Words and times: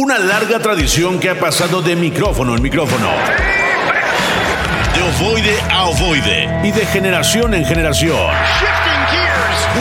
Una 0.00 0.16
larga 0.16 0.60
tradición 0.60 1.18
que 1.18 1.28
ha 1.28 1.40
pasado 1.40 1.82
de 1.82 1.96
micrófono 1.96 2.54
en 2.54 2.62
micrófono. 2.62 3.08
De 4.94 5.02
ovoide 5.02 5.60
a 5.72 5.86
ovoide. 5.86 6.48
Y 6.62 6.70
de 6.70 6.86
generación 6.86 7.52
en 7.52 7.64
generación. 7.64 8.16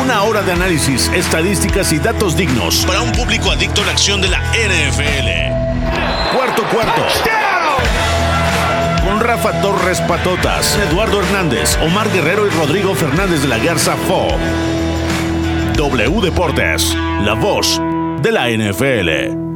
Una 0.02 0.24
hora 0.24 0.42
de 0.42 0.54
análisis, 0.54 1.12
estadísticas 1.14 1.92
y 1.92 2.00
datos 2.00 2.36
dignos 2.36 2.84
para 2.88 3.02
un 3.02 3.12
público 3.12 3.52
adicto 3.52 3.84
a 3.84 3.86
la 3.86 3.92
acción 3.92 4.20
de 4.20 4.30
la 4.30 4.40
NFL. 4.40 6.36
Cuarto 6.36 6.64
cuarto. 6.74 7.06
Con 9.06 9.20
Rafa 9.20 9.62
Torres 9.62 10.02
Patotas, 10.02 10.80
Eduardo 10.90 11.22
Hernández, 11.22 11.78
Omar 11.84 12.12
Guerrero 12.12 12.48
y 12.48 12.50
Rodrigo 12.50 12.96
Fernández 12.96 13.44
de 13.44 13.50
la 13.50 13.60
Garza 13.60 13.96
Fo. 14.08 14.30
W 15.76 16.22
Deportes, 16.22 16.98
la 17.22 17.36
voz 17.36 17.80
de 18.24 18.32
la 18.32 18.50
NFL. 18.50 19.47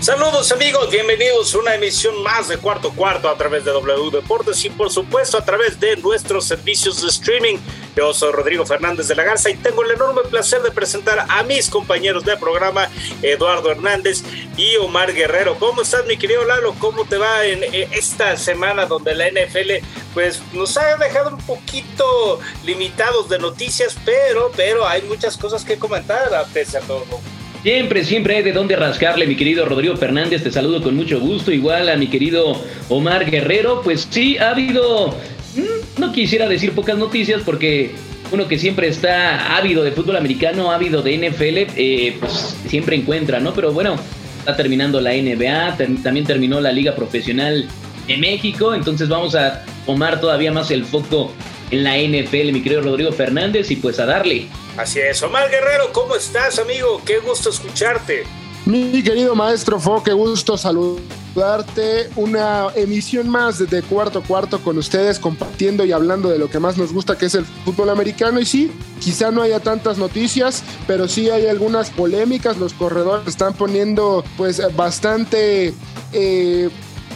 Saludos 0.00 0.50
amigos, 0.50 0.90
bienvenidos 0.90 1.54
a 1.54 1.58
una 1.58 1.74
emisión 1.74 2.22
más 2.22 2.48
de 2.48 2.56
Cuarto 2.56 2.90
Cuarto 2.90 3.28
a 3.28 3.36
través 3.36 3.66
de 3.66 3.70
W 3.70 4.10
Deportes 4.10 4.64
y 4.64 4.70
por 4.70 4.90
supuesto 4.90 5.36
a 5.36 5.44
través 5.44 5.78
de 5.78 5.94
nuestros 5.98 6.46
servicios 6.46 7.02
de 7.02 7.08
streaming. 7.08 7.58
Yo 7.94 8.14
soy 8.14 8.32
Rodrigo 8.32 8.64
Fernández 8.64 9.08
de 9.08 9.14
la 9.14 9.24
Garza 9.24 9.50
y 9.50 9.58
tengo 9.58 9.84
el 9.84 9.90
enorme 9.90 10.22
placer 10.22 10.62
de 10.62 10.70
presentar 10.70 11.26
a 11.28 11.42
mis 11.42 11.68
compañeros 11.68 12.24
de 12.24 12.34
programa, 12.38 12.88
Eduardo 13.20 13.70
Hernández 13.70 14.22
y 14.56 14.76
Omar 14.76 15.12
Guerrero. 15.12 15.58
¿Cómo 15.58 15.82
estás 15.82 16.06
mi 16.06 16.16
querido 16.16 16.44
Lalo? 16.44 16.74
¿Cómo 16.78 17.04
te 17.04 17.18
va 17.18 17.44
en 17.44 17.62
esta 17.92 18.38
semana 18.38 18.86
donde 18.86 19.14
la 19.14 19.28
NFL 19.28 19.84
pues 20.14 20.40
nos 20.54 20.78
ha 20.78 20.96
dejado 20.96 21.28
un 21.36 21.42
poquito 21.44 22.40
limitados 22.64 23.28
de 23.28 23.38
noticias, 23.38 23.94
pero, 24.06 24.50
pero 24.56 24.88
hay 24.88 25.02
muchas 25.02 25.36
cosas 25.36 25.62
que 25.62 25.78
comentar 25.78 26.34
a 26.34 26.44
pesar 26.46 26.80
de 26.80 26.88
todo? 26.88 27.39
Siempre, 27.62 28.04
siempre 28.04 28.36
hay 28.36 28.42
de 28.42 28.52
dónde 28.52 28.74
rascarle, 28.74 29.26
mi 29.26 29.36
querido 29.36 29.66
Rodrigo 29.66 29.94
Fernández. 29.96 30.42
Te 30.42 30.50
saludo 30.50 30.82
con 30.82 30.96
mucho 30.96 31.20
gusto. 31.20 31.52
Igual 31.52 31.90
a 31.90 31.96
mi 31.96 32.06
querido 32.06 32.58
Omar 32.88 33.30
Guerrero. 33.30 33.82
Pues 33.82 34.08
sí, 34.08 34.38
ha 34.38 34.50
habido, 34.50 35.10
mm, 35.56 36.00
no 36.00 36.10
quisiera 36.12 36.48
decir 36.48 36.72
pocas 36.72 36.96
noticias 36.96 37.42
porque 37.44 37.90
uno 38.32 38.48
que 38.48 38.58
siempre 38.58 38.88
está 38.88 39.56
ávido 39.56 39.84
de 39.84 39.92
fútbol 39.92 40.16
americano, 40.16 40.70
ávido 40.70 41.02
de 41.02 41.14
NFL, 41.14 41.66
eh, 41.76 42.16
pues 42.18 42.56
siempre 42.66 42.96
encuentra, 42.96 43.40
¿no? 43.40 43.52
Pero 43.52 43.72
bueno, 43.72 43.96
está 44.38 44.56
terminando 44.56 44.98
la 44.98 45.12
NBA, 45.12 45.76
también 46.02 46.24
terminó 46.24 46.60
la 46.62 46.72
Liga 46.72 46.94
Profesional 46.94 47.68
de 48.06 48.16
México. 48.16 48.74
Entonces 48.74 49.06
vamos 49.06 49.34
a 49.34 49.64
tomar 49.84 50.18
todavía 50.18 50.50
más 50.50 50.70
el 50.70 50.86
foco 50.86 51.32
en 51.70 51.84
la 51.84 51.96
NFL, 51.96 52.52
mi 52.52 52.62
querido 52.62 52.82
Rodrigo 52.82 53.12
Fernández, 53.12 53.70
y 53.70 53.76
pues 53.76 53.98
a 54.00 54.06
darle. 54.06 54.48
Así 54.76 55.00
es, 55.00 55.22
Omar 55.22 55.50
Guerrero, 55.50 55.92
¿cómo 55.92 56.16
estás, 56.16 56.58
amigo? 56.58 57.00
Qué 57.04 57.18
gusto 57.18 57.50
escucharte. 57.50 58.24
Mi 58.66 59.02
querido 59.02 59.34
maestro 59.34 59.80
Fo, 59.80 60.02
qué 60.02 60.12
gusto 60.12 60.56
saludarte. 60.56 62.10
Una 62.14 62.68
emisión 62.76 63.28
más 63.28 63.58
de 63.58 63.82
cuarto 63.82 64.22
cuarto 64.22 64.60
con 64.60 64.76
ustedes, 64.78 65.18
compartiendo 65.18 65.84
y 65.84 65.92
hablando 65.92 66.28
de 66.28 66.38
lo 66.38 66.50
que 66.50 66.60
más 66.60 66.76
nos 66.76 66.92
gusta, 66.92 67.16
que 67.16 67.26
es 67.26 67.34
el 67.34 67.46
fútbol 67.64 67.88
americano. 67.88 68.38
Y 68.38 68.44
sí, 68.44 68.70
quizá 69.00 69.30
no 69.30 69.42
haya 69.42 69.60
tantas 69.60 69.96
noticias, 69.96 70.62
pero 70.86 71.08
sí 71.08 71.30
hay 71.30 71.46
algunas 71.46 71.90
polémicas. 71.90 72.58
Los 72.58 72.74
corredores 72.74 73.26
están 73.26 73.54
poniendo, 73.54 74.22
pues, 74.36 74.62
bastante. 74.76 75.74
Eh, 76.12 76.68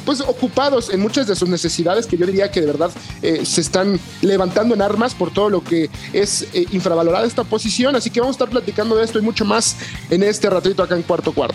pues 0.05 0.21
ocupados 0.21 0.93
en 0.93 1.01
muchas 1.01 1.27
de 1.27 1.37
sus 1.37 1.49
necesidades 1.49 2.07
que 2.07 2.17
yo 2.17 2.27
diría 2.27 2.51
que 2.51 2.61
de 2.61 2.67
verdad 2.67 2.91
eh, 3.23 3.45
se 3.45 3.61
están 3.61 3.99
levantando 4.23 4.75
en 4.75 4.83
armas 4.83 5.15
por 5.15 5.33
todo 5.33 5.51
lo 5.51 5.63
que 5.63 5.91
es 6.13 6.47
eh, 6.53 6.67
infravalorada 6.73 7.27
esta 7.27 7.45
posición. 7.45 7.97
Así 7.97 8.11
que 8.11 8.21
vamos 8.21 8.35
a 8.35 8.37
estar 8.37 8.51
platicando 8.51 8.97
de 8.97 9.05
esto 9.05 9.19
y 9.19 9.23
mucho 9.23 9.45
más 9.45 9.77
en 10.11 10.23
este 10.23 10.51
ratito 10.51 10.83
acá 10.83 10.95
en 10.95 11.03
cuarto 11.03 11.33
cuarto. 11.33 11.55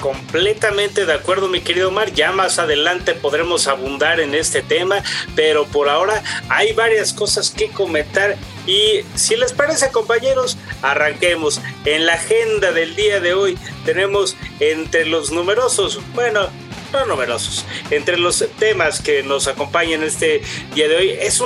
Completamente 0.00 1.06
de 1.06 1.14
acuerdo, 1.14 1.48
mi 1.48 1.62
querido 1.62 1.88
Omar. 1.88 2.12
Ya 2.12 2.30
más 2.30 2.58
adelante 2.58 3.14
podremos 3.14 3.66
abundar 3.66 4.20
en 4.20 4.34
este 4.34 4.62
tema, 4.62 5.02
pero 5.34 5.64
por 5.66 5.88
ahora 5.88 6.22
hay 6.48 6.74
varias 6.74 7.12
cosas 7.12 7.50
que 7.50 7.70
comentar. 7.70 8.36
Y 8.66 9.00
si 9.14 9.36
les 9.36 9.52
parece, 9.52 9.90
compañeros, 9.90 10.58
arranquemos. 10.82 11.60
En 11.84 12.04
la 12.06 12.14
agenda 12.14 12.72
del 12.72 12.94
día 12.94 13.20
de 13.20 13.34
hoy 13.34 13.58
tenemos 13.84 14.36
entre 14.60 15.06
los 15.06 15.32
numerosos, 15.32 15.98
bueno, 16.14 16.50
no 16.92 17.06
numerosos. 17.06 17.64
Entre 17.90 18.16
los 18.16 18.44
temas 18.58 19.00
que 19.00 19.22
nos 19.22 19.48
acompañan 19.48 20.02
este 20.02 20.42
día 20.74 20.88
de 20.88 20.96
hoy 20.96 21.10
es, 21.10 21.40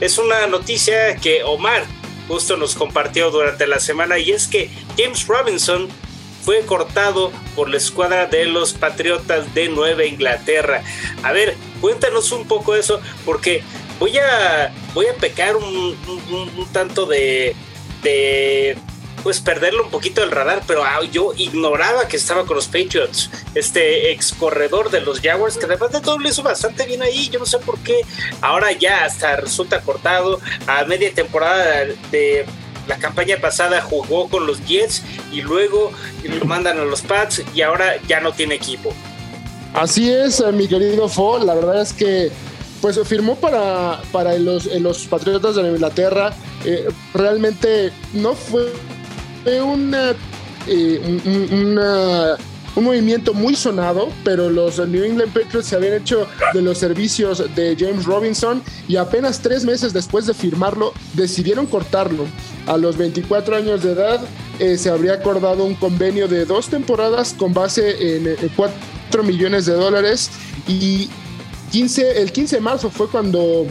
es 0.00 0.18
una 0.18 0.46
noticia 0.46 1.16
que 1.16 1.42
Omar 1.44 1.84
justo 2.28 2.56
nos 2.56 2.74
compartió 2.74 3.30
durante 3.30 3.66
la 3.66 3.80
semana 3.80 4.18
y 4.18 4.32
es 4.32 4.48
que 4.48 4.70
James 4.98 5.26
Robinson 5.26 5.88
fue 6.44 6.60
cortado 6.60 7.32
por 7.56 7.68
la 7.68 7.76
escuadra 7.76 8.26
de 8.26 8.46
los 8.46 8.72
Patriotas 8.72 9.52
de 9.54 9.68
Nueva 9.68 10.04
Inglaterra. 10.04 10.82
A 11.22 11.32
ver, 11.32 11.56
cuéntanos 11.80 12.30
un 12.30 12.46
poco 12.46 12.76
eso, 12.76 13.00
porque 13.24 13.62
voy 13.98 14.16
a, 14.18 14.72
voy 14.94 15.06
a 15.06 15.14
pecar 15.14 15.56
un, 15.56 15.66
un 15.66 16.68
tanto 16.72 17.04
de, 17.06 17.56
de 18.02 18.78
pues 19.26 19.40
perderlo 19.40 19.82
un 19.82 19.90
poquito 19.90 20.20
del 20.20 20.30
radar, 20.30 20.62
pero 20.68 20.84
ah, 20.84 21.00
yo 21.10 21.32
ignoraba 21.36 22.06
que 22.06 22.16
estaba 22.16 22.46
con 22.46 22.54
los 22.54 22.68
Patriots, 22.68 23.28
este 23.56 24.12
ex 24.12 24.32
corredor 24.32 24.88
de 24.88 25.00
los 25.00 25.20
Jaguars, 25.20 25.56
que 25.56 25.64
además 25.64 25.90
de 25.90 26.00
todo 26.00 26.16
lo 26.16 26.28
hizo 26.28 26.44
bastante 26.44 26.86
bien 26.86 27.02
ahí, 27.02 27.28
yo 27.28 27.40
no 27.40 27.44
sé 27.44 27.58
por 27.58 27.76
qué, 27.80 28.02
ahora 28.40 28.70
ya 28.70 29.04
hasta 29.04 29.34
resulta 29.34 29.80
cortado 29.80 30.38
a 30.68 30.84
media 30.84 31.12
temporada 31.12 31.86
de 32.12 32.46
la 32.86 32.98
campaña 32.98 33.38
pasada 33.38 33.82
jugó 33.82 34.28
con 34.28 34.46
los 34.46 34.64
Jets 34.64 35.02
y 35.32 35.42
luego 35.42 35.90
lo 36.22 36.44
mandan 36.44 36.78
a 36.78 36.84
los 36.84 37.02
Pats 37.02 37.42
y 37.52 37.62
ahora 37.62 38.00
ya 38.06 38.20
no 38.20 38.30
tiene 38.32 38.54
equipo. 38.54 38.94
Así 39.74 40.08
es, 40.08 40.38
eh, 40.38 40.52
mi 40.52 40.68
querido 40.68 41.08
Fo, 41.08 41.40
la 41.42 41.56
verdad 41.56 41.82
es 41.82 41.92
que 41.92 42.30
pues 42.80 42.96
firmó 43.08 43.34
para, 43.34 44.00
para 44.12 44.38
los, 44.38 44.66
los 44.66 45.06
Patriotas 45.06 45.56
de 45.56 45.62
Inglaterra. 45.62 46.32
Eh, 46.64 46.88
realmente 47.12 47.92
no 48.12 48.34
fue 48.34 48.72
fue 49.46 49.58
eh, 50.66 52.36
un 52.74 52.84
movimiento 52.84 53.32
muy 53.32 53.54
sonado, 53.54 54.08
pero 54.24 54.50
los 54.50 54.78
New 54.88 55.04
England 55.04 55.32
Patriots 55.32 55.68
se 55.68 55.76
habían 55.76 55.94
hecho 55.94 56.26
de 56.52 56.62
los 56.62 56.78
servicios 56.78 57.44
de 57.54 57.76
James 57.78 58.06
Robinson 58.06 58.60
y 58.88 58.96
apenas 58.96 59.40
tres 59.40 59.64
meses 59.64 59.92
después 59.92 60.26
de 60.26 60.34
firmarlo 60.34 60.92
decidieron 61.14 61.66
cortarlo. 61.66 62.26
A 62.66 62.76
los 62.76 62.96
24 62.96 63.56
años 63.56 63.84
de 63.84 63.92
edad 63.92 64.20
eh, 64.58 64.76
se 64.76 64.90
habría 64.90 65.12
acordado 65.12 65.64
un 65.64 65.76
convenio 65.76 66.26
de 66.26 66.44
dos 66.44 66.66
temporadas 66.68 67.32
con 67.32 67.54
base 67.54 68.16
en, 68.16 68.36
4 68.56 69.22
millones 69.22 69.66
de 69.66 69.74
dólares 69.74 70.28
y 70.66 71.08
15, 71.70 72.20
el 72.20 72.32
15 72.32 72.56
de 72.56 72.62
marzo 72.62 72.90
fue 72.90 73.08
cuando 73.08 73.64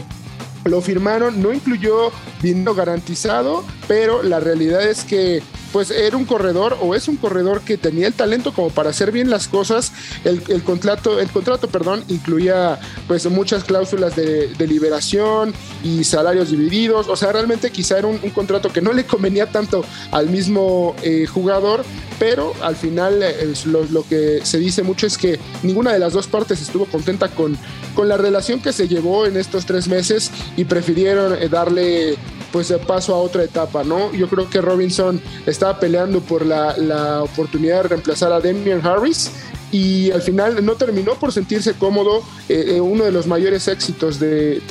lo 0.64 0.80
firmaron, 0.80 1.42
no 1.42 1.52
incluyó 1.52 2.10
dinero 2.42 2.74
garantizado, 2.74 3.62
pero 3.86 4.22
la 4.22 4.40
realidad 4.40 4.82
es 4.82 5.04
que 5.04 5.42
pues 5.76 5.90
era 5.90 6.16
un 6.16 6.24
corredor 6.24 6.78
o 6.80 6.94
es 6.94 7.06
un 7.06 7.16
corredor 7.16 7.60
que 7.60 7.76
tenía 7.76 8.06
el 8.06 8.14
talento 8.14 8.54
como 8.54 8.70
para 8.70 8.88
hacer 8.88 9.12
bien 9.12 9.28
las 9.28 9.46
cosas. 9.46 9.92
El, 10.24 10.40
contrato, 10.62 11.20
el 11.20 11.28
contrato, 11.28 11.68
perdón, 11.68 12.02
incluía 12.08 12.80
pues 13.06 13.26
muchas 13.30 13.62
cláusulas 13.62 14.16
de, 14.16 14.54
liberación 14.66 15.52
y 15.84 16.02
salarios 16.04 16.50
divididos. 16.50 17.08
O 17.08 17.16
sea, 17.16 17.30
realmente 17.30 17.70
quizá 17.70 17.98
era 17.98 18.08
un, 18.08 18.16
contrato 18.30 18.72
que 18.72 18.80
no 18.80 18.94
le 18.94 19.04
convenía 19.04 19.52
tanto 19.52 19.84
al 20.12 20.30
mismo 20.30 20.96
eh, 21.02 21.26
jugador, 21.26 21.84
pero 22.18 22.54
al 22.62 22.74
final 22.74 23.22
eh, 23.22 23.52
lo, 23.66 24.02
que 24.08 24.40
se 24.44 24.58
dice 24.58 24.82
mucho 24.82 25.06
es 25.06 25.18
que 25.18 25.38
ninguna 25.62 25.92
de 25.92 25.98
las 25.98 26.14
dos 26.14 26.26
partes 26.26 26.62
estuvo 26.62 26.86
contenta 26.86 27.28
con, 27.28 27.54
con 27.94 28.08
la 28.08 28.16
relación 28.16 28.62
que 28.62 28.72
se 28.72 28.88
llevó 28.88 29.26
en 29.26 29.36
estos 29.36 29.66
tres 29.66 29.88
meses 29.88 30.30
y 30.56 30.64
prefirieron 30.64 31.34
eh, 31.34 31.50
darle 31.50 32.16
pues 32.56 32.72
paso 32.86 33.14
a 33.14 33.18
otra 33.18 33.44
etapa, 33.44 33.84
¿no? 33.84 34.14
Yo 34.14 34.30
creo 34.30 34.48
que 34.48 34.62
Robinson 34.62 35.20
estaba 35.44 35.78
peleando 35.78 36.22
por 36.22 36.46
la, 36.46 37.22
oportunidad 37.22 37.82
de 37.82 37.88
reemplazar 37.90 38.32
a 38.32 38.40
Damian 38.40 38.80
Harris 38.82 39.30
y 39.70 40.10
al 40.10 40.22
final 40.22 40.64
no 40.64 40.72
terminó 40.76 41.16
por 41.16 41.32
sentirse 41.32 41.74
cómodo. 41.74 42.22
Eh, 42.48 42.76
eh, 42.76 42.80
uno 42.80 43.04
de 43.04 43.12
los 43.12 43.26
mayores 43.26 43.68
éxitos 43.68 44.18
de, 44.18 44.62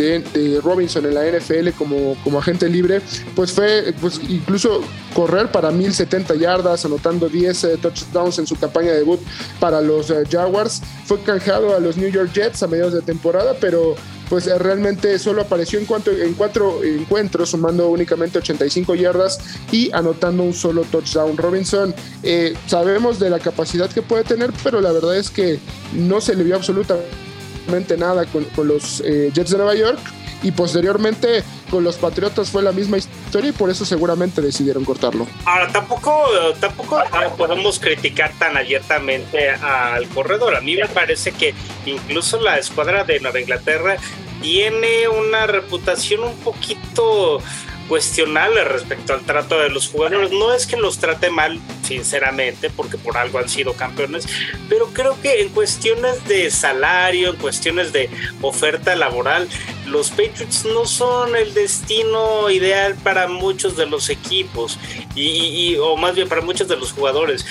Robinson 0.63 1.05
en 1.05 1.13
la 1.13 1.25
NFL 1.27 1.77
como, 1.77 2.15
como 2.23 2.39
agente 2.39 2.67
libre, 2.69 3.03
pues 3.35 3.51
fue 3.51 3.93
pues, 4.01 4.19
incluso 4.27 4.81
correr 5.13 5.51
para 5.51 5.69
1070 5.69 6.33
yardas, 6.37 6.85
anotando 6.85 7.29
10 7.29 7.63
eh, 7.65 7.77
touchdowns 7.79 8.39
en 8.39 8.47
su 8.47 8.55
campaña 8.55 8.93
de 8.93 8.97
debut 8.97 9.19
para 9.59 9.79
los 9.79 10.11
Jaguars. 10.31 10.81
Fue 11.05 11.21
canjeado 11.21 11.75
a 11.75 11.79
los 11.79 11.97
New 11.97 12.09
York 12.09 12.31
Jets 12.33 12.63
a 12.63 12.67
mediados 12.67 12.93
de 12.93 13.03
temporada, 13.03 13.55
pero 13.61 13.95
pues 14.29 14.47
eh, 14.47 14.57
realmente 14.57 15.17
solo 15.19 15.41
apareció 15.41 15.79
en, 15.79 15.85
cuanto, 15.85 16.11
en 16.11 16.33
cuatro 16.33 16.83
encuentros, 16.83 17.49
sumando 17.49 17.89
únicamente 17.89 18.39
85 18.39 18.95
yardas 18.95 19.39
y 19.71 19.91
anotando 19.91 20.43
un 20.43 20.53
solo 20.53 20.83
touchdown. 20.83 21.37
Robinson, 21.37 21.93
eh, 22.23 22.55
sabemos 22.67 23.19
de 23.19 23.29
la 23.29 23.39
capacidad 23.39 23.89
que 23.89 24.01
puede 24.01 24.23
tener, 24.23 24.51
pero 24.63 24.81
la 24.81 24.91
verdad 24.91 25.17
es 25.17 25.29
que 25.29 25.59
no 25.93 26.21
se 26.21 26.35
le 26.35 26.43
vio 26.43 26.55
absolutamente 26.55 27.97
nada 27.97 28.25
con, 28.25 28.45
los 28.67 29.01
eh, 29.05 29.31
Jets 29.33 29.51
de 29.51 29.57
Nueva 29.57 29.75
York 29.75 29.99
y 30.45 30.51
posteriormente 30.51 31.43
con 31.71 31.83
los 31.83 31.95
Patriotas 31.95 32.51
fue 32.51 32.61
la 32.61 32.71
misma 32.71 32.97
historia 32.97 33.49
y 33.49 33.51
por 33.51 33.71
eso 33.71 33.83
seguramente 33.83 34.43
decidieron 34.43 34.85
cortarlo. 34.85 35.25
Ahora, 35.43 35.67
tampoco, 35.71 36.23
tampoco 36.59 37.01
podemos 37.35 37.79
criticar 37.79 38.31
tan 38.37 38.55
abiertamente 38.55 39.49
al 39.49 40.07
corredor. 40.09 40.55
A 40.55 40.61
mí 40.61 40.75
me 40.75 40.87
parece 40.87 41.31
que 41.31 41.55
incluso 41.87 42.39
la 42.39 42.59
escuadra 42.59 43.03
de 43.03 43.19
Nueva 43.19 43.39
Inglaterra 43.39 43.97
tiene 44.39 45.07
una 45.07 45.47
reputación 45.47 46.23
un 46.23 46.35
poquito 46.37 47.41
cuestionable 47.87 48.63
respecto 48.63 49.13
al 49.13 49.21
trato 49.21 49.59
de 49.59 49.69
los 49.69 49.89
jugadores. 49.89 50.31
No 50.31 50.53
es 50.53 50.67
que 50.67 50.77
los 50.77 50.99
trate 50.99 51.31
mal, 51.31 51.59
sinceramente, 51.83 52.69
porque 52.69 52.97
por 52.97 53.17
algo 53.17 53.39
han 53.39 53.49
sido 53.49 53.73
campeones, 53.73 54.27
pero 54.69 54.87
creo 54.93 55.19
que 55.21 55.41
en 55.41 55.49
cuestiones 55.49 56.23
de 56.27 56.49
salario, 56.51 57.31
en 57.31 57.35
cuestiones 57.37 57.93
de 57.93 58.09
oferta 58.41 58.95
laboral, 58.95 59.47
los 59.85 60.09
Patriots 60.09 60.65
no 60.65 60.85
son 60.85 61.35
el 61.35 61.53
destino 61.53 62.49
ideal 62.49 62.95
para 63.03 63.27
muchos 63.27 63.77
de 63.77 63.85
los 63.85 64.09
equipos, 64.09 64.77
y, 65.15 65.75
o 65.77 65.95
más 65.97 66.15
bien 66.15 66.27
para 66.27 66.41
muchos 66.41 66.67
de 66.67 66.77
los 66.77 66.91
jugadores. 66.91 67.45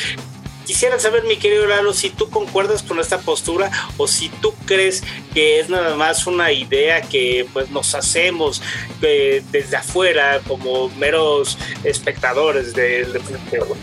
Quisiera 0.67 0.99
saber, 0.99 1.25
mi 1.25 1.37
querido 1.37 1.67
Lalo, 1.67 1.93
si 1.93 2.09
tú 2.09 2.31
concuerdas 2.31 2.83
con 2.83 2.99
esta 2.99 3.21
postura 3.21 3.71
o 3.99 4.09
si 4.09 4.31
tú 4.31 4.55
crees 4.65 5.03
que 5.35 5.61
es 5.61 5.69
nada 5.69 5.95
más 5.95 6.27
una 6.27 6.53
idea 6.53 7.03
que 7.03 7.47
pues 7.53 7.71
nos 7.71 7.95
hacemos 7.95 8.63
eh, 9.03 9.43
desde 9.53 9.77
afuera 9.77 10.41
como 10.49 10.89
meros 10.91 11.59
espectadores 11.85 12.73
del 12.73 13.21
fútbol. 13.21 13.77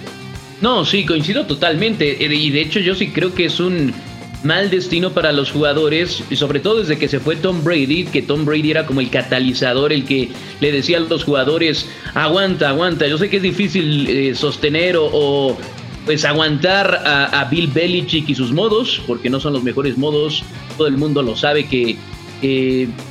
No, 0.59 0.83
sí, 0.83 1.05
coincido 1.05 1.45
totalmente. 1.45 2.23
Eh, 2.25 2.33
y 2.33 2.49
de 2.49 2.61
hecho 2.61 2.79
yo 2.79 2.95
sí 2.95 3.11
creo 3.11 3.33
que 3.35 3.45
es 3.45 3.59
un 3.59 3.93
mal 4.43 4.69
destino 4.69 5.11
para 5.11 5.31
los 5.31 5.51
jugadores, 5.51 6.23
y 6.29 6.35
sobre 6.35 6.59
todo 6.59 6.79
desde 6.79 6.97
que 6.97 7.07
se 7.07 7.19
fue 7.19 7.35
Tom 7.35 7.63
Brady, 7.63 8.05
que 8.05 8.21
Tom 8.21 8.45
Brady 8.45 8.71
era 8.71 8.85
como 8.85 9.01
el 9.01 9.09
catalizador, 9.09 9.93
el 9.93 10.05
que 10.05 10.29
le 10.59 10.71
decía 10.71 10.97
a 10.97 11.01
los 11.01 11.23
jugadores, 11.23 11.87
aguanta, 12.13 12.69
aguanta, 12.69 13.07
yo 13.07 13.17
sé 13.17 13.29
que 13.29 13.37
es 13.37 13.43
difícil 13.43 14.09
eh, 14.09 14.35
sostener 14.35 14.95
o, 14.97 15.57
pues 16.05 16.25
aguantar 16.25 17.03
a, 17.05 17.47
Bill 17.51 17.67
Belichick 17.67 18.29
y 18.29 18.35
sus 18.35 18.51
modos, 18.51 19.01
porque 19.05 19.29
no 19.29 19.39
son 19.39 19.53
los 19.53 19.63
mejores 19.63 19.97
modos, 19.97 20.43
todo 20.77 20.87
el 20.87 20.97
mundo 20.97 21.21
lo 21.21 21.35
sabe 21.35 21.67
que 21.67 21.97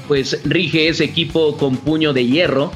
pues 0.08 0.40
rige 0.44 0.88
ese 0.88 1.04
equipo 1.04 1.56
con 1.56 1.76
puño 1.76 2.12
de 2.12 2.26
hierro, 2.26 2.72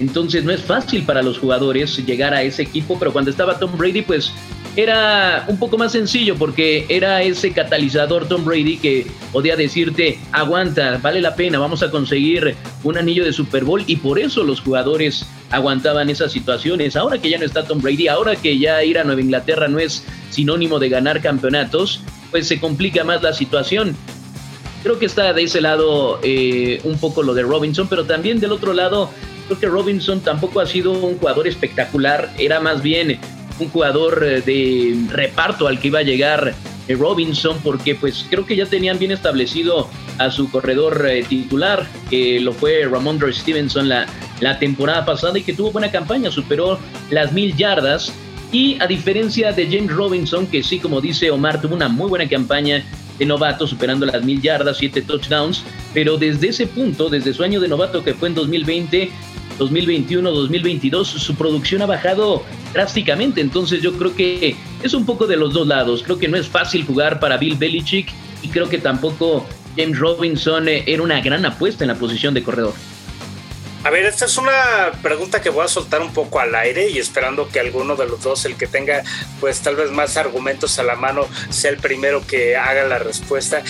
entonces 0.00 0.44
no 0.44 0.52
es 0.52 0.62
fácil 0.62 1.02
para 1.02 1.22
los 1.22 1.38
jugadores 1.38 1.96
llegar 2.06 2.32
a 2.32 2.42
ese 2.42 2.62
equipo, 2.62 2.98
pero 2.98 3.12
cuando 3.12 3.30
estaba 3.30 3.58
Tom 3.58 3.76
Brady 3.76 4.02
pues 4.02 4.32
era 4.78 5.44
un 5.48 5.58
poco 5.58 5.76
más 5.76 5.90
sencillo 5.90 6.36
porque 6.36 6.86
era 6.88 7.20
ese 7.20 7.52
catalizador 7.52 8.28
Tom 8.28 8.44
Brady 8.44 8.76
que 8.76 9.08
podía 9.32 9.56
decirte, 9.56 10.20
aguanta, 10.30 11.00
vale 11.02 11.20
la 11.20 11.34
pena, 11.34 11.58
vamos 11.58 11.82
a 11.82 11.90
conseguir 11.90 12.54
un 12.84 12.96
anillo 12.96 13.24
de 13.24 13.32
Super 13.32 13.64
Bowl 13.64 13.82
y 13.88 13.96
por 13.96 14.20
eso 14.20 14.44
los 14.44 14.60
jugadores 14.60 15.26
aguantaban 15.50 16.10
esas 16.10 16.30
situaciones. 16.30 16.94
Ahora 16.94 17.18
que 17.18 17.28
ya 17.28 17.38
no 17.38 17.44
está 17.44 17.64
Tom 17.64 17.80
Brady, 17.80 18.06
ahora 18.06 18.36
que 18.36 18.56
ya 18.56 18.84
ir 18.84 19.00
a 19.00 19.04
Nueva 19.04 19.20
Inglaterra 19.20 19.66
no 19.66 19.80
es 19.80 20.04
sinónimo 20.30 20.78
de 20.78 20.90
ganar 20.90 21.20
campeonatos, 21.20 22.00
pues 22.30 22.46
se 22.46 22.60
complica 22.60 23.02
más 23.02 23.20
la 23.20 23.32
situación. 23.32 23.96
Creo 24.84 25.00
que 25.00 25.06
está 25.06 25.32
de 25.32 25.42
ese 25.42 25.60
lado 25.60 26.20
eh, 26.22 26.80
un 26.84 26.98
poco 26.98 27.24
lo 27.24 27.34
de 27.34 27.42
Robinson, 27.42 27.88
pero 27.88 28.04
también 28.04 28.38
del 28.38 28.52
otro 28.52 28.72
lado, 28.72 29.10
creo 29.48 29.58
que 29.58 29.66
Robinson 29.66 30.20
tampoco 30.20 30.60
ha 30.60 30.66
sido 30.66 30.92
un 30.92 31.18
jugador 31.18 31.48
espectacular, 31.48 32.32
era 32.38 32.60
más 32.60 32.80
bien 32.80 33.18
un 33.58 33.68
jugador 33.70 34.24
eh, 34.24 34.40
de 34.40 34.96
reparto 35.10 35.66
al 35.66 35.78
que 35.78 35.88
iba 35.88 36.00
a 36.00 36.02
llegar 36.02 36.54
eh, 36.86 36.94
Robinson, 36.94 37.58
porque 37.62 37.94
pues 37.94 38.26
creo 38.30 38.46
que 38.46 38.56
ya 38.56 38.66
tenían 38.66 38.98
bien 38.98 39.10
establecido 39.12 39.88
a 40.18 40.30
su 40.30 40.50
corredor 40.50 41.06
titular, 41.28 41.86
que 42.10 42.40
lo 42.40 42.52
fue 42.52 42.86
Ramondre 42.90 43.32
Stevenson 43.32 43.88
la, 43.88 44.06
la 44.40 44.58
temporada 44.58 45.04
pasada 45.04 45.38
y 45.38 45.42
que 45.42 45.52
tuvo 45.52 45.70
buena 45.70 45.90
campaña, 45.90 46.30
superó 46.30 46.78
las 47.10 47.32
mil 47.32 47.56
yardas. 47.56 48.12
Y 48.50 48.80
a 48.80 48.86
diferencia 48.86 49.52
de 49.52 49.66
James 49.66 49.92
Robinson, 49.92 50.46
que 50.46 50.62
sí, 50.62 50.78
como 50.78 51.00
dice 51.00 51.30
Omar, 51.30 51.60
tuvo 51.60 51.74
una 51.74 51.88
muy 51.88 52.08
buena 52.08 52.26
campaña 52.26 52.82
de 53.18 53.26
novato, 53.26 53.66
superando 53.66 54.06
las 54.06 54.24
mil 54.24 54.40
yardas, 54.40 54.78
siete 54.78 55.02
touchdowns, 55.02 55.64
pero 55.92 56.16
desde 56.16 56.48
ese 56.48 56.66
punto, 56.66 57.10
desde 57.10 57.34
su 57.34 57.42
año 57.42 57.60
de 57.60 57.68
novato 57.68 58.04
que 58.04 58.14
fue 58.14 58.28
en 58.28 58.34
2020, 58.34 59.10
2021, 59.58 60.30
2022, 60.30 61.08
su 61.08 61.34
producción 61.34 61.82
ha 61.82 61.86
bajado 61.86 62.44
drásticamente. 62.72 63.40
Entonces 63.40 63.82
yo 63.82 63.92
creo 63.94 64.14
que 64.14 64.56
es 64.82 64.94
un 64.94 65.04
poco 65.04 65.26
de 65.26 65.36
los 65.36 65.52
dos 65.52 65.66
lados. 65.66 66.02
Creo 66.02 66.18
que 66.18 66.28
no 66.28 66.36
es 66.36 66.48
fácil 66.48 66.84
jugar 66.84 67.20
para 67.20 67.36
Bill 67.36 67.56
Belichick 67.56 68.08
y 68.42 68.48
creo 68.48 68.68
que 68.68 68.78
tampoco 68.78 69.46
James 69.76 69.98
Robinson 69.98 70.68
eh, 70.68 70.84
era 70.86 71.02
una 71.02 71.20
gran 71.20 71.44
apuesta 71.44 71.84
en 71.84 71.88
la 71.88 71.96
posición 71.96 72.34
de 72.34 72.42
corredor. 72.42 72.74
A 73.84 73.90
ver, 73.90 74.04
esta 74.06 74.24
es 74.24 74.36
una 74.36 74.90
pregunta 75.02 75.40
que 75.40 75.50
voy 75.50 75.64
a 75.64 75.68
soltar 75.68 76.02
un 76.02 76.12
poco 76.12 76.40
al 76.40 76.54
aire 76.56 76.90
y 76.90 76.98
esperando 76.98 77.48
que 77.48 77.60
alguno 77.60 77.94
de 77.94 78.06
los 78.06 78.20
dos, 78.22 78.44
el 78.44 78.56
que 78.56 78.66
tenga 78.66 79.04
pues 79.38 79.60
tal 79.60 79.76
vez 79.76 79.92
más 79.92 80.16
argumentos 80.16 80.78
a 80.80 80.82
la 80.82 80.96
mano, 80.96 81.28
sea 81.48 81.70
el 81.70 81.76
primero 81.76 82.26
que 82.26 82.56
haga 82.56 82.84
la 82.88 82.98
respuesta. 82.98 83.62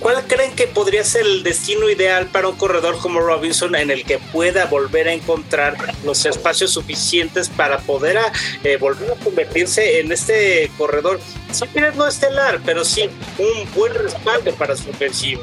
¿Cuál 0.00 0.26
creen 0.26 0.52
que 0.56 0.66
podría 0.66 1.04
ser 1.04 1.26
el 1.26 1.42
destino 1.42 1.90
ideal 1.90 2.26
para 2.26 2.48
un 2.48 2.56
corredor 2.56 2.98
como 2.98 3.20
Robinson 3.20 3.74
en 3.76 3.90
el 3.90 4.04
que 4.04 4.18
pueda 4.18 4.64
volver 4.64 5.08
a 5.08 5.12
encontrar 5.12 5.76
los 6.04 6.24
espacios 6.24 6.72
suficientes 6.72 7.50
para 7.50 7.78
poder 7.78 8.18
eh, 8.64 8.78
volver 8.78 9.12
a 9.12 9.14
convertirse 9.16 10.00
en 10.00 10.10
este 10.10 10.70
corredor, 10.78 11.20
si 11.52 11.66
quieres 11.66 11.96
no 11.96 12.06
estelar, 12.06 12.60
pero 12.64 12.84
sí 12.84 13.02
un 13.38 13.70
buen 13.74 13.94
respaldo 13.94 14.52
para 14.54 14.74
su 14.74 14.88
ofensiva? 14.88 15.42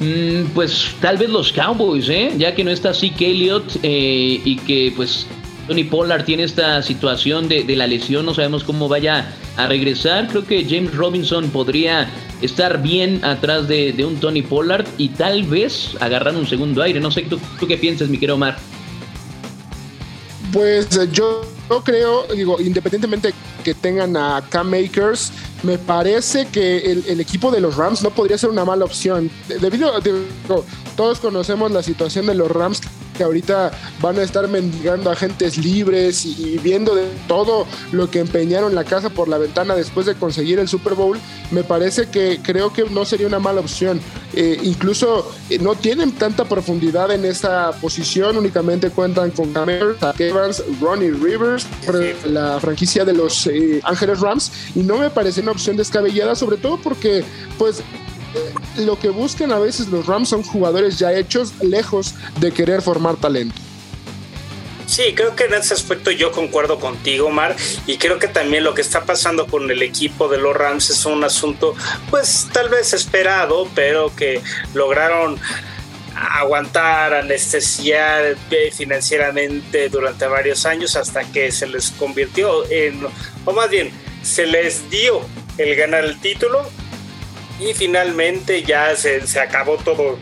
Mm, 0.00 0.46
pues 0.54 0.88
tal 1.00 1.16
vez 1.16 1.30
los 1.30 1.52
Cowboys, 1.52 2.08
¿eh? 2.08 2.32
ya 2.36 2.52
que 2.52 2.64
no 2.64 2.72
está 2.72 2.92
Zeke 2.92 3.30
Elliott 3.30 3.76
eh, 3.84 4.40
y 4.44 4.56
que 4.56 4.92
pues 4.96 5.26
Tony 5.66 5.84
Pollard 5.84 6.24
tiene 6.24 6.42
esta 6.42 6.82
situación 6.82 7.48
de, 7.48 7.64
la 7.76 7.86
lesión, 7.86 8.26
no 8.26 8.34
sabemos 8.34 8.64
cómo 8.64 8.88
vaya 8.88 9.32
a 9.56 9.66
regresar. 9.66 10.28
Creo 10.28 10.44
que 10.44 10.64
James 10.68 10.94
Robinson 10.94 11.48
podría 11.50 12.10
estar 12.44 12.82
bien 12.82 13.24
atrás 13.24 13.66
de, 13.68 13.94
un 14.04 14.16
Tony 14.16 14.42
Pollard 14.42 14.86
y 14.98 15.08
tal 15.10 15.44
vez 15.44 15.96
agarrar 16.00 16.36
un 16.36 16.46
segundo 16.46 16.82
aire. 16.82 17.00
No 17.00 17.10
sé, 17.10 17.22
¿tú, 17.22 17.38
qué 17.66 17.76
piensas, 17.76 18.08
mi 18.08 18.18
querido 18.18 18.34
Omar? 18.34 18.56
Pues 20.52 20.88
yo, 21.12 21.42
yo 21.68 21.82
creo, 21.82 22.26
digo, 22.34 22.60
independientemente 22.60 23.32
que 23.64 23.74
tengan 23.74 24.16
a 24.16 24.44
Cam 24.50 24.70
Makers, 24.70 25.32
me 25.62 25.78
parece 25.78 26.46
que 26.46 26.92
el, 26.92 27.20
equipo 27.20 27.50
de 27.50 27.60
los 27.60 27.76
Rams 27.76 28.02
no 28.02 28.10
podría 28.10 28.36
ser 28.36 28.50
una 28.50 28.64
mala 28.64 28.84
opción. 28.84 29.30
Debido, 29.48 29.92
todos 30.96 31.18
conocemos 31.18 31.72
la 31.72 31.82
situación 31.82 32.26
de 32.26 32.34
los 32.34 32.50
Rams 32.50 32.82
que 33.14 33.24
ahorita 33.24 33.70
van 34.02 34.18
a 34.18 34.22
estar 34.22 34.46
mendigando 34.48 35.10
agentes 35.10 35.56
libres 35.56 36.26
y, 36.26 36.58
viendo 36.62 36.94
de 36.94 37.08
todo 37.26 37.66
lo 37.92 38.10
que 38.10 38.18
empeñaron 38.18 38.74
la 38.74 38.84
casa 38.84 39.08
por 39.08 39.28
la 39.28 39.38
ventana 39.38 39.74
después 39.74 40.06
de 40.06 40.14
conseguir 40.14 40.58
el 40.58 40.68
Super 40.68 40.94
Bowl, 40.94 41.18
me 41.50 41.64
parece 41.64 42.08
que 42.08 42.40
creo 42.42 42.72
que 42.72 42.84
no 42.90 43.04
sería 43.04 43.26
una 43.26 43.38
mala 43.38 43.60
opción. 43.60 44.00
Eh, 44.34 44.58
incluso 44.64 45.32
eh, 45.48 45.58
no 45.58 45.76
tienen 45.76 46.12
tanta 46.12 46.44
profundidad 46.44 47.10
en 47.12 47.24
esa 47.24 47.72
posición, 47.80 48.36
únicamente 48.36 48.90
cuentan 48.90 49.30
con 49.30 49.52
Cameron, 49.52 49.96
Evans, 50.18 50.62
Ronnie 50.80 51.12
Rivers, 51.12 51.66
la 52.26 52.58
franquicia 52.60 53.04
de 53.04 53.12
los 53.12 53.46
eh, 53.46 53.80
Ángeles 53.84 54.20
Rams, 54.20 54.52
y 54.74 54.80
no 54.80 54.98
me 54.98 55.10
parece 55.10 55.40
una 55.40 55.52
opción 55.52 55.76
descabellada, 55.76 56.34
sobre 56.34 56.56
todo 56.56 56.78
porque 56.78 57.24
pues 57.58 57.82
lo 58.76 58.98
que 58.98 59.08
buscan 59.08 59.52
a 59.52 59.58
veces 59.58 59.88
los 59.88 60.06
Rams 60.06 60.28
son 60.28 60.42
jugadores 60.42 60.98
ya 60.98 61.12
hechos, 61.12 61.52
lejos 61.62 62.14
de 62.40 62.52
querer 62.52 62.82
formar 62.82 63.16
talento. 63.16 63.54
Sí, 64.86 65.14
creo 65.14 65.34
que 65.34 65.44
en 65.44 65.54
ese 65.54 65.74
aspecto 65.74 66.10
yo 66.10 66.30
concuerdo 66.30 66.78
contigo, 66.78 67.30
Mar, 67.30 67.56
y 67.86 67.96
creo 67.96 68.18
que 68.18 68.28
también 68.28 68.64
lo 68.64 68.74
que 68.74 68.82
está 68.82 69.04
pasando 69.04 69.46
con 69.46 69.70
el 69.70 69.82
equipo 69.82 70.28
de 70.28 70.38
los 70.38 70.54
Rams 70.54 70.90
es 70.90 71.06
un 71.06 71.24
asunto, 71.24 71.74
pues 72.10 72.48
tal 72.52 72.68
vez 72.68 72.92
esperado, 72.92 73.66
pero 73.74 74.14
que 74.14 74.42
lograron 74.74 75.40
aguantar, 76.14 77.14
anestesiar 77.14 78.36
financieramente 78.72 79.88
durante 79.88 80.26
varios 80.26 80.64
años 80.66 80.96
hasta 80.96 81.24
que 81.24 81.50
se 81.50 81.66
les 81.66 81.90
convirtió 81.92 82.70
en, 82.70 83.06
o 83.44 83.52
más 83.52 83.70
bien, 83.70 83.90
se 84.22 84.46
les 84.46 84.88
dio 84.90 85.22
el 85.58 85.74
ganar 85.76 86.04
el 86.04 86.20
título 86.20 86.68
y 87.60 87.74
finalmente 87.74 88.62
ya 88.62 88.94
se, 88.96 89.26
se 89.26 89.40
acabó 89.40 89.76
todo 89.76 90.18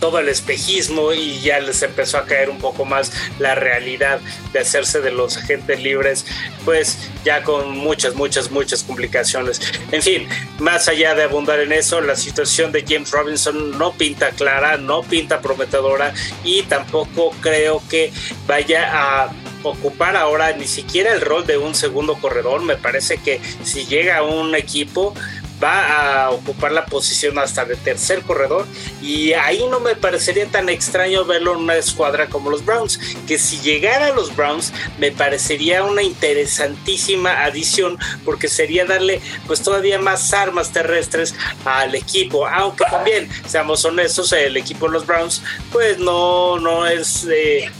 todo 0.00 0.18
el 0.18 0.28
espejismo 0.28 1.12
y 1.12 1.40
ya 1.40 1.58
les 1.60 1.82
empezó 1.82 2.18
a 2.18 2.26
caer 2.26 2.50
un 2.50 2.58
poco 2.58 2.84
más 2.84 3.12
la 3.38 3.54
realidad 3.54 4.20
de 4.52 4.60
hacerse 4.60 5.00
de 5.00 5.10
los 5.10 5.36
agentes 5.36 5.80
libres, 5.80 6.26
pues 6.64 7.10
ya 7.24 7.42
con 7.42 7.76
muchas, 7.76 8.14
muchas, 8.14 8.50
muchas 8.50 8.82
complicaciones. 8.82 9.60
En 9.92 10.02
fin, 10.02 10.28
más 10.58 10.88
allá 10.88 11.14
de 11.14 11.24
abundar 11.24 11.60
en 11.60 11.72
eso, 11.72 12.00
la 12.00 12.16
situación 12.16 12.72
de 12.72 12.84
James 12.86 13.10
Robinson 13.10 13.78
no 13.78 13.92
pinta 13.92 14.30
clara, 14.30 14.76
no 14.76 15.02
pinta 15.02 15.40
prometedora 15.40 16.12
y 16.44 16.62
tampoco 16.62 17.30
creo 17.40 17.82
que 17.88 18.12
vaya 18.46 18.90
a 18.92 19.32
ocupar 19.62 20.16
ahora 20.16 20.52
ni 20.52 20.66
siquiera 20.66 21.12
el 21.12 21.20
rol 21.20 21.46
de 21.46 21.58
un 21.58 21.74
segundo 21.74 22.14
corredor. 22.16 22.62
Me 22.62 22.76
parece 22.76 23.18
que 23.18 23.40
si 23.64 23.86
llega 23.86 24.22
un 24.22 24.54
equipo 24.54 25.14
va 25.62 26.24
a 26.24 26.30
ocupar 26.30 26.72
la 26.72 26.86
posición 26.86 27.38
hasta 27.38 27.64
de 27.64 27.76
tercer 27.76 28.22
corredor. 28.22 28.66
Y 29.02 29.32
ahí 29.32 29.64
no 29.70 29.80
me 29.80 29.96
parecería 29.96 30.46
tan 30.46 30.68
extraño 30.68 31.24
verlo 31.24 31.52
en 31.52 31.60
una 31.60 31.76
escuadra 31.76 32.28
como 32.28 32.50
los 32.50 32.64
Browns, 32.64 32.98
que 33.26 33.38
si 33.38 33.58
llegara 33.60 34.06
a 34.06 34.12
los 34.12 34.34
Browns 34.34 34.72
me 34.98 35.12
parecería 35.12 35.84
una 35.84 36.02
interesantísima 36.02 37.44
adición 37.44 37.98
porque 38.24 38.48
sería 38.48 38.84
darle 38.84 39.20
pues 39.46 39.62
todavía 39.62 39.98
más 39.98 40.32
armas 40.32 40.72
terrestres 40.72 41.34
al 41.64 41.94
equipo, 41.94 42.46
aunque 42.46 42.84
también 42.90 43.28
seamos 43.46 43.84
honestos, 43.84 44.32
el 44.32 44.56
equipo 44.56 44.86
de 44.86 44.92
los 44.92 45.06
Browns 45.06 45.42
pues 45.72 45.98
no, 45.98 46.58
no 46.58 46.86
es... 46.86 47.26
Eh, 47.30 47.70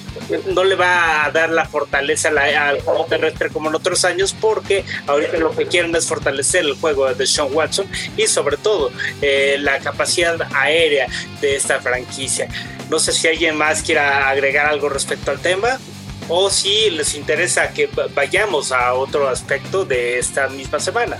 no 0.46 0.64
le 0.64 0.74
va 0.74 1.24
a 1.24 1.30
dar 1.30 1.50
la 1.50 1.64
fortaleza 1.66 2.28
al 2.28 2.80
juego 2.80 3.06
terrestre 3.06 3.50
como 3.50 3.68
en 3.68 3.74
otros 3.74 4.04
años 4.04 4.34
porque 4.38 4.84
ahorita 5.06 5.38
lo 5.38 5.54
que 5.54 5.66
quieren 5.66 5.94
es 5.94 6.06
fortalecer 6.06 6.64
el 6.64 6.74
juego 6.74 7.12
de 7.12 7.26
Sean 7.26 7.48
Watson 7.52 7.86
y 8.16 8.26
sobre 8.26 8.56
todo 8.56 8.90
eh, 9.22 9.56
la 9.60 9.78
capacidad 9.78 10.36
aérea 10.54 11.06
de 11.40 11.56
esta 11.56 11.80
franquicia. 11.80 12.48
No 12.90 12.98
sé 12.98 13.12
si 13.12 13.28
alguien 13.28 13.56
más 13.56 13.82
quiera 13.82 14.28
agregar 14.28 14.66
algo 14.66 14.88
respecto 14.88 15.30
al 15.30 15.40
tema 15.40 15.78
o 16.28 16.50
si 16.50 16.90
les 16.90 17.14
interesa 17.14 17.72
que 17.72 17.88
vayamos 18.14 18.72
a 18.72 18.94
otro 18.94 19.28
aspecto 19.28 19.84
de 19.84 20.18
esta 20.18 20.48
misma 20.48 20.80
semana. 20.80 21.18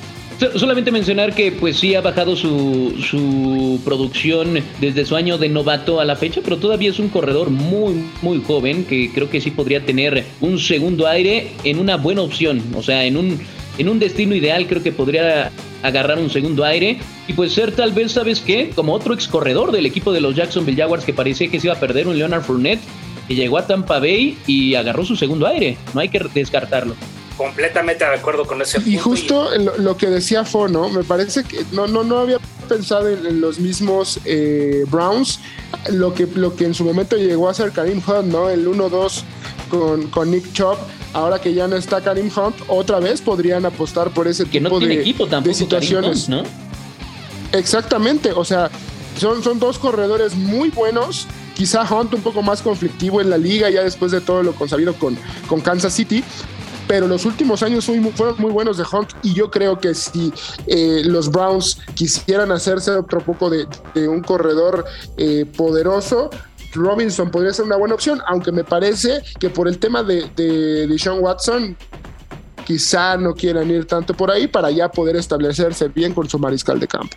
Solamente 0.56 0.92
mencionar 0.92 1.34
que 1.34 1.50
pues 1.50 1.78
sí 1.78 1.94
ha 1.94 2.02
bajado 2.02 2.36
su, 2.36 2.94
su 3.08 3.80
producción 3.84 4.62
desde 4.80 5.06
su 5.06 5.16
año 5.16 5.38
de 5.38 5.48
novato 5.48 5.98
a 5.98 6.04
la 6.04 6.14
fecha, 6.14 6.42
pero 6.44 6.58
todavía 6.58 6.90
es 6.90 6.98
un 6.98 7.08
corredor 7.08 7.48
muy, 7.48 8.04
muy 8.20 8.42
joven 8.42 8.84
que 8.84 9.10
creo 9.14 9.30
que 9.30 9.40
sí 9.40 9.50
podría 9.50 9.86
tener 9.86 10.26
un 10.42 10.58
segundo 10.58 11.06
aire 11.06 11.52
en 11.64 11.78
una 11.78 11.96
buena 11.96 12.20
opción, 12.20 12.62
o 12.74 12.82
sea, 12.82 13.06
en 13.06 13.16
un, 13.16 13.40
en 13.78 13.88
un 13.88 13.98
destino 13.98 14.34
ideal 14.34 14.66
creo 14.66 14.82
que 14.82 14.92
podría 14.92 15.50
agarrar 15.82 16.18
un 16.18 16.28
segundo 16.28 16.64
aire. 16.64 16.98
Y 17.28 17.32
pues 17.32 17.52
ser 17.52 17.72
tal 17.72 17.92
vez, 17.92 18.12
¿sabes 18.12 18.40
qué? 18.40 18.70
Como 18.74 18.92
otro 18.92 19.14
ex 19.14 19.26
corredor 19.26 19.72
del 19.72 19.86
equipo 19.86 20.12
de 20.12 20.20
los 20.20 20.36
Jacksonville 20.36 20.76
Jaguars 20.76 21.04
que 21.04 21.14
parecía 21.14 21.48
que 21.48 21.58
se 21.60 21.68
iba 21.68 21.74
a 21.74 21.80
perder 21.80 22.08
un 22.08 22.18
Leonard 22.18 22.42
Fournette 22.42 22.82
que 23.26 23.34
llegó 23.34 23.56
a 23.56 23.66
Tampa 23.66 24.00
Bay 24.00 24.36
y 24.46 24.74
agarró 24.74 25.04
su 25.04 25.16
segundo 25.16 25.46
aire, 25.46 25.78
no 25.94 26.00
hay 26.00 26.10
que 26.10 26.20
descartarlo 26.34 26.94
completamente 27.36 28.04
de 28.04 28.14
acuerdo 28.14 28.46
con 28.46 28.60
ese 28.62 28.78
punto. 28.78 28.90
Y 28.90 28.98
justo 28.98 29.50
Lo, 29.78 29.96
que 29.96 30.06
decía 30.06 30.44
Fono, 30.44 30.88
me 30.88 31.04
parece 31.04 31.44
que 31.44 31.64
no, 31.72 31.86
no, 31.86 32.04
no 32.04 32.18
había 32.18 32.38
pensado 32.68 33.08
en, 33.08 33.40
los 33.40 33.58
mismos 33.58 34.18
eh, 34.24 34.84
Browns, 34.88 35.40
lo 35.92 36.14
que, 36.14 36.26
lo 36.26 36.56
que 36.56 36.64
en 36.64 36.74
su 36.74 36.84
momento 36.84 37.16
llegó 37.16 37.48
a 37.48 37.54
ser 37.54 37.72
Karim 37.72 38.02
Hunt, 38.06 38.26
¿no? 38.26 38.48
El 38.48 38.66
1-2 38.66 39.22
con, 39.70 40.08
con 40.08 40.30
Nick 40.30 40.52
Chop. 40.52 40.78
Ahora 41.12 41.40
que 41.40 41.54
ya 41.54 41.66
no 41.66 41.76
está 41.76 42.00
Karim 42.02 42.30
Hunt, 42.34 42.56
otra 42.68 43.00
vez 43.00 43.22
podrían 43.22 43.64
apostar 43.64 44.10
por 44.10 44.28
ese 44.28 44.44
tipo 44.44 44.78
de, 44.80 44.94
equipo 44.94 45.26
de 45.26 45.54
situaciones. 45.54 46.28
¿no? 46.28 46.42
Exactamente, 47.52 48.32
o 48.32 48.44
sea, 48.44 48.70
son, 49.18 49.42
son 49.42 49.58
dos 49.58 49.78
corredores 49.78 50.34
muy 50.34 50.68
buenos 50.68 51.26
quizá 51.56 51.82
Hunt 51.90 52.12
un 52.12 52.20
poco 52.20 52.42
más 52.42 52.60
conflictivo 52.60 53.20
en 53.20 53.30
la 53.30 53.38
liga 53.38 53.70
ya 53.70 53.82
después 53.82 54.12
de 54.12 54.20
todo 54.20 54.42
lo 54.42 54.52
consabido 54.52 54.94
con, 54.94 55.16
con 55.48 55.60
Kansas 55.62 55.94
City, 55.94 56.22
pero 56.86 57.06
los 57.06 57.24
últimos 57.24 57.62
años 57.62 57.90
fueron 58.14 58.36
muy 58.38 58.50
buenos 58.50 58.76
de 58.76 58.84
Hunt 58.90 59.10
y 59.22 59.34
yo 59.34 59.50
creo 59.50 59.78
que 59.78 59.94
si 59.94 60.32
eh, 60.66 61.02
los 61.04 61.30
Browns 61.30 61.78
quisieran 61.94 62.52
hacerse 62.52 62.90
otro 62.92 63.20
poco 63.20 63.50
de, 63.50 63.66
un 64.08 64.22
corredor 64.22 64.84
eh, 65.16 65.46
poderoso, 65.56 66.30
Robinson 66.72 67.30
podría 67.30 67.52
ser 67.52 67.64
una 67.64 67.76
buena 67.76 67.94
opción, 67.94 68.20
aunque 68.26 68.52
me 68.52 68.64
parece 68.64 69.22
que 69.38 69.50
por 69.50 69.68
el 69.68 69.78
tema 69.78 70.02
de, 70.02 70.30
de, 70.36 70.86
de 70.86 70.98
Sean 70.98 71.18
Watson, 71.20 71.76
quizá 72.66 73.16
no 73.16 73.34
quieran 73.34 73.70
ir 73.70 73.86
tanto 73.86 74.12
por 74.14 74.30
ahí 74.30 74.46
para 74.46 74.70
ya 74.70 74.90
poder 74.90 75.16
establecerse 75.16 75.88
bien 75.88 76.12
con 76.12 76.28
su 76.28 76.38
mariscal 76.38 76.80
de 76.80 76.88
campo. 76.88 77.16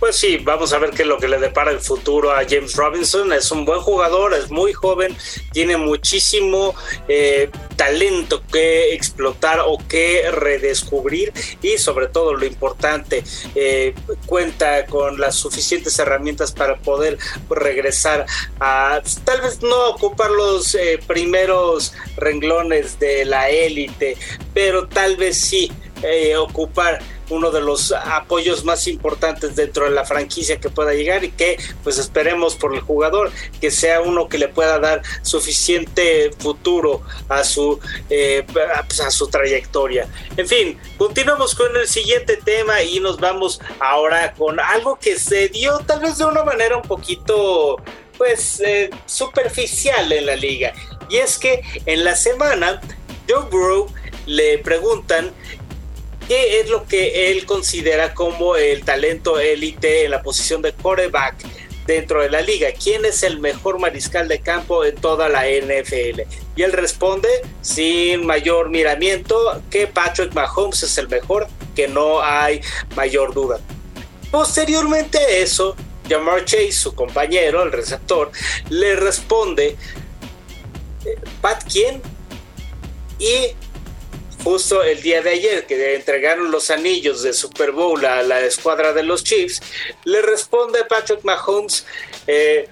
Pues 0.00 0.16
sí, 0.16 0.36
vamos 0.36 0.72
a 0.72 0.78
ver 0.78 0.90
qué 0.90 1.02
es 1.02 1.08
lo 1.08 1.18
que 1.18 1.28
le 1.28 1.38
depara 1.38 1.70
el 1.70 1.80
futuro 1.80 2.32
a 2.32 2.42
James 2.48 2.74
Robinson. 2.74 3.32
Es 3.32 3.50
un 3.50 3.64
buen 3.64 3.80
jugador, 3.80 4.34
es 4.34 4.50
muy 4.50 4.72
joven, 4.72 5.16
tiene 5.52 5.76
muchísimo 5.76 6.74
eh, 7.08 7.48
talento 7.76 8.42
que 8.52 8.92
explotar 8.92 9.60
o 9.64 9.78
que 9.88 10.30
redescubrir 10.30 11.32
y 11.62 11.78
sobre 11.78 12.08
todo 12.08 12.34
lo 12.34 12.44
importante, 12.44 13.24
eh, 13.54 13.94
cuenta 14.26 14.84
con 14.86 15.18
las 15.18 15.36
suficientes 15.36 15.98
herramientas 15.98 16.52
para 16.52 16.76
poder 16.76 17.18
regresar 17.48 18.26
a 18.60 19.00
tal 19.24 19.40
vez 19.40 19.62
no 19.62 19.90
ocupar 19.90 20.30
los 20.30 20.74
eh, 20.74 21.00
primeros 21.06 21.94
renglones 22.16 22.98
de 22.98 23.24
la 23.24 23.48
élite, 23.48 24.16
pero 24.52 24.86
tal 24.86 25.16
vez 25.16 25.38
sí 25.38 25.72
ocupar 26.36 27.00
uno 27.30 27.50
de 27.50 27.60
los 27.60 27.92
apoyos 27.92 28.64
más 28.64 28.86
importantes 28.86 29.56
dentro 29.56 29.84
de 29.84 29.90
la 29.90 30.04
franquicia 30.04 30.60
que 30.60 30.70
pueda 30.70 30.94
llegar 30.94 31.24
y 31.24 31.30
que 31.30 31.58
pues 31.82 31.98
esperemos 31.98 32.54
por 32.54 32.74
el 32.74 32.80
jugador 32.80 33.30
que 33.60 33.70
sea 33.70 34.00
uno 34.00 34.28
que 34.28 34.38
le 34.38 34.48
pueda 34.48 34.78
dar 34.78 35.02
suficiente 35.22 36.30
futuro 36.38 37.02
a 37.28 37.44
su 37.44 37.80
eh, 38.10 38.44
pues, 38.52 39.00
a 39.00 39.10
su 39.10 39.28
trayectoria. 39.28 40.08
En 40.36 40.46
fin 40.46 40.78
continuamos 40.98 41.54
con 41.54 41.74
el 41.76 41.88
siguiente 41.88 42.36
tema 42.36 42.82
y 42.82 43.00
nos 43.00 43.18
vamos 43.18 43.60
ahora 43.80 44.34
con 44.34 44.60
algo 44.60 44.96
que 44.96 45.18
se 45.18 45.48
dio 45.48 45.78
tal 45.80 46.00
vez 46.00 46.18
de 46.18 46.24
una 46.24 46.44
manera 46.44 46.76
un 46.76 46.82
poquito 46.82 47.82
pues 48.16 48.60
eh, 48.60 48.90
superficial 49.06 50.12
en 50.12 50.26
la 50.26 50.36
liga. 50.36 50.72
Y 51.08 51.16
es 51.16 51.38
que 51.38 51.62
en 51.86 52.04
la 52.04 52.16
semana 52.16 52.80
Joe 53.28 53.44
Burrow 53.50 53.86
le 54.26 54.58
preguntan 54.58 55.32
qué 56.28 56.60
es 56.60 56.68
lo 56.68 56.86
que 56.86 57.30
él 57.30 57.46
considera 57.46 58.14
como 58.14 58.56
el 58.56 58.84
talento 58.84 59.38
élite 59.38 60.04
en 60.04 60.10
la 60.10 60.22
posición 60.22 60.62
de 60.62 60.72
quarterback 60.72 61.36
dentro 61.86 62.22
de 62.22 62.30
la 62.30 62.40
liga. 62.40 62.68
¿Quién 62.72 63.04
es 63.04 63.22
el 63.22 63.40
mejor 63.40 63.78
mariscal 63.78 64.28
de 64.28 64.40
campo 64.40 64.84
en 64.84 64.96
toda 64.96 65.28
la 65.28 65.44
NFL? 65.46 66.22
Y 66.56 66.62
él 66.62 66.72
responde 66.72 67.28
sin 67.60 68.26
mayor 68.26 68.70
miramiento 68.70 69.62
que 69.70 69.86
Patrick 69.86 70.32
Mahomes 70.34 70.82
es 70.82 70.96
el 70.98 71.08
mejor, 71.08 71.46
que 71.74 71.88
no 71.88 72.22
hay 72.22 72.60
mayor 72.96 73.34
duda. 73.34 73.60
Posteriormente 74.30 75.18
a 75.18 75.28
eso, 75.28 75.76
Jamar 76.08 76.44
Chase, 76.44 76.72
su 76.72 76.94
compañero, 76.94 77.62
el 77.62 77.72
receptor, 77.72 78.30
le 78.68 78.96
responde, 78.96 79.76
eh, 81.04 81.18
¿Pat 81.40 81.62
quién? 81.70 82.02
Y 83.18 83.54
justo 84.44 84.82
el 84.82 85.00
día 85.00 85.22
de 85.22 85.30
ayer 85.30 85.66
que 85.66 85.94
entregaron 85.94 86.50
los 86.50 86.70
anillos 86.70 87.22
de 87.22 87.32
Super 87.32 87.72
Bowl 87.72 88.04
a 88.04 88.22
la 88.22 88.40
escuadra 88.40 88.92
de 88.92 89.02
los 89.02 89.24
Chiefs, 89.24 89.62
le 90.04 90.20
responde 90.20 90.84
Patrick 90.84 91.24
Mahomes, 91.24 91.86
eh, 92.26 92.68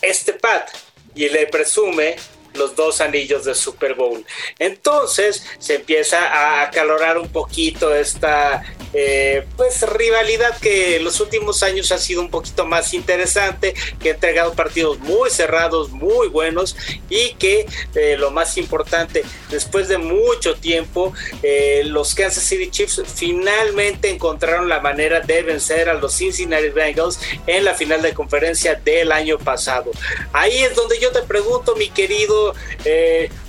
este 0.00 0.32
Pat, 0.34 0.70
y 1.14 1.28
le 1.28 1.48
presume 1.48 2.16
los 2.54 2.76
dos 2.76 3.00
anillos 3.00 3.44
de 3.44 3.54
Super 3.54 3.94
Bowl. 3.94 4.24
Entonces 4.58 5.44
se 5.58 5.74
empieza 5.74 6.26
a 6.28 6.62
acalorar 6.62 7.18
un 7.18 7.28
poquito 7.28 7.94
esta 7.94 8.62
eh, 8.92 9.46
pues 9.56 9.82
rivalidad 9.82 10.58
que 10.58 10.96
en 10.96 11.04
los 11.04 11.20
últimos 11.20 11.62
años 11.62 11.92
ha 11.92 11.98
sido 11.98 12.20
un 12.20 12.30
poquito 12.30 12.64
más 12.64 12.94
interesante, 12.94 13.74
que 14.00 14.10
ha 14.10 14.14
entregado 14.14 14.54
partidos 14.54 14.98
muy 14.98 15.30
cerrados, 15.30 15.90
muy 15.90 16.28
buenos 16.28 16.76
y 17.08 17.34
que 17.34 17.66
eh, 17.94 18.16
lo 18.18 18.30
más 18.30 18.56
importante, 18.56 19.24
después 19.50 19.88
de 19.88 19.98
mucho 19.98 20.54
tiempo, 20.56 21.12
eh, 21.42 21.82
los 21.84 22.14
Kansas 22.14 22.44
City 22.44 22.70
Chiefs 22.70 23.02
finalmente 23.14 24.10
encontraron 24.10 24.68
la 24.68 24.80
manera 24.80 25.20
de 25.20 25.42
vencer 25.42 25.88
a 25.88 25.94
los 25.94 26.14
Cincinnati 26.14 26.68
Bengals 26.68 27.20
en 27.46 27.64
la 27.64 27.74
final 27.74 28.02
de 28.02 28.14
conferencia 28.14 28.74
del 28.74 29.12
año 29.12 29.38
pasado. 29.38 29.90
Ahí 30.32 30.58
es 30.58 30.74
donde 30.74 30.98
yo 30.98 31.12
te 31.12 31.22
pregunto, 31.22 31.76
mi 31.76 31.90
querido 31.90 32.54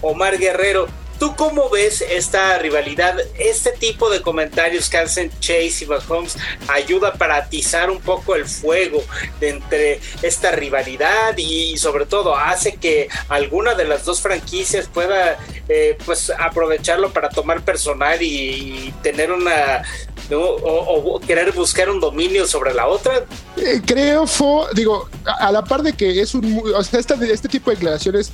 Omar 0.02 0.38
Guerrero, 0.38 0.88
¿Tú 1.20 1.36
cómo 1.36 1.70
ves 1.70 2.02
esta 2.02 2.60
rivalidad? 2.60 3.16
Este 3.40 3.72
tipo 3.72 4.10
de 4.10 4.22
comentarios 4.22 4.88
que 4.90 4.98
hacen 4.98 5.32
Chase 5.40 5.84
y 5.84 5.88
Mahomes 5.88 6.38
ayuda 6.68 7.14
para 7.14 7.38
atizar 7.38 7.90
un 7.90 8.00
poco 8.00 8.36
el 8.36 8.46
fuego 8.46 9.04
entre 9.42 10.00
esta 10.22 10.52
rivalidad 10.52 11.36
y 11.38 11.76
sobre 11.78 12.06
todo 12.06 12.36
hace 12.36 12.76
que 12.76 13.10
alguna 13.30 13.74
de 13.74 13.86
las 13.86 14.06
dos 14.06 14.22
franquicias 14.22 14.88
pueda 14.88 15.40
eh, 15.70 15.98
pues 16.06 16.32
aprovecharlo 16.38 17.12
para 17.12 17.30
tomar 17.30 17.62
personal 17.62 18.22
y, 18.22 18.94
tener 19.02 19.32
una 19.32 19.84
o, 20.36 21.20
querer 21.26 21.52
buscar 21.54 21.90
un 21.90 22.00
dominio 22.00 22.46
sobre 22.46 22.74
la 22.74 22.88
otra. 22.88 23.26
Eh, 23.58 23.82
creo, 23.86 24.28
Fo, 24.28 24.68
digo, 24.74 25.08
a 25.26 25.52
la 25.52 25.64
par 25.64 25.84
de 25.84 25.94
que 25.94 26.22
es 26.22 26.34
un, 26.34 26.64
o 26.76 26.84
sea, 26.84 27.00
este, 27.00 27.16
este 27.32 27.48
tipo 27.48 27.70
de 27.70 27.76
declaraciones 27.76 28.32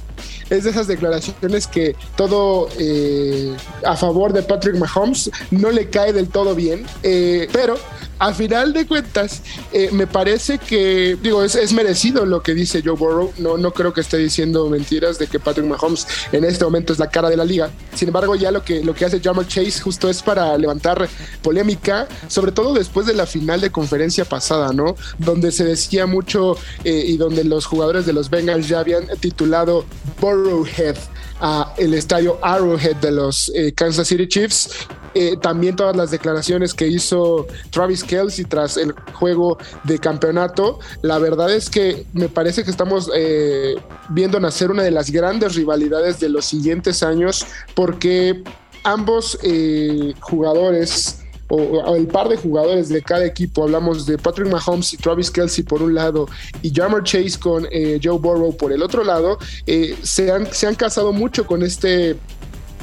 es 0.50 0.64
de 0.64 0.70
esas 0.70 0.88
declaraciones 0.88 1.68
que 1.68 1.96
todo 2.16 2.70
eh, 2.78 3.56
a 3.86 3.96
favor 3.96 4.34
de 4.34 4.44
Patrick 4.44 4.76
Mahomes 4.76 5.32
no 5.52 5.72
le 5.72 5.90
cae 5.90 6.14
del 6.14 6.30
todo 6.30 6.56
bien, 6.56 6.86
eh, 7.04 7.48
pero 7.52 7.76
a 8.24 8.34
final 8.34 8.72
de 8.72 8.88
cuentas, 8.88 9.42
eh, 9.74 9.90
me 9.92 10.08
parece 10.08 10.58
que, 10.58 11.18
digo, 11.22 11.44
es, 11.44 11.74
merecido 11.74 12.26
lo 12.26 12.42
que 12.42 12.54
dice 12.54 12.82
Joe 12.82 12.96
Burrow. 12.96 13.34
No, 13.38 13.58
no 13.58 13.72
creo 13.72 13.92
que 13.92 14.00
esté 14.00 14.16
diciendo 14.16 14.70
mentiras 14.70 15.20
de 15.20 15.28
que 15.28 15.42
Patrick 15.42 15.66
Mahomes 15.68 16.08
en 16.32 16.46
este 16.46 16.64
momento 16.64 16.94
es 16.94 17.00
la 17.00 17.10
cara 17.10 17.30
de 17.30 17.36
la 17.36 17.44
liga. 17.44 17.70
Sin 17.94 18.08
embargo, 18.08 18.36
ya 18.36 18.50
lo 18.50 18.64
que, 18.64 18.82
lo 18.82 18.96
que 18.96 19.04
hace 19.04 19.20
Jamal 19.20 19.46
Chase 19.46 19.82
justo 19.82 20.10
es 20.10 20.24
para 20.24 20.58
levantar 20.58 21.10
polémica, 21.42 22.08
sobre 22.30 22.54
todo 22.54 22.74
después 22.74 23.06
de 23.08 23.14
la 23.14 23.26
final 23.26 23.60
de 23.60 23.72
conferencia 23.72 24.24
pasada, 24.24 24.72
¿no? 24.72 24.96
Donde 25.18 25.52
se 25.52 25.66
decía 25.66 26.06
mucho 26.06 26.56
eh, 26.86 27.04
y 27.06 27.18
donde 27.18 27.44
los 27.44 27.66
jugadores 27.66 28.06
de 28.06 28.14
los 28.14 28.30
Bengals 28.30 28.70
ya 28.70 28.80
habían 28.80 29.06
titulado 29.20 29.84
Burrowhead 30.22 30.96
a 31.42 31.74
el 31.78 31.94
estadio 31.94 32.40
Arrowhead 32.42 32.96
de 32.98 33.12
los 33.12 33.52
eh, 33.54 33.74
Kansas 33.74 34.08
City 34.08 34.30
Chiefs 34.30 34.70
eh, 35.16 35.38
también 35.38 35.76
todas 35.76 35.96
las 35.96 36.12
declaraciones 36.12 36.74
que 36.74 36.88
hizo 36.88 37.48
Travis 37.70 38.04
Kelsey 38.04 38.46
tras 38.46 38.78
el 38.78 38.94
juego 39.14 39.58
de 39.84 40.00
campeonato. 40.00 40.80
La 41.02 41.20
verdad 41.20 41.54
es 41.54 41.70
que 41.70 42.06
me 42.14 42.30
parece 42.30 42.64
que 42.64 42.72
estamos 42.72 43.12
eh, 43.16 43.76
viendo 44.10 44.40
nacer 44.40 44.72
una 44.72 44.84
de 44.84 44.92
las 44.92 45.12
grandes 45.12 45.56
rivalidades 45.56 46.20
de 46.20 46.30
los 46.30 46.46
siguientes 46.46 47.04
años 47.04 47.46
porque 47.76 48.44
ambos 48.84 49.38
eh, 49.44 50.14
jugadores 50.20 51.20
o, 51.50 51.96
el 51.96 52.08
par 52.08 52.30
de 52.30 52.38
jugadores 52.38 52.90
de 52.90 53.04
cada 53.04 53.26
equipo, 53.26 53.64
hablamos 53.64 54.08
de 54.08 54.18
Patrick 54.18 54.50
Mahomes 54.50 54.94
y 54.94 54.98
Travis 54.98 55.30
Kelsey 55.30 55.64
por 55.64 55.84
un 55.84 55.94
lado 55.94 56.28
y 56.64 56.74
Jammer 56.74 57.04
Chase 57.04 57.38
con 57.40 57.68
Joe 58.02 58.18
Burrow 58.18 58.58
por 58.58 58.72
el 58.72 58.82
otro 58.82 59.04
lado, 59.04 59.38
se, 60.02 60.32
han, 60.32 60.52
se 60.52 60.66
han 60.66 60.74
casado 60.74 61.14
mucho 61.14 61.46
con 61.46 61.62
este 61.62 62.18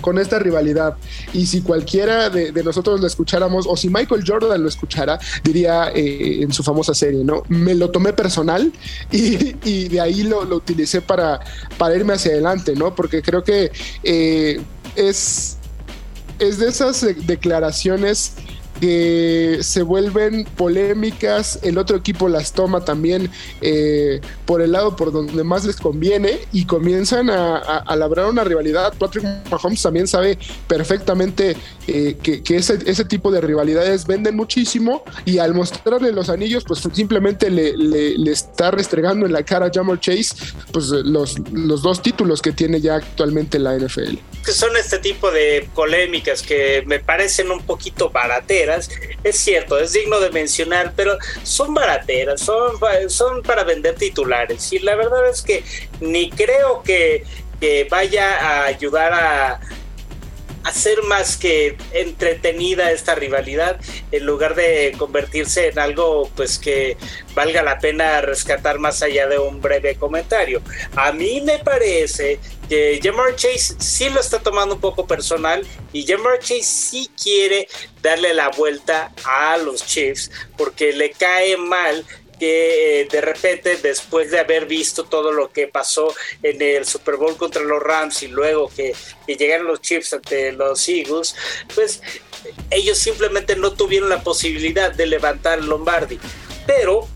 con 0.01 0.19
esta 0.19 0.39
rivalidad. 0.39 0.97
Y 1.33 1.47
si 1.47 1.63
cualquiera 1.63 2.31
de, 2.31 2.53
nosotros 2.63 3.01
lo 3.01 3.07
escucháramos, 3.07 3.67
o 3.69 3.77
si 3.77 3.89
Michael 3.89 4.25
Jordan 4.27 4.63
lo 4.63 4.69
escuchara, 4.69 5.19
diría 5.43 5.91
eh, 5.95 6.43
en 6.43 6.53
su 6.53 6.63
famosa 6.63 6.95
serie, 6.95 7.25
¿no? 7.25 7.43
Me 7.49 7.75
lo 7.75 7.91
tomé 7.91 8.13
personal 8.13 8.73
y, 9.11 9.89
de 9.89 10.01
ahí 10.01 10.23
lo, 10.23 10.41
utilicé 10.41 11.01
para, 11.01 11.41
para 11.79 11.97
irme 11.97 12.15
hacia 12.15 12.33
adelante, 12.33 12.75
¿no? 12.75 12.95
Porque 12.95 13.23
creo 13.23 13.43
que 13.43 13.71
eh, 14.03 14.61
es, 14.97 15.57
es 16.39 16.59
de 16.59 16.69
esas 16.69 17.07
declaraciones 17.27 18.35
que 18.81 19.59
se 19.61 19.83
vuelven 19.83 20.45
polémicas, 20.57 21.59
el 21.63 21.77
otro 21.79 21.99
equipo 21.99 22.29
las 22.29 22.53
toma 22.53 22.85
también 22.85 23.31
eh, 23.61 24.21
por 24.47 24.63
el 24.63 24.73
lado 24.73 24.97
por 24.97 25.13
donde 25.13 25.45
más 25.45 25.65
les 25.65 25.77
conviene 25.77 26.41
y 26.53 26.65
comienzan 26.65 27.29
a, 27.31 27.85
labrar 27.95 28.27
una 28.27 28.43
rivalidad. 28.43 28.95
Patrick 28.99 29.25
Mahomes 29.51 29.83
también 29.83 30.07
sabe 30.07 30.39
perfectamente 30.67 31.57
eh, 31.87 32.17
que, 32.23 32.43
ese, 32.57 33.05
tipo 33.05 33.31
de 33.31 33.41
rivalidades 33.41 34.07
venden 34.07 34.37
muchísimo 34.37 35.05
y 35.25 35.39
al 35.39 35.53
mostrarle 35.53 36.13
los 36.13 36.31
anillos, 36.31 36.65
pues 36.65 36.81
simplemente 36.93 37.51
le, 37.51 38.31
está 38.31 38.71
restregando 38.71 39.27
en 39.27 39.33
la 39.33 39.43
cara 39.43 39.67
a 39.67 39.71
Jamar 39.73 40.01
Chase 40.01 40.35
pues 40.73 40.87
los, 40.87 41.37
los 41.53 41.83
dos 41.83 42.01
títulos 42.01 42.41
que 42.41 42.53
tiene 42.53 42.81
ya 42.81 42.97
actualmente 42.97 43.59
la 43.59 43.77
NFL. 43.77 44.17
Que 44.45 44.53
son 44.53 44.75
este 44.77 44.99
tipo 44.99 45.31
de 45.31 45.69
polémicas 45.75 46.43
que 46.43 46.83
me 46.87 47.01
parecen 47.01 47.51
un 47.51 47.63
poquito 47.63 48.11
barateras 48.11 48.70
es 48.71 49.39
cierto, 49.39 49.79
es 49.79 49.93
digno 49.93 50.21
de 50.21 50.31
mencionar, 50.31 50.93
pero 50.97 51.17
son 51.43 51.75
barateras, 51.75 52.41
son, 52.41 53.43
para 53.43 53.65
vender 53.65 53.95
titulares. 53.95 54.73
Y 54.73 54.79
la 54.81 54.95
verdad 54.95 55.29
es 55.29 55.43
que 55.43 55.65
ni 56.01 56.31
creo 56.31 56.83
que, 56.83 57.25
que 57.61 57.87
vaya 57.91 58.37
a 58.39 58.65
ayudar 58.67 59.13
a, 59.13 59.61
hacer 60.65 61.03
más 61.05 61.37
que 61.37 61.77
entretenida 61.93 62.91
esta 62.93 63.15
rivalidad 63.15 63.81
en 64.13 64.27
lugar 64.27 64.55
de 64.55 64.95
convertirse 64.99 65.69
en 65.69 65.79
algo 65.79 66.31
pues 66.37 66.59
que 66.59 66.97
valga 67.35 67.63
la 67.63 67.79
pena 67.79 68.21
rescatar 68.21 68.79
más 68.79 69.03
allá 69.03 69.27
de 69.27 69.39
un 69.39 69.61
breve 69.61 69.97
comentario. 69.97 70.63
A 70.97 71.13
mí 71.13 71.41
me 71.41 71.59
parece 71.59 72.39
que 72.71 73.01
Jamar 73.03 73.35
Chase 73.35 73.75
sí 73.81 74.09
lo 74.11 74.21
está 74.21 74.39
tomando 74.39 74.77
un 74.77 74.81
poco 74.81 75.05
personal 75.05 75.67
y 75.93 76.07
Jamar 76.07 76.39
Chase 76.39 76.63
sí 76.63 77.11
quiere 77.21 77.67
darle 78.01 78.33
la 78.33 78.49
vuelta 78.51 79.13
a 79.25 79.57
los 79.57 79.85
Chiefs 79.85 80.31
porque 80.57 80.93
le 80.93 81.11
cae 81.11 81.57
mal 81.57 82.07
que 82.39 83.01
eh, 83.01 83.09
de 83.11 83.21
repente 83.21 83.77
después 83.77 84.31
de 84.31 84.39
haber 84.39 84.67
visto 84.67 85.03
todo 85.03 85.33
lo 85.33 85.51
que 85.51 85.67
pasó 85.67 86.15
en 86.45 86.63
el 86.63 86.87
Super 86.87 87.17
Bowl 87.17 87.37
contra 87.37 87.61
los 87.63 87.83
Rams 87.83 88.23
y 88.23 88.29
luego 88.29 88.69
que, 88.69 88.95
llegaron 89.27 89.67
los 89.67 89.81
Chiefs 89.81 90.13
ante 90.13 90.53
los 90.53 90.89
Eagles, 90.89 91.35
pues 91.75 92.01
ellos 92.71 92.99
simplemente 92.99 93.57
no 93.57 93.73
tuvieron 93.73 94.09
la 94.09 94.23
posibilidad 94.23 94.93
de 94.93 95.07
levantar 95.07 95.63
Lombardi. 95.65 96.21
Pero 96.67 97.09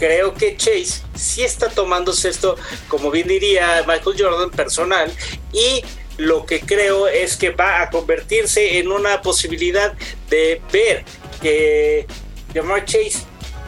creo 0.00 0.32
que 0.32 0.56
Chase 0.56 1.02
sí 1.14 1.44
está 1.44 1.68
tomándose 1.68 2.30
esto, 2.30 2.56
como 2.88 3.10
bien 3.10 3.28
diría 3.28 3.84
Michael 3.86 4.16
Jordan, 4.18 4.50
personal 4.50 5.12
y 5.52 5.84
lo 6.16 6.46
que 6.46 6.60
creo 6.60 7.06
es 7.06 7.36
que 7.36 7.50
va 7.50 7.82
a 7.82 7.90
convertirse 7.90 8.78
en 8.78 8.90
una 8.90 9.20
posibilidad 9.20 9.92
de 10.30 10.60
ver 10.72 11.04
que 11.40 12.06
Jamar 12.54 12.84
Chase 12.86 13.20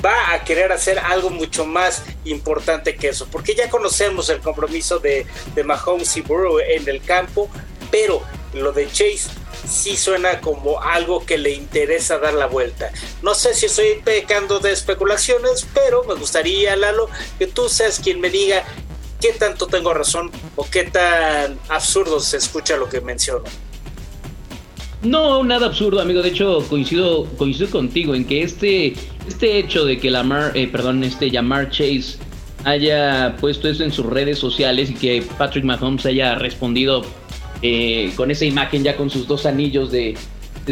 va 0.04 0.32
a 0.32 0.42
querer 0.42 0.72
hacer 0.72 0.98
algo 0.98 1.30
mucho 1.30 1.66
más 1.66 2.02
importante 2.24 2.96
que 2.96 3.10
eso, 3.10 3.28
porque 3.30 3.54
ya 3.54 3.68
conocemos 3.68 4.30
el 4.30 4.40
compromiso 4.40 4.98
de, 4.98 5.26
de 5.54 5.64
Mahomes 5.64 6.16
y 6.16 6.22
Burrow 6.22 6.58
en 6.58 6.88
el 6.88 7.02
campo, 7.02 7.48
pero 7.90 8.22
lo 8.54 8.72
de 8.72 8.86
Chase 8.86 9.28
sí 9.66 9.96
suena 9.96 10.40
como 10.40 10.80
algo 10.80 11.24
que 11.24 11.38
le 11.38 11.52
interesa 11.52 12.18
dar 12.18 12.34
la 12.34 12.46
vuelta. 12.46 12.90
No 13.22 13.34
sé 13.34 13.54
si 13.54 13.66
estoy 13.66 14.00
pecando 14.04 14.58
de 14.58 14.72
especulaciones, 14.72 15.66
pero 15.74 16.04
me 16.04 16.14
gustaría, 16.14 16.76
Lalo, 16.76 17.08
que 17.38 17.46
tú 17.46 17.68
seas 17.68 18.00
quien 18.00 18.20
me 18.20 18.30
diga 18.30 18.64
qué 19.20 19.32
tanto 19.32 19.66
tengo 19.66 19.94
razón 19.94 20.30
o 20.56 20.66
qué 20.68 20.84
tan 20.84 21.58
absurdo 21.68 22.20
se 22.20 22.38
escucha 22.38 22.76
lo 22.76 22.88
que 22.88 23.00
menciono. 23.00 23.44
No, 25.02 25.42
nada 25.42 25.66
absurdo, 25.66 26.00
amigo. 26.00 26.22
De 26.22 26.28
hecho, 26.28 26.64
coincido, 26.68 27.26
coincido 27.36 27.70
contigo 27.70 28.14
en 28.14 28.24
que 28.24 28.42
este, 28.42 28.94
este 29.26 29.58
hecho 29.58 29.84
de 29.84 29.98
que 29.98 30.10
Lamar, 30.10 30.56
eh, 30.56 30.68
perdón, 30.68 31.02
este 31.02 31.30
Chase 31.30 32.18
haya 32.64 33.36
puesto 33.40 33.68
eso 33.68 33.82
en 33.82 33.92
sus 33.92 34.06
redes 34.06 34.38
sociales 34.38 34.90
y 34.90 34.94
que 34.94 35.24
Patrick 35.38 35.64
Mahomes 35.64 36.06
haya 36.06 36.36
respondido 36.36 37.04
eh, 37.62 38.12
con 38.16 38.30
esa 38.30 38.44
imagen 38.44 38.82
ya 38.82 38.96
con 38.96 39.08
sus 39.08 39.26
dos 39.26 39.46
anillos 39.46 39.90
de, 39.90 40.16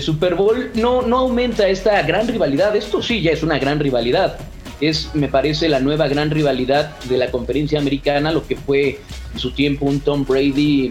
Super 0.01 0.35
Bowl, 0.35 0.71
no, 0.75 1.03
no 1.03 1.19
aumenta 1.19 1.69
esta 1.69 2.01
gran 2.03 2.29
rivalidad. 2.29 2.75
Esto 2.77 3.03
sí 3.03 3.23
ya 3.23 3.33
es 3.33 3.43
una 3.43 3.59
gran 3.59 3.81
rivalidad. 3.81 4.39
Es, 4.81 5.11
me 5.15 5.29
parece, 5.29 5.69
la 5.69 5.81
nueva 5.81 6.09
gran 6.09 6.31
rivalidad 6.31 6.97
de 7.01 7.19
la 7.19 7.31
conferencia 7.31 7.79
americana, 7.81 8.31
lo 8.31 8.47
que 8.47 8.57
fue 8.57 9.01
en 9.33 9.39
su 9.39 9.51
tiempo 9.51 9.87
un 9.87 10.01
Tom 10.01 10.25
Brady 10.25 10.91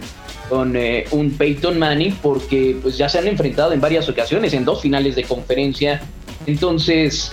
con 0.50 0.76
eh, 0.76 1.04
un 1.12 1.30
Peyton 1.30 1.78
Manning 1.78 2.16
porque 2.20 2.76
pues 2.82 2.98
ya 2.98 3.08
se 3.08 3.18
han 3.18 3.28
enfrentado 3.28 3.72
en 3.72 3.80
varias 3.80 4.08
ocasiones, 4.08 4.52
en 4.52 4.64
dos 4.64 4.82
finales 4.82 5.16
de 5.16 5.24
conferencia. 5.24 6.02
Entonces, 6.46 7.32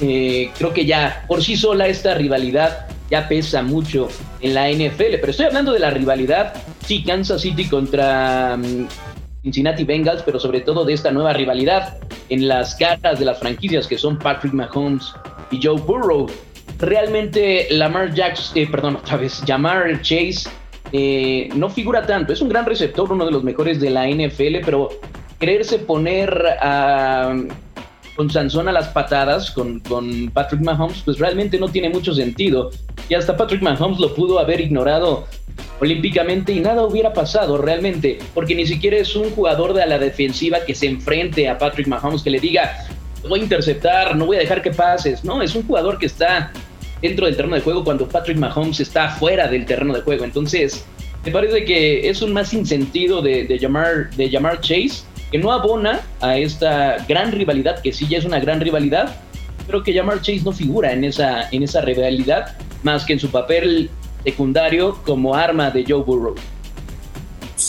eh, 0.00 0.50
creo 0.58 0.74
que 0.74 0.84
ya 0.84 1.24
por 1.28 1.42
sí 1.42 1.56
sola 1.56 1.86
esta 1.86 2.14
rivalidad 2.14 2.86
ya 3.10 3.28
pesa 3.28 3.62
mucho 3.62 4.08
en 4.40 4.54
la 4.54 4.70
NFL. 4.70 5.18
Pero 5.20 5.30
estoy 5.30 5.46
hablando 5.46 5.72
de 5.72 5.78
la 5.78 5.90
rivalidad, 5.90 6.54
sí, 6.84 7.02
Kansas 7.02 7.42
City 7.42 7.68
contra 7.68 8.56
mm, 8.56 8.88
Cincinnati 9.42 9.84
Bengals, 9.84 10.22
pero 10.22 10.38
sobre 10.38 10.60
todo 10.60 10.84
de 10.84 10.94
esta 10.94 11.10
nueva 11.10 11.32
rivalidad 11.32 11.98
en 12.28 12.48
las 12.48 12.74
caras 12.76 13.18
de 13.18 13.24
las 13.24 13.38
franquicias 13.38 13.86
que 13.86 13.98
son 13.98 14.18
Patrick 14.18 14.52
Mahomes 14.52 15.12
y 15.50 15.60
Joe 15.62 15.80
Burrow. 15.80 16.28
Realmente 16.78 17.68
Lamar 17.70 18.14
Jackson, 18.14 18.58
eh, 18.58 18.68
perdón, 18.70 18.96
otra 18.96 19.16
vez, 19.16 19.42
Jamar 19.46 20.00
Chase 20.00 20.48
eh, 20.92 21.48
no 21.54 21.70
figura 21.70 22.06
tanto. 22.06 22.32
Es 22.32 22.40
un 22.40 22.48
gran 22.48 22.66
receptor, 22.66 23.10
uno 23.10 23.24
de 23.24 23.32
los 23.32 23.42
mejores 23.42 23.80
de 23.80 23.90
la 23.90 24.08
NFL, 24.08 24.64
pero 24.64 24.90
creerse 25.38 25.78
poner 25.78 26.32
a, 26.60 27.34
con 28.16 28.30
Sansón 28.30 28.68
a 28.68 28.72
las 28.72 28.88
patadas 28.88 29.50
con, 29.50 29.80
con, 29.80 30.30
Patrick 30.30 30.62
Mahomes, 30.62 31.02
pues 31.04 31.18
realmente 31.18 31.58
no 31.58 31.68
tiene 31.68 31.88
mucho 31.88 32.14
sentido. 32.14 32.70
Y 33.08 33.14
hasta 33.14 33.36
Patrick 33.36 33.62
Mahomes 33.62 33.98
lo 33.98 34.14
pudo 34.14 34.38
haber 34.38 34.60
ignorado 34.60 35.26
olímpicamente 35.80 36.52
y 36.52 36.60
nada 36.60 36.84
hubiera 36.84 37.12
pasado 37.12 37.58
realmente, 37.58 38.18
porque 38.34 38.54
ni 38.54 38.66
siquiera 38.66 38.96
es 38.96 39.16
un 39.16 39.30
jugador 39.30 39.74
de 39.74 39.86
la 39.86 39.98
defensiva 39.98 40.60
que 40.64 40.74
se 40.74 40.86
enfrente 40.86 41.48
a 41.48 41.58
Patrick 41.58 41.88
Mahomes, 41.88 42.22
que 42.22 42.30
le 42.30 42.40
diga, 42.40 42.86
voy 43.28 43.40
a 43.40 43.42
interceptar, 43.42 44.16
no 44.16 44.26
voy 44.26 44.36
a 44.36 44.40
dejar 44.40 44.62
que 44.62 44.70
pases. 44.70 45.24
No, 45.24 45.42
es 45.42 45.54
un 45.54 45.66
jugador 45.66 45.98
que 45.98 46.06
está 46.06 46.52
dentro 47.00 47.26
del 47.26 47.36
terreno 47.36 47.56
de 47.56 47.62
juego 47.62 47.82
cuando 47.82 48.08
Patrick 48.08 48.38
Mahomes 48.38 48.80
está 48.80 49.08
fuera 49.10 49.48
del 49.48 49.64
terreno 49.64 49.94
de 49.94 50.02
juego. 50.02 50.24
Entonces, 50.24 50.84
me 51.24 51.32
parece 51.32 51.64
que 51.64 52.08
es 52.08 52.22
un 52.22 52.32
más 52.32 52.48
sinsentido 52.48 53.22
de, 53.22 53.44
de, 53.44 53.58
llamar, 53.58 54.10
de 54.10 54.28
llamar 54.28 54.60
Chase 54.60 55.04
que 55.32 55.38
no 55.38 55.50
abona 55.50 56.00
a 56.20 56.36
esta 56.36 56.98
gran 57.08 57.32
rivalidad, 57.32 57.80
que 57.80 57.92
sí 57.92 58.06
ya 58.06 58.18
es 58.18 58.24
una 58.24 58.38
gran 58.38 58.60
rivalidad, 58.60 59.16
pero 59.66 59.82
que 59.82 59.94
llamar 59.94 60.20
Chase 60.20 60.42
no 60.44 60.52
figura 60.52 60.92
en 60.92 61.04
esa, 61.04 61.48
en 61.50 61.62
esa 61.62 61.80
rivalidad, 61.80 62.56
más 62.82 63.06
que 63.06 63.14
en 63.14 63.18
su 63.18 63.30
papel 63.30 63.90
secundario 64.24 64.98
como 65.04 65.34
arma 65.34 65.70
de 65.70 65.84
Joe 65.88 66.02
Burrow. 66.02 66.34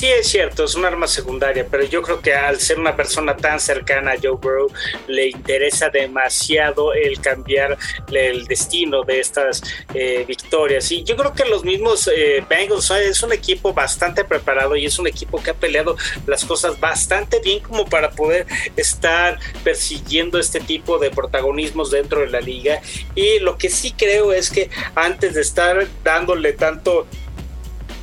Sí, 0.03 0.11
es 0.11 0.27
cierto, 0.27 0.65
es 0.65 0.75
un 0.75 0.83
arma 0.83 1.07
secundaria, 1.07 1.65
pero 1.71 1.85
yo 1.85 2.01
creo 2.01 2.19
que 2.19 2.33
al 2.33 2.59
ser 2.59 2.77
una 2.77 2.93
persona 2.93 3.37
tan 3.37 3.57
cercana 3.57 4.11
a 4.11 4.17
Joe 4.21 4.31
Burrow, 4.33 4.69
le 5.07 5.29
interesa 5.29 5.87
demasiado 5.87 6.93
el 6.93 7.21
cambiar 7.21 7.77
el 8.11 8.45
destino 8.45 9.03
de 9.03 9.21
estas 9.21 9.63
eh, 9.93 10.25
victorias. 10.27 10.91
Y 10.91 11.05
yo 11.05 11.15
creo 11.15 11.31
que 11.31 11.45
los 11.45 11.63
mismos 11.63 12.09
eh, 12.13 12.43
Bengals 12.49 12.91
es 12.91 13.23
un 13.23 13.31
equipo 13.31 13.73
bastante 13.73 14.25
preparado 14.25 14.75
y 14.75 14.85
es 14.85 14.99
un 14.99 15.07
equipo 15.07 15.41
que 15.41 15.51
ha 15.51 15.53
peleado 15.53 15.95
las 16.27 16.43
cosas 16.43 16.77
bastante 16.81 17.39
bien 17.39 17.61
como 17.61 17.85
para 17.85 18.11
poder 18.11 18.45
estar 18.75 19.39
persiguiendo 19.63 20.37
este 20.37 20.59
tipo 20.59 20.97
de 20.97 21.11
protagonismos 21.11 21.91
dentro 21.91 22.19
de 22.19 22.27
la 22.27 22.41
liga. 22.41 22.81
Y 23.15 23.39
lo 23.39 23.57
que 23.57 23.69
sí 23.69 23.93
creo 23.97 24.33
es 24.33 24.49
que 24.49 24.69
antes 24.95 25.35
de 25.35 25.39
estar 25.39 25.87
dándole 26.03 26.51
tanto 26.51 27.07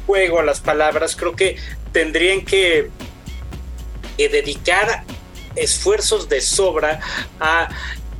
juego 0.06 0.40
a 0.40 0.42
las 0.42 0.60
palabras, 0.60 1.14
creo 1.14 1.36
que 1.36 1.56
tendrían 1.92 2.44
que, 2.44 2.90
dedicar 4.18 5.04
esfuerzos 5.56 6.28
de 6.28 6.42
sobra 6.42 7.00
a 7.40 7.70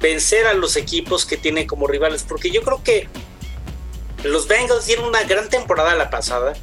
vencer 0.00 0.46
a 0.46 0.54
los 0.54 0.76
equipos 0.76 1.26
que 1.26 1.37
tienen 1.37 1.66
como 1.66 1.87
rivales, 1.87 2.24
porque 2.26 2.50
yo 2.50 2.62
creo 2.62 2.83
que 2.83 3.06
los 4.24 4.48
Bengals 4.48 4.87
dieron 4.87 5.04
una 5.04 5.24
gran 5.24 5.50
temporada 5.50 5.94
la 5.94 6.09
pasada, 6.09 6.54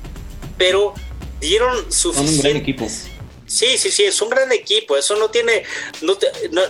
pero 0.58 0.96
dieron 1.40 1.92
suficientes. 1.92 3.12
Sí, 3.48 3.78
sí, 3.78 3.92
sí, 3.92 4.04
es 4.04 4.22
un 4.22 4.30
gran 4.30 4.52
equipo, 4.52 4.98
eso 4.98 5.16
no 5.16 5.30
tiene, 5.32 5.64
no, 6.02 6.18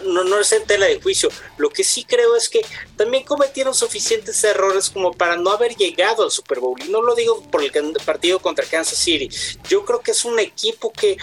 no, 0.03 0.23
no, 0.23 0.39
es 0.39 0.51
en 0.51 0.63
tela 0.65 0.85
de 0.85 1.01
juicio. 1.01 1.29
Lo 1.57 1.71
que 1.71 1.83
sí 1.83 2.03
creo 2.03 2.35
es 2.35 2.49
que 2.49 2.63
también 2.95 3.23
cometieron 3.23 3.73
suficientes 3.73 4.43
errores 4.43 4.91
como 4.91 5.11
para 5.11 5.37
no 5.37 5.49
haber 5.49 5.75
llegado 5.75 6.23
al 6.23 6.29
Super 6.29 6.59
Bowl. 6.59 6.79
Y 6.79 6.89
no 6.89 7.01
lo 7.01 7.15
digo 7.15 7.41
por 7.49 7.63
el 7.63 7.71
partido 8.05 8.39
contra 8.39 8.63
Kansas 8.63 8.99
City. 8.99 9.27
Yo 9.67 9.83
creo 9.85 10.01
que 10.01 10.11
es 10.11 10.23
un 10.23 10.39
equipo 10.39 10.93
que 10.93 11.17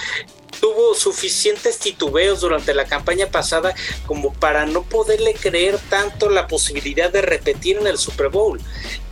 tuvo 0.60 0.94
suficientes 0.94 1.78
titubeos 1.78 2.40
durante 2.40 2.74
la 2.74 2.84
campaña 2.84 3.26
pasada 3.26 3.74
como 4.06 4.32
para 4.32 4.66
no 4.66 4.82
poderle 4.82 5.34
creer 5.34 5.78
tanto 5.88 6.28
la 6.30 6.46
posibilidad 6.46 7.10
de 7.10 7.22
repetir 7.22 7.78
en 7.78 7.86
el 7.86 7.98
Super 7.98 8.28
Bowl. 8.28 8.60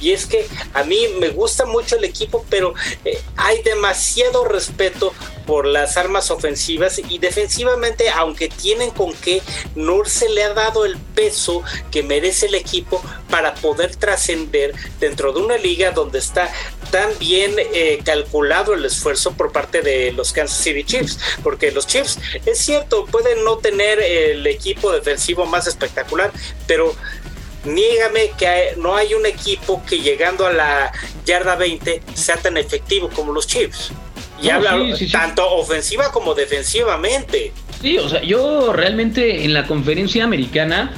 Y 0.00 0.12
es 0.12 0.26
que 0.26 0.46
a 0.74 0.82
mí 0.82 1.06
me 1.20 1.28
gusta 1.28 1.64
mucho 1.64 1.96
el 1.96 2.04
equipo, 2.04 2.44
pero 2.50 2.74
eh, 3.04 3.20
hay 3.36 3.62
demasiado 3.62 4.44
respeto 4.44 5.12
por 5.46 5.66
las 5.66 5.96
armas 5.96 6.30
ofensivas 6.30 7.00
y 7.08 7.18
defensivamente, 7.18 8.08
aunque 8.10 8.48
tienen 8.48 8.90
con 8.90 9.12
qué, 9.14 9.42
no 9.74 10.04
se 10.04 10.28
le 10.28 10.44
ha 10.44 10.54
dado 10.54 10.84
el 10.84 10.96
peso 10.96 11.62
que 11.90 12.02
merece 12.02 12.46
el 12.46 12.54
equipo 12.54 13.02
para 13.30 13.54
poder 13.54 13.96
trascender 13.96 14.74
dentro 15.00 15.32
de 15.32 15.40
una 15.40 15.56
liga 15.56 15.90
donde 15.90 16.18
está 16.18 16.52
tan 16.90 17.10
bien 17.18 17.54
eh, 17.58 18.00
calculado 18.04 18.74
el 18.74 18.84
esfuerzo 18.84 19.32
por 19.32 19.52
parte 19.52 19.82
de 19.82 20.12
los 20.12 20.32
Kansas 20.32 20.58
City 20.58 20.84
Chiefs, 20.84 21.18
porque 21.42 21.70
los 21.70 21.86
Chiefs, 21.86 22.18
es 22.46 22.58
cierto, 22.58 23.04
pueden 23.06 23.44
no 23.44 23.58
tener 23.58 24.00
el 24.00 24.46
equipo 24.46 24.92
defensivo 24.92 25.46
más 25.46 25.66
espectacular, 25.66 26.32
pero 26.66 26.94
niégame 27.64 28.32
que 28.38 28.74
no 28.76 28.96
hay 28.96 29.14
un 29.14 29.26
equipo 29.26 29.82
que 29.84 30.00
llegando 30.00 30.46
a 30.46 30.52
la 30.52 30.92
yarda 31.24 31.56
20 31.56 32.02
sea 32.14 32.36
tan 32.36 32.56
efectivo 32.56 33.08
como 33.10 33.32
los 33.32 33.46
Chiefs. 33.46 33.92
Y 34.42 34.50
habla 34.50 34.76
tanto 35.12 35.48
ofensiva 35.54 36.10
como 36.10 36.34
defensivamente. 36.34 37.52
Sí, 37.80 37.98
o 37.98 38.08
sea, 38.08 38.22
yo 38.22 38.72
realmente 38.72 39.44
en 39.44 39.54
la 39.54 39.68
conferencia 39.68 40.24
americana 40.24 40.92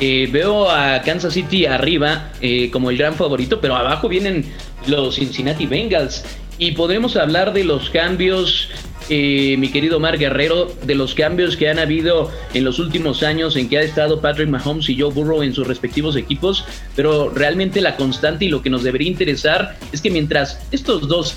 eh, 0.00 0.28
veo 0.30 0.70
a 0.70 1.02
Kansas 1.02 1.34
City 1.34 1.66
arriba 1.66 2.30
eh, 2.40 2.70
como 2.70 2.90
el 2.90 2.96
gran 2.96 3.14
favorito, 3.14 3.60
pero 3.60 3.74
abajo 3.74 4.08
vienen 4.08 4.52
los 4.86 5.16
Cincinnati 5.16 5.66
Bengals. 5.66 6.24
Y 6.58 6.72
podremos 6.72 7.16
hablar 7.16 7.52
de 7.52 7.64
los 7.64 7.90
cambios, 7.90 8.68
eh, 9.08 9.56
mi 9.58 9.68
querido 9.70 10.00
Mar 10.00 10.18
Guerrero, 10.18 10.72
de 10.84 10.94
los 10.94 11.14
cambios 11.14 11.56
que 11.56 11.68
han 11.68 11.78
habido 11.78 12.30
en 12.54 12.64
los 12.64 12.78
últimos 12.78 13.22
años 13.22 13.56
en 13.56 13.68
que 13.68 13.78
ha 13.78 13.82
estado 13.82 14.20
Patrick 14.20 14.48
Mahomes 14.48 14.88
y 14.88 14.98
Joe 14.98 15.12
Burrow 15.12 15.42
en 15.42 15.54
sus 15.54 15.66
respectivos 15.66 16.16
equipos, 16.16 16.64
pero 16.96 17.30
realmente 17.30 17.80
la 17.80 17.96
constante 17.96 18.46
y 18.46 18.48
lo 18.48 18.62
que 18.62 18.70
nos 18.70 18.82
debería 18.82 19.08
interesar 19.08 19.76
es 19.92 20.00
que 20.00 20.10
mientras 20.10 20.60
estos 20.72 21.08
dos 21.08 21.36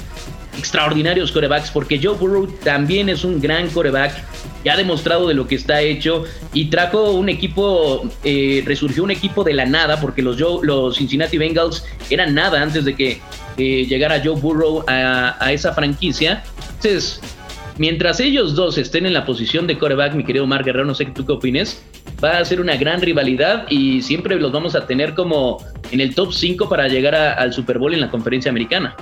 extraordinarios 0.57 1.31
corebacks, 1.31 1.69
porque 1.71 1.99
Joe 2.01 2.17
Burrow 2.17 2.47
también 2.63 3.09
es 3.09 3.23
un 3.23 3.39
gran 3.39 3.69
coreback, 3.69 4.13
ya 4.63 4.73
ha 4.73 4.77
demostrado 4.77 5.27
de 5.27 5.33
lo 5.33 5.47
que 5.47 5.55
está 5.55 5.81
hecho 5.81 6.23
y 6.53 6.65
trajo 6.65 7.11
un 7.11 7.29
equipo, 7.29 8.09
eh, 8.23 8.63
resurgió 8.65 9.03
un 9.03 9.11
equipo 9.11 9.43
de 9.43 9.53
la 9.53 9.65
nada, 9.65 10.01
porque 10.01 10.21
los, 10.21 10.39
los 10.39 10.97
Cincinnati 10.97 11.37
Bengals 11.37 11.85
eran 12.09 12.33
nada 12.33 12.61
antes 12.61 12.85
de 12.85 12.95
que 12.95 13.21
eh, 13.57 13.85
llegara 13.87 14.21
Joe 14.23 14.39
Burrow 14.39 14.83
a, 14.87 15.51
esa 15.51 15.73
franquicia. 15.73 16.43
Entonces, 16.75 17.21
mientras 17.77 18.19
ellos 18.19 18.55
dos 18.55 18.77
estén 18.77 19.05
en 19.05 19.13
la 19.13 19.25
posición 19.25 19.67
de 19.67 19.77
coreback, 19.77 20.13
mi 20.13 20.23
querido 20.23 20.45
Mark 20.47 20.65
Guerrero, 20.65 20.85
no 20.85 20.95
sé 20.95 21.05
tú 21.05 21.25
qué 21.25 21.31
opines, 21.31 21.83
va 22.23 22.37
a 22.37 22.45
ser 22.45 22.61
una 22.61 22.75
gran 22.75 23.01
rivalidad 23.01 23.65
y 23.69 24.01
siempre 24.01 24.39
los 24.39 24.51
vamos 24.51 24.75
a 24.75 24.85
tener 24.85 25.13
como 25.13 25.57
en 25.91 26.01
el 26.01 26.15
top 26.15 26.33
5 26.33 26.69
para 26.69 26.87
llegar 26.87 27.15
al 27.15 27.53
Super 27.53 27.77
Bowl 27.77 27.93
en 27.93 28.01
la 28.01 28.09
conferencia 28.09 28.49
americana. 28.49 28.95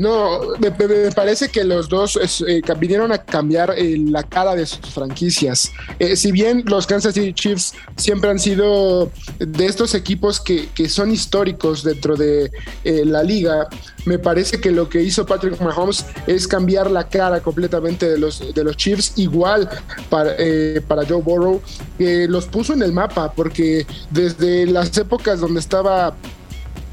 No, 0.00 0.40
me, 0.58 0.70
parece 1.10 1.50
que 1.50 1.62
los 1.62 1.90
dos 1.90 2.18
eh, 2.48 2.62
vinieron 2.78 3.12
a 3.12 3.18
cambiar 3.18 3.74
eh, 3.76 3.98
la 3.98 4.22
cara 4.22 4.54
de 4.54 4.64
sus 4.64 4.80
franquicias. 4.94 5.70
Eh, 5.98 6.16
si 6.16 6.32
bien 6.32 6.64
los 6.64 6.86
Kansas 6.86 7.12
City 7.12 7.34
Chiefs 7.34 7.74
siempre 7.96 8.30
han 8.30 8.38
sido 8.38 9.12
de 9.38 9.66
estos 9.66 9.94
equipos 9.94 10.40
que, 10.40 10.70
son 10.88 11.10
históricos 11.10 11.84
dentro 11.84 12.16
de 12.16 12.50
la 12.82 13.22
liga, 13.22 13.68
me 14.06 14.18
parece 14.18 14.58
que 14.58 14.70
lo 14.70 14.88
que 14.88 15.02
hizo 15.02 15.26
Patrick 15.26 15.60
Mahomes 15.60 16.06
es 16.26 16.48
cambiar 16.48 16.90
la 16.90 17.06
cara 17.06 17.42
completamente 17.42 18.08
de 18.08 18.16
los, 18.16 18.54
de 18.54 18.64
los 18.64 18.78
Chiefs, 18.78 19.12
igual 19.16 19.68
para, 20.08 20.34
para 20.88 21.04
Joe 21.06 21.20
Burrow, 21.20 21.60
que 21.98 22.26
los 22.26 22.46
puso 22.46 22.72
en 22.72 22.80
el 22.80 22.94
mapa, 22.94 23.32
porque 23.32 23.86
desde 24.10 24.64
las 24.64 24.96
épocas 24.96 25.40
donde 25.40 25.60
estaba 25.60 26.16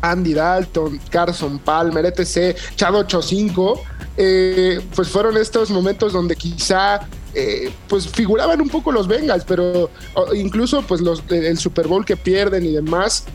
Andy 0.02 0.34
Dalton, 0.34 1.00
Carson 1.10 1.60
Palmer, 1.60 2.06
etc., 2.06 2.58
Chad 2.76 2.96
85, 2.96 3.82
eh, 4.18 4.82
pues 4.96 5.10
fueron 5.10 5.38
estos 5.38 5.70
momentos 5.70 6.14
donde 6.14 6.36
quizá 6.36 7.08
eh, 7.34 7.72
pues 7.88 8.08
figuraban 8.08 8.62
un 8.62 8.70
poco 8.70 8.92
los 8.92 9.08
Bengals, 9.08 9.44
pero 9.46 9.90
incluso 10.34 10.82
pues 10.82 11.02
los, 11.02 11.24
el 11.30 11.58
Super 11.58 11.88
Bowl 11.88 12.06
que 12.06 12.18
pierden 12.18 12.66
y 12.66 12.72
demás. 12.72 13.26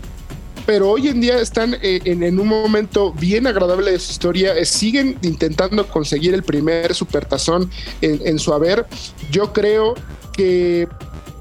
Pero 0.64 0.90
hoy 0.90 1.09
en 1.09 1.20
día 1.20 1.40
están 1.40 1.75
eh, 1.83 2.01
en, 2.05 2.38
un 2.38 2.46
momento 2.46 3.12
bien 3.12 3.48
agradable 3.48 3.90
de 3.90 3.98
su 3.98 4.12
historia, 4.12 4.64
siguen 4.64 5.18
intentando 5.22 5.88
conseguir 5.88 6.35
el 6.35 6.44
primer 6.44 6.94
supertazón 6.94 7.68
en, 8.01 8.20
en 8.25 8.38
su 8.38 8.53
haber. 8.53 8.87
Yo 9.33 9.53
creo 9.53 9.94
que 10.33 10.88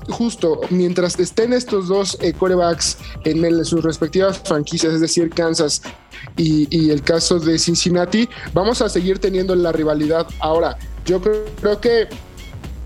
justo 0.09 0.61
mientras 0.69 1.19
estén 1.19 1.53
estos 1.53 1.87
dos 1.87 2.17
eh, 2.21 2.33
corebacks 2.33 2.97
en, 3.23 3.65
sus 3.65 3.83
respectivas 3.83 4.39
franquicias, 4.39 4.93
es 4.93 5.01
decir, 5.01 5.29
Kansas 5.29 5.81
y, 6.37 6.89
el 6.89 7.01
caso 7.01 7.39
de 7.39 7.57
Cincinnati, 7.57 8.27
vamos 8.53 8.81
a 8.81 8.89
seguir 8.89 9.19
teniendo 9.19 9.55
la 9.55 9.71
rivalidad. 9.71 10.27
Ahora, 10.39 10.77
yo 11.05 11.21
creo 11.21 11.81
que 11.81 12.07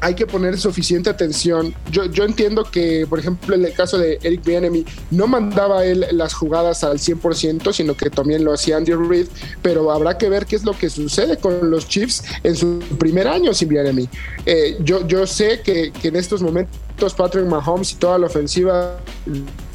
hay 0.01 0.15
que 0.15 0.27
poner 0.27 0.58
suficiente 0.58 1.10
atención. 1.10 1.73
Yo, 1.91 2.05
yo 2.05 2.25
entiendo 2.25 2.63
que, 2.63 3.08
por 3.10 3.19
ejemplo, 3.19 3.55
en 3.55 3.65
el 3.65 3.73
caso 3.73 3.97
de 3.97 4.19
Eric 4.21 4.43
Bienemy, 4.43 4.86
no 5.12 5.27
mandaba 5.27 5.86
él 5.86 6.05
las 6.12 6.34
jugadas 6.34 6.84
al 6.84 6.99
100%, 6.99 7.73
sino 7.73 7.95
que 7.95 8.10
también 8.10 8.43
lo 8.43 8.53
hacía 8.53 8.77
Andy 8.77 8.93
Reid, 8.93 9.27
pero 9.62 9.91
habrá 9.91 10.17
que 10.17 10.29
ver 10.29 10.45
qué 10.45 10.58
es 10.58 10.63
lo 10.63 10.77
que 10.77 10.89
sucede 10.89 11.38
con 11.38 11.69
los 11.69 11.88
Chiefs 11.88 12.23
en 12.43 12.55
su 12.55 12.79
primer 12.99 13.27
año 13.27 13.53
sin 13.53 13.69
Bienemy. 13.69 14.10
Eh, 14.45 14.77
yo, 14.81 15.27
sé 15.27 15.62
que, 15.62 15.91
en 16.03 16.15
estos 16.15 16.41
momentos 16.41 17.13
Patrick 17.15 17.45
Mahomes 17.45 17.93
y 17.93 17.95
toda 17.95 18.17
la 18.17 18.27
ofensiva 18.27 18.97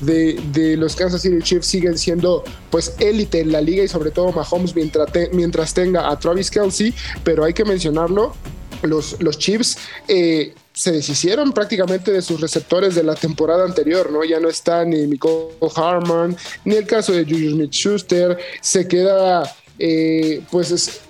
de, 0.00 0.40
de, 0.52 0.76
los 0.76 0.96
Kansas 0.96 1.22
City 1.22 1.42
Chiefs 1.42 1.66
siguen 1.66 1.98
siendo 1.98 2.44
pues 2.70 2.94
élite 2.98 3.40
en 3.40 3.52
la 3.52 3.60
liga 3.60 3.82
y 3.82 3.88
sobre 3.88 4.10
todo 4.10 4.32
Mahomes 4.32 4.74
mientras, 4.74 5.08
mientras 5.32 5.74
tenga 5.74 6.08
a 6.10 6.18
Travis 6.18 6.50
Kelsey, 6.50 6.94
pero 7.24 7.44
hay 7.44 7.52
que 7.52 7.64
mencionarlo, 7.64 8.32
los, 8.82 9.20
los 9.20 9.38
Chiefs 9.38 9.78
eh, 10.08 10.54
se 10.72 10.92
deshicieron 10.92 11.52
prácticamente 11.52 12.12
de 12.12 12.22
sus 12.22 12.40
receptores 12.40 12.94
de 12.94 13.02
la 13.02 13.14
temporada 13.14 13.64
anterior, 13.64 14.10
¿no? 14.10 14.24
Ya 14.24 14.40
no 14.40 14.48
está 14.48 14.84
ni 14.84 15.06
Michael 15.06 15.48
Harman, 15.74 16.36
ni 16.64 16.76
el 16.76 16.86
caso 16.86 17.12
de 17.12 17.24
Julius 17.24 17.52
Smith 17.54 17.72
Schuster, 17.72 18.38
se 18.60 18.86
queda, 18.86 19.54
eh, 19.78 20.42
pues 20.50 21.00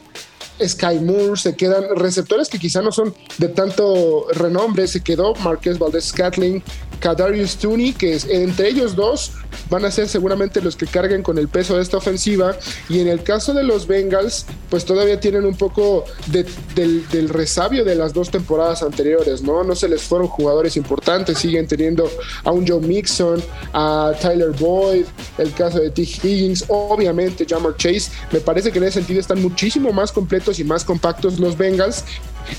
Sky 0.66 0.98
Moore, 1.00 1.36
se 1.36 1.56
quedan 1.56 1.96
receptores 1.96 2.48
que 2.48 2.58
quizá 2.58 2.82
no 2.82 2.92
son 2.92 3.14
de 3.38 3.48
tanto 3.48 4.26
renombre, 4.32 4.86
se 4.86 5.02
quedó 5.02 5.34
Marqués 5.36 5.78
Valdez 5.78 6.06
Scatling, 6.06 6.62
Kadarius 7.00 7.56
Tooney, 7.56 7.92
que 7.92 8.14
es, 8.14 8.26
entre 8.26 8.68
ellos 8.68 8.94
dos 8.94 9.32
van 9.68 9.84
a 9.84 9.90
ser 9.90 10.08
seguramente 10.08 10.60
los 10.60 10.76
que 10.76 10.86
carguen 10.86 11.22
con 11.22 11.38
el 11.38 11.48
peso 11.48 11.76
de 11.76 11.82
esta 11.82 11.96
ofensiva. 11.96 12.56
Y 12.88 13.00
en 13.00 13.08
el 13.08 13.22
caso 13.22 13.54
de 13.54 13.62
los 13.62 13.86
Bengals, 13.86 14.46
pues 14.68 14.84
todavía 14.84 15.18
tienen 15.20 15.44
un 15.44 15.56
poco 15.56 16.04
del, 16.26 17.28
resabio 17.28 17.84
de 17.84 17.94
las 17.94 18.12
dos 18.12 18.30
temporadas 18.30 18.82
anteriores, 18.82 19.42
¿no? 19.42 19.64
No 19.64 19.74
se 19.74 19.88
les 19.88 20.02
fueron 20.02 20.28
jugadores 20.28 20.76
importantes, 20.76 21.38
siguen 21.38 21.66
teniendo 21.66 22.10
a 22.44 22.50
un 22.50 22.66
Joe 22.66 22.80
Mixon, 22.80 23.42
a 23.72 24.12
Tyler 24.20 24.50
Boyd, 24.50 25.06
el 25.38 25.52
caso 25.52 25.78
de 25.78 25.90
T. 25.90 26.02
Higgins, 26.02 26.64
obviamente 26.68 27.46
Jamar 27.48 27.76
Chase. 27.76 28.10
Me 28.32 28.40
parece 28.40 28.72
que 28.72 28.78
en 28.78 28.84
ese 28.84 28.94
sentido 28.94 29.20
están 29.20 29.40
muchísimo 29.40 29.92
más 29.92 30.12
completos 30.12 30.49
y 30.58 30.64
más 30.64 30.84
compactos 30.84 31.38
los 31.38 31.56
Bengals 31.56 32.04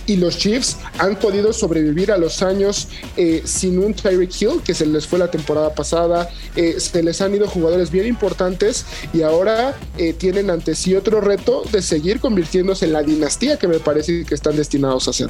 y 0.06 0.18
los 0.18 0.38
Chiefs 0.38 0.78
han 0.98 1.18
podido 1.18 1.54
sobrevivir 1.54 2.12
a 2.12 2.18
los 2.18 2.42
años 2.42 2.88
eh, 3.18 3.42
sin 3.46 3.80
un 3.80 3.94
Tyreek 3.94 4.42
Hill, 4.42 4.62
que 4.64 4.74
se 4.74 4.86
les 4.86 5.08
fue 5.08 5.20
la 5.20 5.30
temporada 5.30 5.74
pasada, 5.74 6.30
eh, 6.56 6.80
se 6.80 7.04
les 7.04 7.22
han 7.22 7.34
ido 7.36 7.48
jugadores 7.48 7.92
bien 7.92 8.08
importantes 8.08 8.86
y 9.14 9.22
ahora 9.22 9.76
eh, 9.98 10.14
tienen 10.14 10.50
ante 10.50 10.76
sí 10.76 10.96
otro 10.96 11.22
reto 11.22 11.64
de 11.72 11.82
seguir 11.82 12.20
convirtiéndose 12.20 12.86
en 12.86 12.94
la 12.94 13.04
dinastía 13.04 13.58
que 13.58 13.68
me 13.68 13.80
parece 13.80 14.26
que 14.26 14.36
están 14.36 14.56
destinados 14.56 15.08
a 15.08 15.14
ser. 15.14 15.30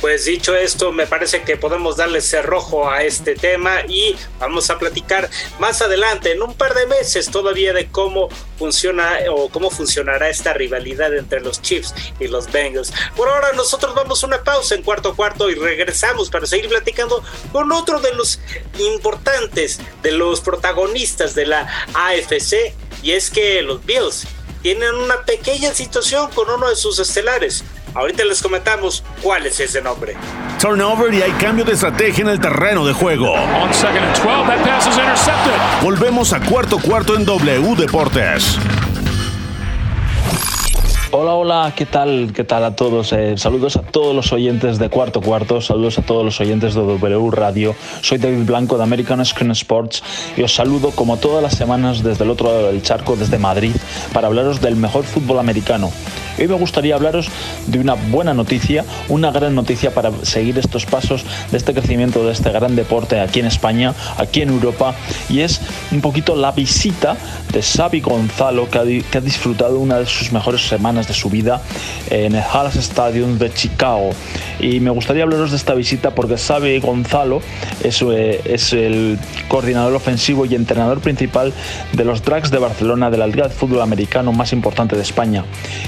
Pues 0.00 0.26
dicho 0.26 0.54
esto, 0.54 0.92
me 0.92 1.06
parece 1.06 1.42
que 1.42 1.56
podemos 1.56 1.96
darle 1.96 2.20
cerrojo 2.20 2.88
a 2.88 3.02
este 3.02 3.34
tema 3.34 3.82
y 3.88 4.14
vamos 4.38 4.70
a 4.70 4.78
platicar 4.78 5.28
más 5.58 5.82
adelante, 5.82 6.32
en 6.32 6.42
un 6.42 6.54
par 6.54 6.74
de 6.74 6.86
meses 6.86 7.30
todavía, 7.30 7.72
de 7.72 7.88
cómo 7.88 8.28
funciona 8.58 9.18
o 9.30 9.48
cómo 9.48 9.70
funcionará 9.70 10.28
esta 10.28 10.52
rivalidad 10.52 11.16
entre 11.16 11.40
los 11.40 11.60
Chiefs 11.62 11.94
y 12.20 12.28
los 12.28 12.50
Bengals. 12.52 12.92
Por 13.16 13.28
ahora 13.28 13.52
nosotros 13.54 13.94
vamos 13.94 14.22
una 14.22 14.44
pausa 14.44 14.76
en 14.76 14.82
cuarto 14.82 15.16
cuarto 15.16 15.50
y 15.50 15.54
regresamos 15.54 16.30
para 16.30 16.46
seguir 16.46 16.68
platicando 16.68 17.24
con 17.50 17.72
otro 17.72 18.00
de 18.00 18.14
los 18.14 18.38
importantes, 18.78 19.80
de 20.02 20.12
los 20.12 20.40
protagonistas 20.40 21.34
de 21.34 21.46
la 21.46 21.86
AFC, 21.94 22.72
y 23.02 23.12
es 23.12 23.30
que 23.30 23.62
los 23.62 23.84
Bills 23.84 24.26
tienen 24.62 24.94
una 24.94 25.24
pequeña 25.24 25.72
situación 25.74 26.30
con 26.30 26.50
uno 26.50 26.68
de 26.68 26.76
sus 26.76 26.98
estelares. 26.98 27.64
Ahorita 27.98 28.24
les 28.24 28.40
comentamos 28.40 29.02
cuál 29.20 29.44
es 29.46 29.58
ese 29.58 29.82
nombre. 29.82 30.14
Turnover 30.60 31.12
y 31.12 31.20
hay 31.20 31.32
cambio 31.32 31.64
de 31.64 31.72
estrategia 31.72 32.22
en 32.22 32.28
el 32.28 32.38
terreno 32.40 32.86
de 32.86 32.92
juego. 32.92 33.34
Volvemos 35.82 36.32
a 36.32 36.38
cuarto 36.38 36.78
cuarto 36.78 37.16
en 37.16 37.24
W 37.24 37.74
Deportes. 37.74 38.56
Hola, 41.10 41.32
hola, 41.32 41.72
¿qué 41.74 41.86
tal? 41.86 42.34
¿Qué 42.34 42.44
tal 42.44 42.62
a 42.64 42.76
todos? 42.76 43.14
Eh, 43.14 43.38
saludos 43.38 43.78
a 43.78 43.82
todos 43.82 44.14
los 44.14 44.30
oyentes 44.30 44.78
de 44.78 44.90
Cuarto 44.90 45.22
Cuarto, 45.22 45.62
saludos 45.62 45.98
a 45.98 46.02
todos 46.02 46.22
los 46.22 46.38
oyentes 46.38 46.74
de 46.74 46.82
W 46.82 47.30
Radio. 47.30 47.74
Soy 48.02 48.18
David 48.18 48.44
Blanco 48.44 48.76
de 48.76 48.82
American 48.82 49.24
Screen 49.24 49.52
Sports 49.52 50.02
y 50.36 50.42
os 50.42 50.54
saludo 50.54 50.90
como 50.90 51.16
todas 51.16 51.42
las 51.42 51.54
semanas 51.54 52.02
desde 52.02 52.24
el 52.24 52.30
otro 52.30 52.48
lado 52.48 52.66
del 52.66 52.82
charco, 52.82 53.16
desde 53.16 53.38
Madrid, 53.38 53.72
para 54.12 54.26
hablaros 54.26 54.60
del 54.60 54.76
mejor 54.76 55.04
fútbol 55.04 55.38
americano. 55.38 55.90
Hoy 56.38 56.46
me 56.46 56.54
gustaría 56.54 56.94
hablaros 56.94 57.28
de 57.66 57.80
una 57.80 57.94
buena 57.94 58.32
noticia, 58.32 58.84
una 59.08 59.32
gran 59.32 59.56
noticia 59.56 59.92
para 59.92 60.12
seguir 60.22 60.56
estos 60.56 60.86
pasos 60.86 61.24
de 61.50 61.56
este 61.56 61.74
crecimiento 61.74 62.24
de 62.24 62.32
este 62.32 62.52
gran 62.52 62.76
deporte 62.76 63.18
aquí 63.18 63.40
en 63.40 63.46
España, 63.46 63.92
aquí 64.18 64.42
en 64.42 64.50
Europa, 64.50 64.94
y 65.28 65.40
es 65.40 65.60
un 65.90 66.00
poquito 66.00 66.36
la 66.36 66.52
visita 66.52 67.16
de 67.52 67.60
Xavi 67.60 68.00
Gonzalo, 68.00 68.68
que 68.70 68.78
ha, 68.78 69.20
disfrutado 69.20 69.80
una 69.80 69.98
de 69.98 70.06
sus 70.06 70.30
mejores 70.30 70.60
semanas 70.60 70.97
de 71.06 71.14
su 71.14 71.30
vida 71.30 71.62
en 72.10 72.34
el 72.34 72.42
Hallas 72.42 72.76
Stadium 72.76 73.38
de 73.38 73.52
Chicago. 73.52 74.10
Y 74.58 74.80
me 74.80 74.90
gustaría 74.90 75.22
hablaros 75.22 75.50
de 75.50 75.56
esta 75.56 75.74
visita 75.74 76.14
porque 76.14 76.36
Xavi 76.36 76.80
Gonzalo 76.80 77.40
es, 77.84 78.02
eh, 78.02 78.40
es 78.44 78.72
el 78.72 79.18
coordinador 79.48 79.94
ofensivo 79.94 80.46
y 80.46 80.54
entrenador 80.54 81.00
principal 81.00 81.52
de 81.92 82.04
los 82.04 82.22
Drags 82.22 82.50
de 82.50 82.58
Barcelona 82.58 83.10
de 83.10 83.18
la 83.18 83.26
Liga 83.26 83.48
de 83.48 83.54
Fútbol 83.54 83.82
Americano 83.82 84.32
más 84.32 84.52
importante 84.52 84.96
de 84.96 85.02
España. 85.02 85.44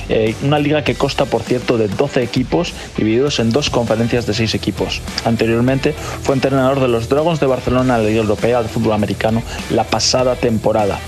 Eh, 0.08 0.34
una 0.42 0.58
liga 0.58 0.84
que 0.84 0.94
consta, 0.94 1.24
por 1.24 1.42
cierto, 1.42 1.78
de 1.78 1.88
12 1.88 2.22
equipos 2.22 2.72
divididos 2.96 3.40
en 3.40 3.50
dos 3.50 3.70
conferencias 3.70 4.26
de 4.26 4.34
6 4.34 4.54
equipos. 4.54 5.00
Anteriormente 5.24 5.92
fue 5.92 6.34
entrenador 6.34 6.80
de 6.80 6.88
los 6.88 7.08
Dragons 7.08 7.40
de 7.40 7.46
Barcelona 7.46 7.96
en 7.96 8.02
la 8.02 8.08
Liga 8.08 8.20
Europea 8.20 8.62
de 8.62 8.68
Fútbol 8.68 8.92
Americano 8.92 9.42
la 9.70 9.84
pasada 9.84 10.36
temporada. 10.36 10.98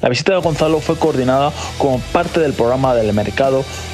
La 0.00 0.08
visita 0.08 0.32
de 0.32 0.40
Gonzalo 0.40 0.80
fue 0.80 0.96
coordinada 0.96 1.52
como 1.78 1.98
parte 2.12 2.40
del 2.40 2.52
programa 2.52 2.94
del 2.94 3.12
mercado 3.12 3.51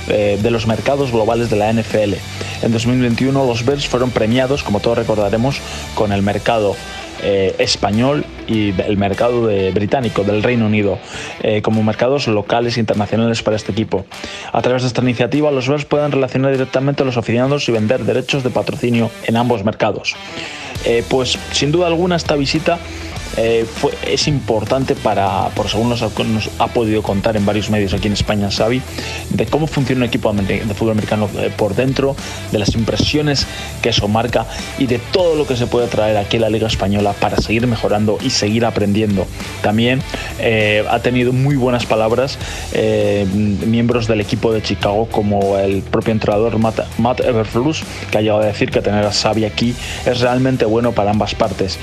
eh, 0.08 0.38
de 0.40 0.50
los 0.50 0.66
mercados 0.66 1.12
globales 1.12 1.50
de 1.50 1.56
la 1.56 1.72
NFL. 1.72 2.14
En 2.62 2.72
2021 2.72 3.46
los 3.46 3.64
Bears 3.64 3.86
fueron 3.86 4.10
premiados, 4.10 4.62
como 4.62 4.80
todos 4.80 4.98
recordaremos, 4.98 5.60
con 5.94 6.12
el 6.12 6.22
mercado 6.22 6.76
eh, 7.22 7.54
español 7.58 8.24
y 8.46 8.72
el 8.80 8.96
mercado 8.96 9.48
británico 9.72 10.22
del 10.22 10.42
Reino 10.42 10.66
Unido 10.66 10.98
eh, 11.42 11.62
como 11.62 11.82
mercados 11.82 12.28
locales 12.28 12.76
e 12.76 12.80
internacionales 12.80 13.42
para 13.42 13.56
este 13.56 13.72
equipo. 13.72 14.06
A 14.52 14.62
través 14.62 14.82
de 14.82 14.88
esta 14.88 15.02
iniciativa, 15.02 15.50
los 15.50 15.68
Bears 15.68 15.84
pueden 15.84 16.12
relacionar 16.12 16.52
directamente 16.52 17.02
a 17.02 17.06
los 17.06 17.16
aficionados 17.16 17.68
y 17.68 17.72
vender 17.72 18.04
derechos 18.04 18.44
de 18.44 18.50
patrocinio 18.50 19.10
en 19.24 19.36
ambos 19.36 19.64
mercados. 19.64 20.14
Pues 21.08 21.36
sin 21.50 21.72
duda 21.72 21.88
alguna 21.88 22.14
esta 22.14 22.36
visita 22.36 22.78
eh, 23.38 23.64
es 24.04 24.26
importante 24.26 24.96
para, 24.96 25.48
por 25.50 25.68
según 25.68 25.90
nos 25.90 26.02
ha, 26.02 26.66
podido 26.66 27.02
contar 27.02 27.36
en 27.36 27.46
varios 27.46 27.70
medios 27.70 27.94
aquí 27.94 28.08
en 28.08 28.14
España, 28.14 28.50
Xavi, 28.50 28.82
de 29.30 29.46
cómo 29.46 29.68
funciona 29.68 30.00
un 30.00 30.08
equipo 30.08 30.32
de 30.32 30.74
fútbol 30.74 30.92
americano 30.92 31.30
eh, 31.38 31.52
por 31.56 31.76
dentro, 31.76 32.16
de 32.50 32.58
las 32.58 32.74
impresiones 32.74 33.46
que 33.80 33.90
eso 33.90 34.08
marca 34.08 34.44
y 34.78 34.86
de 34.86 34.98
todo 34.98 35.36
lo 35.36 35.46
que 35.46 35.56
se 35.56 35.68
puede 35.68 35.86
traer 35.86 36.16
aquí 36.16 36.36
en 36.36 36.42
la 36.42 36.50
Liga 36.50 36.66
Española 36.66 37.12
para 37.12 37.36
seguir 37.36 37.66
mejorando 37.68 38.18
y 38.20 38.30
seguir 38.30 38.64
aprendiendo. 38.64 39.24
También 39.62 40.02
eh, 40.40 40.84
ha 40.90 40.98
tenido 40.98 41.32
muy 41.32 41.54
buenas 41.54 41.86
palabras 41.86 42.38
miembros 42.74 44.08
del 44.08 44.20
equipo 44.20 44.52
de 44.52 44.62
Chicago, 44.62 45.08
como 45.10 45.58
el 45.58 45.82
propio 45.82 46.12
entrenador 46.12 46.58
Matt, 46.58 46.80
Matt 46.98 47.20
Everflus, 47.20 47.84
que 48.10 48.18
ha 48.18 48.20
llegado 48.20 48.40
a 48.40 48.46
decir 48.46 48.70
que 48.70 48.80
tener 48.80 49.04
a 49.04 49.12
Xavi 49.12 49.44
aquí 49.44 49.74
es 50.06 50.20
realmente 50.20 50.64
bueno 50.64 50.92
para 50.92 51.10
ambas 51.10 51.34
partes, 51.34 51.78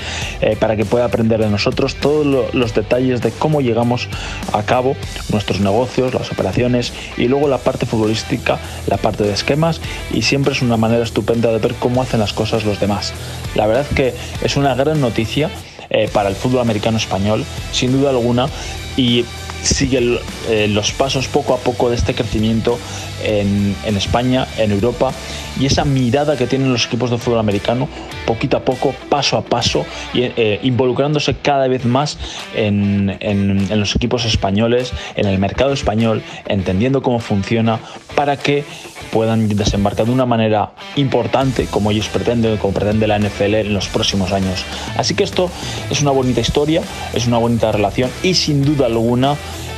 para 0.60 0.76
que 0.76 0.84
pueda 0.84 1.06
aprender 1.06 1.45
de 1.46 1.52
nosotros 1.52 1.94
todos 1.96 2.54
los 2.54 2.74
detalles 2.74 3.22
de 3.22 3.30
cómo 3.30 3.60
llegamos 3.60 4.08
a 4.52 4.62
cabo 4.62 4.96
nuestros 5.30 5.60
negocios, 5.60 6.14
las 6.14 6.30
operaciones 6.30 6.92
y 7.16 7.28
luego 7.28 7.48
la 7.48 7.58
parte 7.58 7.86
futbolística, 7.86 8.58
la 8.86 8.96
parte 8.96 9.24
de 9.24 9.32
esquemas 9.32 9.80
y 10.12 10.22
siempre 10.22 10.52
es 10.52 10.62
una 10.62 10.76
manera 10.76 11.02
estupenda 11.02 11.50
de 11.52 11.58
ver 11.58 11.74
cómo 11.74 12.02
hacen 12.02 12.20
las 12.20 12.32
cosas 12.32 12.64
los 12.64 12.80
demás. 12.80 13.14
La 13.54 13.66
verdad 13.66 13.86
que 13.94 14.14
es 14.42 14.56
una 14.56 14.74
gran 14.74 15.00
noticia 15.00 15.50
eh, 15.88 16.08
para 16.12 16.28
el 16.28 16.34
fútbol 16.34 16.60
americano 16.60 16.98
español, 16.98 17.44
sin 17.72 17.92
duda 17.92 18.10
alguna, 18.10 18.48
y 18.96 19.24
sigue 19.66 20.18
eh, 20.48 20.68
los 20.68 20.92
pasos 20.92 21.28
poco 21.28 21.54
a 21.54 21.58
poco 21.58 21.90
de 21.90 21.96
este 21.96 22.14
crecimiento 22.14 22.78
en, 23.24 23.74
España, 23.96 24.46
en 24.58 24.72
Europa, 24.72 25.12
y 25.58 25.66
esa 25.66 25.84
mirada 25.84 26.36
que 26.36 26.46
tienen 26.46 26.72
los 26.72 26.86
equipos 26.86 27.10
de 27.10 27.18
fútbol 27.18 27.38
americano, 27.38 27.88
poquito 28.26 28.56
a 28.56 28.60
poco, 28.60 28.94
paso 29.08 29.36
a 29.36 29.42
paso, 29.42 29.84
y, 30.14 30.22
eh, 30.22 30.60
involucrándose 30.62 31.34
cada 31.34 31.66
vez 31.68 31.84
más 31.84 32.18
en, 32.54 33.16
en, 33.20 33.80
los 33.80 33.96
equipos 33.96 34.24
españoles, 34.24 34.92
en 35.16 35.26
el 35.26 35.38
mercado 35.38 35.72
español, 35.72 36.22
entendiendo 36.46 37.02
cómo 37.02 37.18
funciona, 37.18 37.80
para 38.14 38.36
que 38.36 38.64
puedan 39.12 39.48
desembarcar 39.48 40.06
de 40.06 40.12
una 40.12 40.26
manera 40.26 40.72
importante, 40.96 41.66
como 41.66 41.90
ellos 41.90 42.08
pretenden, 42.08 42.56
como 42.58 42.74
pretende 42.74 43.06
la 43.06 43.18
NFL 43.18 43.54
en 43.54 43.74
los 43.74 43.88
próximos 43.88 44.32
años. 44.32 44.64
Así 44.96 45.14
que 45.14 45.24
esto 45.24 45.50
es 45.90 46.02
una 46.02 46.10
bonita 46.10 46.40
historia, 46.40 46.82
es 47.14 47.26
una 47.26 47.38
bonita 47.38 47.72
relación 47.72 48.10
y 48.22 48.34
sin 48.34 48.64
duda 48.64 48.86
alguna 48.86 49.36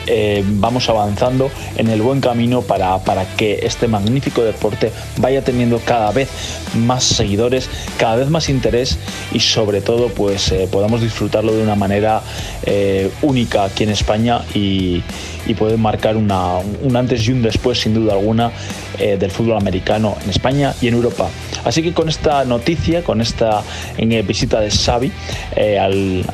eh, 0.09 0.43
vamos 0.45 0.89
avanzando 0.89 1.51
en 1.77 1.89
el 1.89 2.01
buen 2.03 2.21
camino 2.21 2.63
para, 2.63 2.99
para, 2.99 3.25
que 3.37 3.61
este 3.63 3.89
magnífico 3.89 4.43
deporte 4.43 4.91
vaya 5.19 5.43
teniendo 5.45 5.81
cada 5.81 6.11
vez 6.13 6.29
más 6.75 7.05
seguidores, 7.05 7.69
cada 7.99 8.17
vez 8.17 8.31
más 8.31 8.49
interés 8.49 8.99
y 9.33 9.41
sobre 9.41 9.81
todo 9.81 10.09
pues 10.09 10.51
eh, 10.53 10.69
podamos 10.71 11.03
disfrutarlo 11.03 11.53
de 11.53 11.63
una 11.63 11.75
manera 11.75 12.23
eh, 12.65 13.11
única 13.23 13.65
aquí 13.65 13.85
en 13.85 13.91
España 13.91 14.43
y, 14.55 15.03
y 15.49 15.55
puede 15.55 15.77
marcar 15.77 16.17
una, 16.17 16.59
un 16.59 16.97
antes 16.97 17.27
y 17.27 17.33
un 17.33 17.43
después 17.43 17.81
sin 17.81 17.95
duda 17.95 18.13
alguna 18.13 18.53
del 18.99 19.31
fútbol 19.31 19.57
americano 19.57 20.17
en 20.25 20.31
España 20.31 20.75
y 20.81 20.89
en 20.89 20.95
Europa. 20.95 21.29
Así 21.65 21.83
que 21.83 21.93
con 21.93 22.09
esta 22.09 22.45
noticia, 22.45 23.05
con 23.05 23.21
esta 23.21 23.63
visita 23.97 24.61
de 24.61 24.71
Xavi 24.71 25.13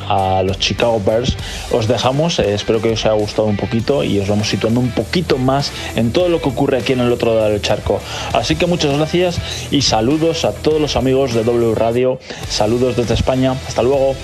a 0.09 0.43
los 0.43 0.59
Chicago 0.59 1.01
Bears, 1.05 1.37
os 1.73 1.87
dejamos. 1.89 2.39
espero 2.39 2.81
que 2.81 2.93
os 2.93 3.05
haya 3.05 3.15
gustado 3.15 3.49
un 3.49 3.57
poquito 3.57 4.03
y 4.03 4.19
os 4.19 4.29
vamos 4.29 4.49
situando 4.49 4.81
un 4.81 4.91
poquito 4.91 5.39
más 5.39 5.73
en 5.97 6.13
todo 6.13 6.29
lo 6.29 6.41
que 6.41 6.49
ocurre 6.49 6.79
aquí 6.79 6.93
en 6.93 7.01
el 7.01 7.13
otro 7.13 7.35
lado 7.35 7.51
del 7.51 7.61
charco. 7.61 8.01
Así 8.33 8.57
que 8.57 8.67
muchas 8.67 8.97
gracias 8.97 9.39
y 9.71 9.83
saludos 9.83 10.45
a 10.45 10.53
todos 10.53 10.81
los 10.81 10.97
amigos 10.97 11.35
de 11.35 11.45
W 11.45 11.75
Radio. 11.75 12.19
Saludos 12.49 12.97
desde 12.97 13.15
España. 13.15 13.55
Hasta 13.67 13.83
luego. 13.83 14.15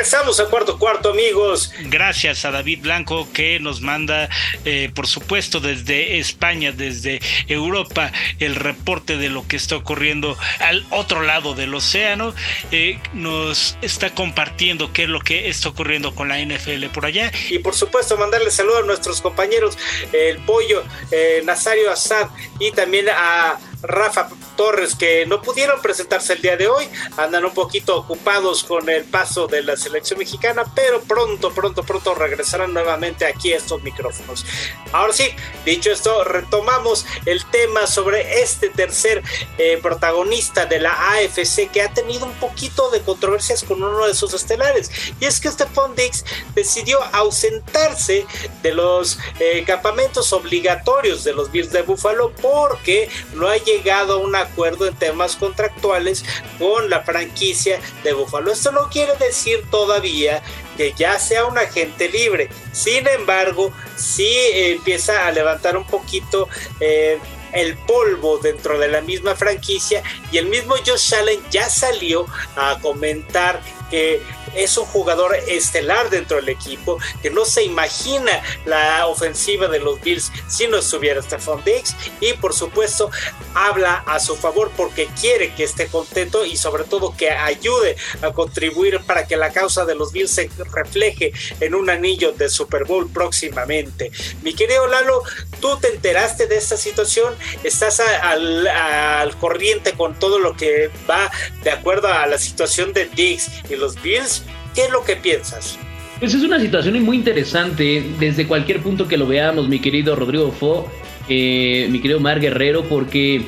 Regresamos 0.00 0.40
a 0.40 0.46
cuarto 0.46 0.78
cuarto, 0.78 1.10
amigos. 1.10 1.74
Gracias 1.82 2.46
a 2.46 2.50
David 2.50 2.80
Blanco 2.80 3.28
que 3.34 3.60
nos 3.60 3.82
manda, 3.82 4.30
eh, 4.64 4.90
por 4.94 5.06
supuesto, 5.06 5.60
desde 5.60 6.18
España, 6.18 6.72
desde 6.72 7.20
Europa, 7.48 8.10
el 8.38 8.54
reporte 8.54 9.18
de 9.18 9.28
lo 9.28 9.46
que 9.46 9.56
está 9.56 9.76
ocurriendo 9.76 10.38
al 10.60 10.86
otro 10.88 11.20
lado 11.20 11.52
del 11.54 11.74
océano. 11.74 12.34
Eh, 12.72 12.98
nos 13.12 13.76
está 13.82 14.14
compartiendo 14.14 14.90
qué 14.94 15.02
es 15.02 15.10
lo 15.10 15.20
que 15.20 15.50
está 15.50 15.68
ocurriendo 15.68 16.14
con 16.14 16.28
la 16.28 16.38
NFL 16.40 16.86
por 16.94 17.04
allá. 17.04 17.30
Y 17.50 17.58
por 17.58 17.74
supuesto, 17.74 18.16
mandarle 18.16 18.50
saludos 18.50 18.84
a 18.84 18.86
nuestros 18.86 19.20
compañeros, 19.20 19.76
el 20.14 20.38
Pollo, 20.38 20.82
eh, 21.10 21.42
Nazario 21.44 21.92
Assad 21.92 22.30
y 22.58 22.72
también 22.72 23.10
a 23.10 23.60
Rafa 23.82 24.28
Torres 24.56 24.94
que 24.94 25.26
no 25.26 25.40
pudieron 25.40 25.80
presentarse 25.80 26.34
el 26.34 26.42
día 26.42 26.56
de 26.56 26.68
hoy, 26.68 26.88
andan 27.16 27.44
un 27.44 27.54
poquito 27.54 27.96
ocupados 27.96 28.64
con 28.64 28.88
el 28.88 29.04
paso 29.04 29.46
de 29.46 29.62
la 29.62 29.76
selección 29.76 30.18
mexicana, 30.18 30.64
pero 30.74 31.00
pronto, 31.02 31.50
pronto, 31.52 31.82
pronto 31.82 32.14
regresarán 32.14 32.74
nuevamente 32.74 33.24
aquí 33.26 33.52
a 33.52 33.56
estos 33.56 33.82
micrófonos. 33.82 34.44
Ahora 34.92 35.12
sí, 35.12 35.28
dicho 35.64 35.90
esto, 35.90 36.24
retomamos 36.24 37.06
el 37.26 37.44
tema 37.46 37.86
sobre 37.86 38.42
este 38.42 38.68
tercer 38.68 39.22
eh, 39.58 39.78
protagonista 39.82 40.66
de 40.66 40.80
la 40.80 40.92
AFC 41.12 41.70
que 41.70 41.82
ha 41.82 41.92
tenido 41.92 42.26
un 42.26 42.34
poquito 42.34 42.90
de 42.90 43.00
controversias 43.00 43.64
con 43.64 43.82
uno 43.82 44.06
de 44.06 44.14
sus 44.14 44.34
estelares, 44.34 44.90
y 45.20 45.24
es 45.24 45.40
que 45.40 45.50
Stephon 45.50 45.94
Dix 45.94 46.24
decidió 46.54 47.02
ausentarse 47.12 48.26
de 48.62 48.72
los 48.72 49.18
eh, 49.38 49.64
campamentos 49.66 50.32
obligatorios 50.32 51.24
de 51.24 51.32
los 51.32 51.50
Bills 51.50 51.72
de 51.72 51.82
Buffalo 51.82 52.32
porque 52.40 53.08
no 53.34 53.48
hay 53.48 53.60
llegado 53.70 54.14
a 54.14 54.16
un 54.18 54.34
acuerdo 54.34 54.86
en 54.86 54.94
temas 54.94 55.36
contractuales 55.36 56.24
con 56.58 56.90
la 56.90 57.02
franquicia 57.02 57.80
de 58.02 58.12
Buffalo. 58.12 58.52
Esto 58.52 58.72
no 58.72 58.88
quiere 58.88 59.14
decir 59.16 59.64
todavía 59.70 60.42
que 60.76 60.92
ya 60.92 61.18
sea 61.18 61.44
un 61.44 61.58
agente 61.58 62.08
libre. 62.08 62.48
Sin 62.72 63.06
embargo, 63.08 63.72
sí 63.96 64.32
empieza 64.52 65.26
a 65.26 65.32
levantar 65.32 65.76
un 65.76 65.86
poquito 65.86 66.48
eh, 66.80 67.18
el 67.52 67.76
polvo 67.78 68.38
dentro 68.38 68.78
de 68.78 68.88
la 68.88 69.00
misma 69.00 69.34
franquicia 69.34 70.02
y 70.30 70.38
el 70.38 70.46
mismo 70.46 70.74
Josh 70.86 71.14
Allen 71.14 71.40
ya 71.50 71.68
salió 71.68 72.26
a 72.56 72.78
comentar 72.80 73.60
que 73.90 74.22
es 74.54 74.76
un 74.76 74.86
jugador 74.86 75.34
estelar 75.48 76.10
dentro 76.10 76.36
del 76.36 76.48
equipo, 76.48 76.98
que 77.22 77.30
no 77.30 77.44
se 77.44 77.64
imagina 77.64 78.42
la 78.64 79.06
ofensiva 79.06 79.68
de 79.68 79.80
los 79.80 80.00
Bills 80.00 80.30
si 80.48 80.66
no 80.66 80.78
estuviera 80.78 81.22
Stephon 81.22 81.62
Diggs 81.64 81.94
y 82.20 82.32
por 82.34 82.54
supuesto 82.54 83.10
habla 83.54 84.02
a 84.06 84.20
su 84.20 84.36
favor 84.36 84.70
porque 84.76 85.08
quiere 85.20 85.54
que 85.54 85.64
esté 85.64 85.88
contento 85.88 86.44
y 86.44 86.56
sobre 86.56 86.84
todo 86.84 87.14
que 87.16 87.30
ayude 87.30 87.96
a 88.22 88.32
contribuir 88.32 89.00
para 89.06 89.26
que 89.26 89.36
la 89.36 89.52
causa 89.52 89.84
de 89.84 89.94
los 89.94 90.12
Bills 90.12 90.30
se 90.30 90.50
refleje 90.72 91.32
en 91.60 91.74
un 91.74 91.90
anillo 91.90 92.32
de 92.32 92.48
Super 92.48 92.84
Bowl 92.84 93.10
próximamente. 93.10 94.10
Mi 94.42 94.54
querido 94.54 94.86
Lalo, 94.86 95.22
tú 95.60 95.78
te 95.78 95.88
enteraste 95.88 96.46
de 96.46 96.56
esta 96.56 96.76
situación, 96.76 97.34
estás 97.64 98.00
al, 98.00 98.66
al 98.66 99.36
corriente 99.38 99.92
con 99.92 100.18
todo 100.18 100.38
lo 100.38 100.56
que 100.56 100.90
va 101.08 101.30
de 101.62 101.70
acuerdo 101.70 102.08
a 102.08 102.26
la 102.26 102.38
situación 102.38 102.92
de 102.92 103.06
Diggs 103.06 103.50
y 103.68 103.76
los 103.76 104.00
Bills. 104.00 104.39
¿Qué 104.74 104.82
es 104.82 104.90
lo 104.90 105.04
que 105.04 105.16
piensas? 105.16 105.78
Pues 106.18 106.34
es 106.34 106.42
una 106.42 106.60
situación 106.60 107.02
muy 107.02 107.16
interesante 107.16 108.04
desde 108.18 108.46
cualquier 108.46 108.80
punto 108.80 109.08
que 109.08 109.16
lo 109.16 109.26
veamos, 109.26 109.68
mi 109.68 109.78
querido 109.78 110.14
Rodrigo 110.16 110.52
Fo, 110.52 110.90
eh, 111.28 111.88
mi 111.90 112.00
querido 112.00 112.20
Mar 112.20 112.40
Guerrero, 112.40 112.84
porque, 112.84 113.42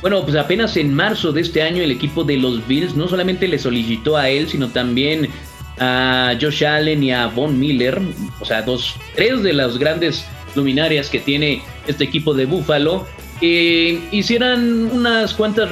bueno, 0.00 0.22
pues 0.24 0.34
apenas 0.36 0.76
en 0.78 0.94
marzo 0.94 1.32
de 1.32 1.42
este 1.42 1.62
año 1.62 1.82
el 1.82 1.90
equipo 1.90 2.24
de 2.24 2.38
los 2.38 2.66
Bills 2.66 2.96
no 2.96 3.06
solamente 3.06 3.46
le 3.46 3.58
solicitó 3.58 4.16
a 4.16 4.30
él, 4.30 4.48
sino 4.48 4.68
también 4.68 5.28
a 5.78 6.34
Josh 6.40 6.64
Allen 6.64 7.02
y 7.02 7.12
a 7.12 7.26
Von 7.26 7.58
Miller, 7.58 8.00
o 8.40 8.44
sea, 8.44 8.62
dos, 8.62 8.94
tres 9.14 9.42
de 9.42 9.52
las 9.52 9.76
grandes 9.76 10.24
luminarias 10.54 11.10
que 11.10 11.18
tiene 11.18 11.62
este 11.86 12.04
equipo 12.04 12.32
de 12.32 12.46
Buffalo, 12.46 13.06
que 13.40 14.00
hicieran 14.10 14.90
unas 14.90 15.34
cuantas 15.34 15.68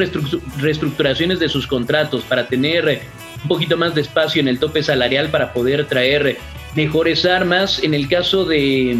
reestructuraciones 0.59 1.39
de 1.41 1.49
sus 1.49 1.67
contratos 1.67 2.23
para 2.25 2.47
tener 2.47 3.01
un 3.45 3.49
poquito 3.49 3.77
más 3.77 3.95
de 3.95 4.01
espacio 4.01 4.41
en 4.41 4.49
el 4.49 4.59
tope 4.59 4.83
salarial 4.83 5.29
para 5.29 5.53
poder 5.53 5.87
traer 5.87 6.39
mejores 6.75 7.25
armas. 7.25 7.83
En 7.83 7.95
el 7.95 8.09
caso 8.09 8.45
de, 8.45 8.97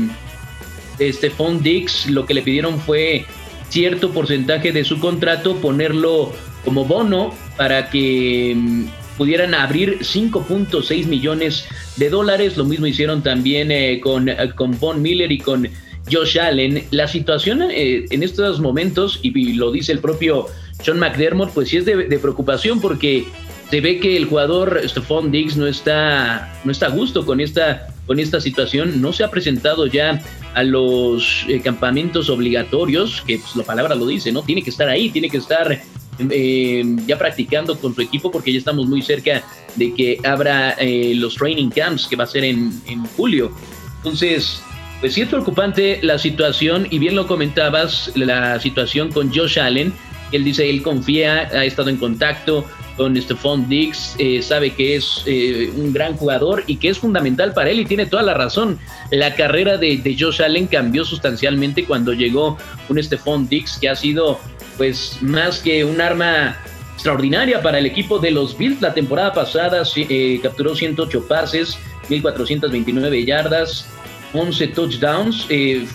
de 0.99 1.13
Stephon 1.13 1.63
Dix, 1.63 2.07
lo 2.07 2.27
que 2.27 2.35
le 2.35 2.43
pidieron 2.43 2.79
fue 2.79 3.25
cierto 3.71 4.11
porcentaje 4.13 4.71
de 4.71 4.85
su 4.85 5.01
contrato, 5.01 5.57
ponerlo 5.57 6.33
como 6.65 6.85
bono 6.85 7.35
para 7.57 7.91
que 7.91 8.55
mm, 8.55 8.85
pudieran 9.17 9.55
abrir 9.55 9.99
5.6 10.01 11.07
millones 11.07 11.67
de 11.97 12.11
dólares. 12.11 12.57
Lo 12.57 12.65
mismo 12.65 12.87
hicieron 12.87 13.23
también 13.23 13.71
eh, 13.73 13.99
con, 14.01 14.29
eh, 14.29 14.37
con 14.55 14.79
Von 14.79 15.03
Miller 15.03 15.33
y 15.33 15.39
con 15.39 15.69
Josh 16.11 16.39
Allen. 16.39 16.85
La 16.91 17.09
situación 17.09 17.63
eh, 17.63 18.05
en 18.11 18.23
estos 18.23 18.61
momentos, 18.61 19.21
y, 19.23 19.55
lo 19.55 19.73
dice 19.73 19.93
el 19.93 20.01
propio 20.01 20.47
John 20.85 20.99
McDermott, 20.99 21.53
pues 21.53 21.71
sí 21.71 21.79
es 21.79 21.85
de, 21.85 21.97
de 21.97 22.19
preocupación 22.19 22.81
porque 22.81 23.27
se 23.71 23.81
ve 23.81 23.99
que 23.99 24.17
el 24.17 24.27
jugador 24.27 24.81
Stephon 24.85 25.31
Diggs 25.31 25.57
no 25.57 25.67
está, 25.67 26.53
no 26.65 26.73
está 26.73 26.87
a 26.87 26.91
gusto 26.91 27.25
con 27.27 27.41
esta, 27.41 27.89
con 28.07 28.21
esta 28.21 28.41
situación, 28.41 29.01
no 29.01 29.13
se 29.13 29.25
ha 29.25 29.31
presentado 29.31 29.87
ya 29.87 30.21
a 30.55 30.63
los 30.63 31.45
eh, 31.49 31.61
campamentos 31.61 32.31
obligatorios, 32.31 33.23
que 33.27 33.39
pues, 33.39 33.57
la 33.57 33.65
palabra 33.65 33.95
lo 33.95 34.07
dice, 34.07 34.31
¿no? 34.31 34.43
Tiene 34.43 34.63
que 34.63 34.71
estar 34.71 34.89
ahí, 34.89 35.11
tiene 35.11 35.29
que 35.29 35.39
estar 35.39 35.81
eh, 36.19 36.85
ya 37.07 37.19
practicando 37.19 37.77
con 37.77 37.95
su 37.95 38.03
equipo 38.03 38.31
porque 38.31 38.53
ya 38.53 38.59
estamos 38.59 38.87
muy 38.87 39.03
cerca 39.03 39.43
de 39.75 39.93
que 39.95 40.19
abra 40.23 40.77
eh, 40.79 41.15
los 41.17 41.35
training 41.35 41.71
camps 41.71 42.07
que 42.07 42.15
va 42.15 42.25
a 42.25 42.29
ser 42.29 42.45
en, 42.45 42.73
en 42.87 43.05
julio. 43.17 43.51
Entonces, 43.97 44.63
pues 45.01 45.15
sí 45.15 45.23
es 45.23 45.29
preocupante 45.29 45.99
la 46.03 46.19
situación 46.19 46.87
y 46.91 46.99
bien 46.99 47.17
lo 47.17 47.27
comentabas, 47.27 48.13
la 48.15 48.61
situación 48.61 49.11
con 49.11 49.35
Josh 49.35 49.59
Allen. 49.59 49.93
Él 50.31 50.45
dice, 50.45 50.69
él 50.71 50.83
confía, 50.83 51.49
ha 51.53 51.65
estado 51.65 51.91
en 51.91 51.97
contacto 51.97 52.65
con 52.97 53.21
Stephon 53.21 53.69
Diggs, 53.69 54.15
eh, 54.19 54.41
sabe 54.43 54.71
que 54.71 54.97
es 54.97 55.23
eh, 55.27 55.71
un 55.77 55.93
gran 55.93 56.17
jugador 56.17 56.63
y 56.67 56.77
que 56.77 56.89
es 56.89 56.99
fundamental 56.99 57.53
para 57.53 57.71
él 57.71 57.81
y 57.81 57.85
tiene 57.85 58.07
toda 58.07 58.23
la 58.23 58.35
razón. 58.35 58.79
La 59.11 59.35
carrera 59.35 59.77
de, 59.77 60.17
Josh 60.19 60.43
Allen 60.43 60.67
cambió 60.67 61.05
sustancialmente 61.05 61.85
cuando 61.85 62.13
llegó 62.13 62.57
un 62.89 63.03
Stephon 63.03 63.49
Diggs 63.49 63.79
que 63.79 63.89
ha 63.89 63.97
sido 63.97 64.39
pues 64.77 65.19
más 65.21 65.59
que 65.59 65.85
un 65.85 66.01
arma 66.01 66.57
extraordinaria 66.95 67.63
para 67.63 67.79
el 67.79 67.87
equipo 67.87 68.19
de 68.19 68.31
los 68.31 68.57
Bills. 68.57 68.81
La 68.81 68.95
temporada 68.95 69.33
pasada 69.33 69.83
eh, 69.97 70.41
capturó 70.43 70.75
108 70.75 71.27
pases, 71.27 71.79
1429 72.09 73.25
yardas, 73.25 73.87
11 74.33 74.69
touchdowns. 74.69 75.47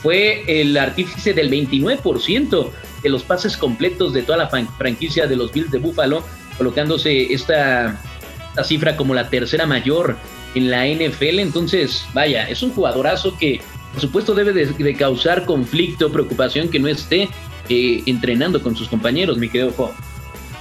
Fue 0.01 0.43
el 0.47 0.77
artífice 0.77 1.33
del 1.33 1.49
29% 1.49 2.69
de 3.03 3.09
los 3.09 3.23
pases 3.23 3.55
completos 3.55 4.13
de 4.13 4.23
toda 4.23 4.37
la 4.37 4.49
franquicia 4.49 5.27
de 5.27 5.35
los 5.35 5.51
Bills 5.53 5.71
de 5.71 5.79
Buffalo 5.79 6.23
colocándose 6.59 7.33
esta, 7.33 7.99
cifra 8.63 8.97
como 8.97 9.13
la 9.13 9.29
tercera 9.29 9.65
mayor 9.65 10.17
en 10.53 10.69
la 10.69 10.85
NFL. 10.85 11.39
Entonces, 11.39 12.05
vaya, 12.13 12.47
es 12.47 12.61
un 12.61 12.71
jugadorazo 12.71 13.35
que 13.37 13.61
por 13.93 14.01
supuesto 14.01 14.35
debe 14.35 14.53
de, 14.53 14.95
causar 14.95 15.45
conflicto, 15.45 16.11
preocupación 16.11 16.69
que 16.69 16.77
no 16.77 16.87
esté 16.87 17.29
eh, 17.69 18.03
entrenando 18.05 18.61
con 18.61 18.75
sus 18.75 18.87
compañeros, 18.87 19.37
mi 19.37 19.49
querido 19.49 19.71
Jo. 19.71 19.93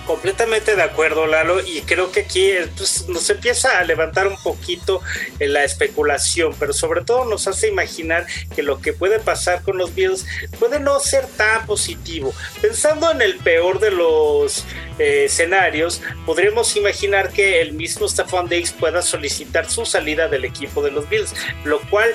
Completamente 0.09 0.75
de 0.75 0.83
acuerdo, 0.83 1.27
Lalo, 1.27 1.61
y 1.61 1.83
creo 1.83 2.11
que 2.11 2.21
aquí 2.21 2.51
pues, 2.79 3.07
nos 3.11 3.29
empieza 3.29 3.79
a 3.79 3.85
levantar 3.85 4.27
un 4.27 4.43
poquito 4.43 5.03
la 5.39 5.65
especulación, 5.65 6.55
pero 6.59 6.73
sobre 6.73 7.05
todo 7.05 7.27
nos 7.27 7.47
hace 7.47 7.69
imaginar 7.69 8.27
que 8.57 8.63
lo 8.63 8.81
que 8.81 8.95
puede 8.95 9.19
pasar 9.19 9.61
con 9.63 9.77
los 9.77 9.95
Bills 9.95 10.25
puede 10.59 10.81
no 10.81 10.99
ser 10.99 11.27
tan 11.27 11.67
positivo. 11.67 12.33
Pensando 12.63 13.11
en 13.11 13.21
el 13.21 13.37
peor 13.37 13.81
de 13.81 13.91
los 13.91 14.65
eh, 14.99 15.25
escenarios, 15.27 16.01
podríamos 16.25 16.75
imaginar 16.75 17.31
que 17.31 17.61
el 17.61 17.75
mismo 17.75 18.09
Stephon 18.09 18.49
Diggs 18.49 18.73
pueda 18.73 19.03
solicitar 19.03 19.69
su 19.69 19.85
salida 19.85 20.27
del 20.27 20.47
equipo 20.47 20.81
de 20.81 20.91
los 20.91 21.07
Bills, 21.11 21.35
lo 21.65 21.81
cual 21.91 22.09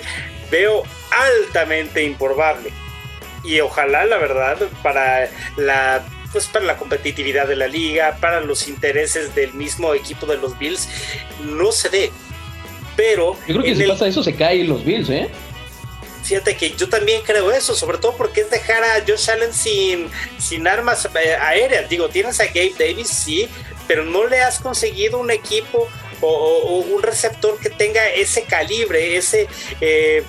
veo 0.49 0.81
altamente 1.11 2.03
improbable. 2.03 2.73
Y 3.43 3.59
ojalá, 3.59 4.03
la 4.05 4.17
verdad, 4.17 4.57
para 4.81 5.29
la 5.57 6.03
pues 6.33 6.47
para 6.47 6.65
la 6.65 6.75
competitividad 6.75 7.47
de 7.47 7.55
la 7.55 7.67
liga, 7.67 8.17
para 8.19 8.41
los 8.41 8.67
intereses 8.67 9.33
del 9.35 9.53
mismo 9.53 9.93
equipo 9.93 10.25
de 10.25 10.37
los 10.37 10.57
Bills, 10.57 10.89
no 11.43 11.71
se 11.71 11.89
dé. 11.89 12.11
Pero. 12.97 13.37
Yo 13.47 13.55
creo 13.55 13.63
que 13.63 13.75
si 13.75 13.83
pasa 13.83 14.07
eso 14.07 14.23
se 14.23 14.35
caen 14.35 14.67
los 14.67 14.83
Bills, 14.83 15.09
¿eh? 15.09 15.29
Fíjate 16.23 16.55
que 16.55 16.71
yo 16.71 16.87
también 16.89 17.21
creo 17.23 17.51
eso, 17.51 17.75
sobre 17.75 17.97
todo 17.97 18.15
porque 18.15 18.41
es 18.41 18.49
dejar 18.49 18.83
a 18.83 19.03
Josh 19.05 19.29
Allen 19.29 19.53
sin, 19.53 20.09
sin 20.39 20.67
armas 20.67 21.07
eh, 21.21 21.35
aéreas. 21.35 21.89
Digo, 21.89 22.09
tienes 22.09 22.39
a 22.39 22.45
Gabe 22.45 22.73
Davis, 22.79 23.09
sí, 23.09 23.47
pero 23.87 24.05
no 24.05 24.25
le 24.25 24.41
has 24.41 24.59
conseguido 24.59 25.19
un 25.19 25.31
equipo 25.31 25.89
o, 26.21 26.85
un 26.89 27.03
receptor 27.03 27.59
que 27.59 27.69
tenga 27.69 28.07
ese 28.07 28.43
calibre, 28.43 29.17
ese. 29.17 29.47
Eh, 29.81 30.23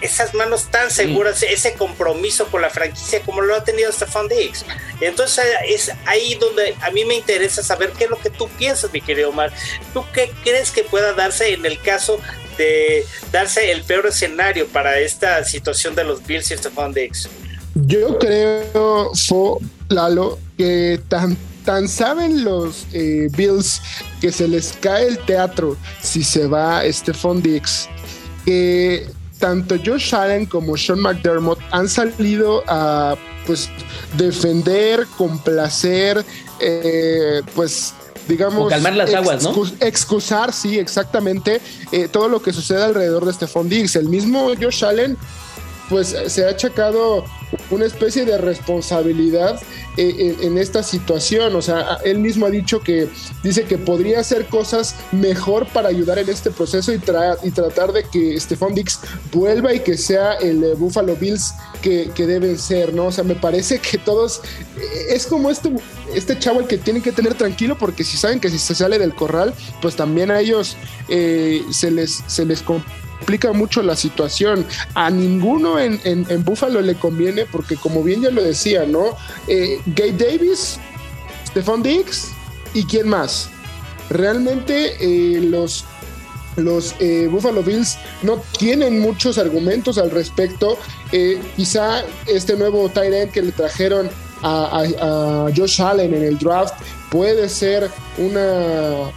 esas 0.00 0.34
manos 0.34 0.66
tan 0.70 0.90
seguras, 0.90 1.42
ese 1.42 1.74
compromiso 1.74 2.46
con 2.46 2.62
la 2.62 2.70
franquicia 2.70 3.20
como 3.22 3.40
lo 3.40 3.54
ha 3.54 3.64
tenido 3.64 3.92
Stefan 3.92 4.28
Diggs. 4.28 4.64
Entonces 5.00 5.44
es 5.66 5.90
ahí 6.06 6.34
donde 6.34 6.74
a 6.80 6.90
mí 6.90 7.04
me 7.04 7.14
interesa 7.14 7.62
saber 7.62 7.92
qué 7.96 8.04
es 8.04 8.10
lo 8.10 8.18
que 8.18 8.30
tú 8.30 8.48
piensas, 8.58 8.92
mi 8.92 9.00
querido 9.00 9.30
Omar. 9.30 9.52
¿Tú 9.92 10.04
qué 10.12 10.30
crees 10.42 10.70
que 10.70 10.84
pueda 10.84 11.12
darse 11.12 11.52
en 11.52 11.64
el 11.66 11.80
caso 11.80 12.18
de 12.58 13.04
darse 13.32 13.70
el 13.72 13.82
peor 13.82 14.06
escenario 14.06 14.66
para 14.68 14.98
esta 14.98 15.44
situación 15.44 15.94
de 15.94 16.04
los 16.04 16.26
Bills 16.26 16.50
y 16.50 16.56
Stefan 16.56 16.92
Diggs? 16.92 17.28
Yo 17.74 18.18
creo, 18.18 19.12
Fo, 19.14 19.60
Lalo, 19.88 20.38
que 20.58 21.00
tan, 21.08 21.36
tan 21.64 21.88
saben 21.88 22.44
los 22.44 22.86
eh, 22.92 23.28
Bills 23.36 23.80
que 24.20 24.32
se 24.32 24.48
les 24.48 24.74
cae 24.80 25.06
el 25.06 25.18
teatro 25.18 25.76
si 26.02 26.22
se 26.22 26.46
va 26.46 26.82
Stephon 26.90 27.40
Diggs, 27.42 27.88
que 28.44 29.06
tanto 29.40 29.76
Josh 29.84 30.14
Allen 30.14 30.46
como 30.46 30.76
Sean 30.76 31.00
McDermott 31.00 31.58
han 31.72 31.88
salido 31.88 32.62
a 32.68 33.16
pues 33.46 33.70
defender, 34.16 35.06
complacer, 35.16 36.24
eh, 36.60 37.40
pues 37.56 37.94
digamos... 38.28 38.68
calmar 38.70 38.94
las 38.94 39.12
aguas, 39.12 39.42
¿no? 39.42 39.54
Excusar, 39.80 40.52
sí, 40.52 40.78
exactamente, 40.78 41.60
eh, 41.90 42.06
todo 42.06 42.28
lo 42.28 42.40
que 42.42 42.52
sucede 42.52 42.84
alrededor 42.84 43.24
de 43.24 43.32
Stephon 43.32 43.68
Diggs. 43.68 43.96
El 43.96 44.08
mismo 44.08 44.50
Josh 44.60 44.84
Allen 44.84 45.16
pues 45.88 46.14
se 46.28 46.44
ha 46.44 46.50
achacado 46.50 47.24
una 47.70 47.86
especie 47.86 48.24
de 48.24 48.38
responsabilidad 48.38 49.60
eh, 49.96 50.36
en, 50.40 50.58
esta 50.58 50.82
situación. 50.82 51.54
O 51.56 51.62
sea, 51.62 51.98
él 52.04 52.18
mismo 52.18 52.46
ha 52.46 52.50
dicho 52.50 52.80
que 52.80 53.08
dice 53.42 53.64
que 53.64 53.78
podría 53.78 54.20
hacer 54.20 54.46
cosas 54.46 54.94
mejor 55.12 55.66
para 55.66 55.88
ayudar 55.88 56.18
en 56.18 56.28
este 56.28 56.50
proceso 56.50 56.92
y, 56.92 57.00
y 57.42 57.50
tratar 57.50 57.92
de 57.92 58.04
que 58.04 58.38
Stephon 58.38 58.74
Dix 58.74 59.00
vuelva 59.32 59.74
y 59.74 59.80
que 59.80 59.96
sea 59.96 60.34
el 60.34 60.62
eh, 60.62 60.74
Buffalo 60.74 61.16
Bills 61.16 61.54
que, 61.82 62.10
deben 62.16 62.58
ser, 62.58 62.92
¿no? 62.92 63.06
O 63.06 63.12
sea, 63.12 63.24
me 63.24 63.34
parece 63.34 63.78
que 63.78 63.98
todos 63.98 64.42
eh, 64.76 65.06
es 65.10 65.26
como 65.26 65.50
este, 65.50 65.74
este 66.14 66.38
chavo 66.38 66.60
el 66.60 66.66
que 66.66 66.78
tienen 66.78 67.02
que 67.02 67.12
tener 67.12 67.34
tranquilo 67.34 67.76
porque 67.78 68.04
si 68.04 68.16
saben 68.16 68.38
que 68.38 68.50
si 68.50 68.58
se 68.58 68.74
sale 68.74 68.98
del 68.98 69.14
corral, 69.14 69.54
pues 69.80 69.96
también 69.96 70.30
a 70.30 70.40
ellos 70.40 70.76
se 71.08 71.90
les 71.90 72.22
se 72.26 72.44
les 72.44 72.62
explica 73.20 73.52
mucho 73.52 73.82
la 73.82 73.94
situación. 73.94 74.66
A 74.94 75.10
ninguno 75.10 75.78
en, 75.78 76.00
en, 76.04 76.44
Buffalo 76.44 76.80
le 76.80 76.94
conviene 76.94 77.44
porque 77.44 77.76
como 77.76 78.02
bien 78.02 78.22
ya 78.22 78.30
lo 78.30 78.42
decía, 78.42 78.86
¿no? 78.86 79.16
Eh, 79.46 79.78
Gabe 79.86 80.12
Davis, 80.12 80.78
Stephon 81.46 81.82
Diggs 81.82 82.28
y 82.74 82.84
quién 82.84 83.08
más. 83.08 83.50
Realmente 84.08 84.96
eh, 84.98 85.40
los, 85.42 85.84
los 86.56 86.94
eh, 86.98 87.28
Buffalo 87.30 87.62
Bills 87.62 87.98
no 88.22 88.42
tienen 88.58 89.00
muchos 89.00 89.38
argumentos 89.38 89.98
al 89.98 90.10
respecto. 90.10 90.78
quizá 91.56 92.02
este 92.26 92.56
nuevo 92.56 92.88
tight 92.88 93.30
que 93.32 93.42
le 93.42 93.52
trajeron 93.52 94.08
a, 94.42 94.82
a, 94.82 95.50
Josh 95.54 95.82
Allen 95.82 96.14
en 96.14 96.22
el 96.22 96.38
draft 96.38 96.74
puede 97.10 97.48
ser 97.48 97.90
una, 98.16 99.10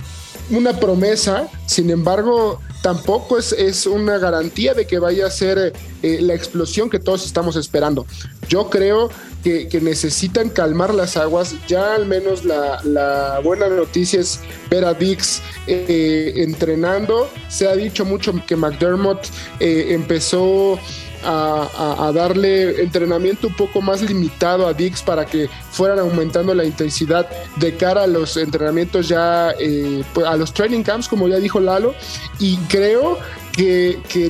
una 0.50 0.78
promesa. 0.78 1.48
Sin 1.66 1.90
embargo, 1.90 2.60
tampoco 2.84 3.38
es, 3.40 3.54
es 3.54 3.88
una 3.88 4.18
garantía 4.18 4.74
de 4.74 4.86
que 4.86 5.00
vaya 5.00 5.26
a 5.26 5.32
ser 5.32 5.72
eh, 6.04 6.18
la 6.22 6.34
explosión 6.34 6.90
que 6.90 7.00
todos 7.00 7.26
estamos 7.26 7.56
esperando. 7.56 8.06
Yo 8.50 8.70
creo 8.70 9.10
que, 9.42 9.80
necesitan 9.82 10.50
calmar 10.50 10.94
las 10.94 11.16
aguas. 11.16 11.56
Ya 11.68 11.96
al 11.96 12.06
menos 12.06 12.44
la, 12.44 13.40
buena 13.42 13.70
noticia 13.70 14.20
es 14.20 14.42
ver 14.70 14.84
a 14.84 14.94
Dix 14.94 15.42
eh, 15.66 16.34
entrenando. 16.36 17.30
Se 17.48 17.70
ha 17.70 17.76
dicho 17.76 18.04
mucho 18.04 18.34
que 18.46 18.58
McDermott 18.58 19.28
eh, 19.62 19.88
empezó 19.92 20.78
a, 21.26 22.12
darle 22.14 22.82
entrenamiento 22.82 23.48
un 23.48 23.54
poco 23.54 23.82
más 23.82 24.02
limitado 24.02 24.68
a 24.68 24.74
Dix 24.74 25.02
para 25.02 25.26
que 25.26 25.50
fueran 25.72 26.00
aumentando 26.00 26.54
la 26.54 26.64
intensidad 26.64 27.28
de 27.56 27.76
cara 27.76 28.04
a 28.04 28.08
los 28.08 28.38
entrenamientos 28.38 29.08
ya, 29.08 29.52
eh, 29.60 30.04
pues, 30.14 30.28
a 30.28 30.36
los 30.38 30.54
training 30.54 30.84
camps, 30.84 31.08
como 31.08 31.28
ya 31.28 31.38
dijo 31.38 31.60
Lalo, 31.60 31.96
y 32.40 32.58
creo 32.68 33.18
que, 33.54 34.00
que 34.10 34.30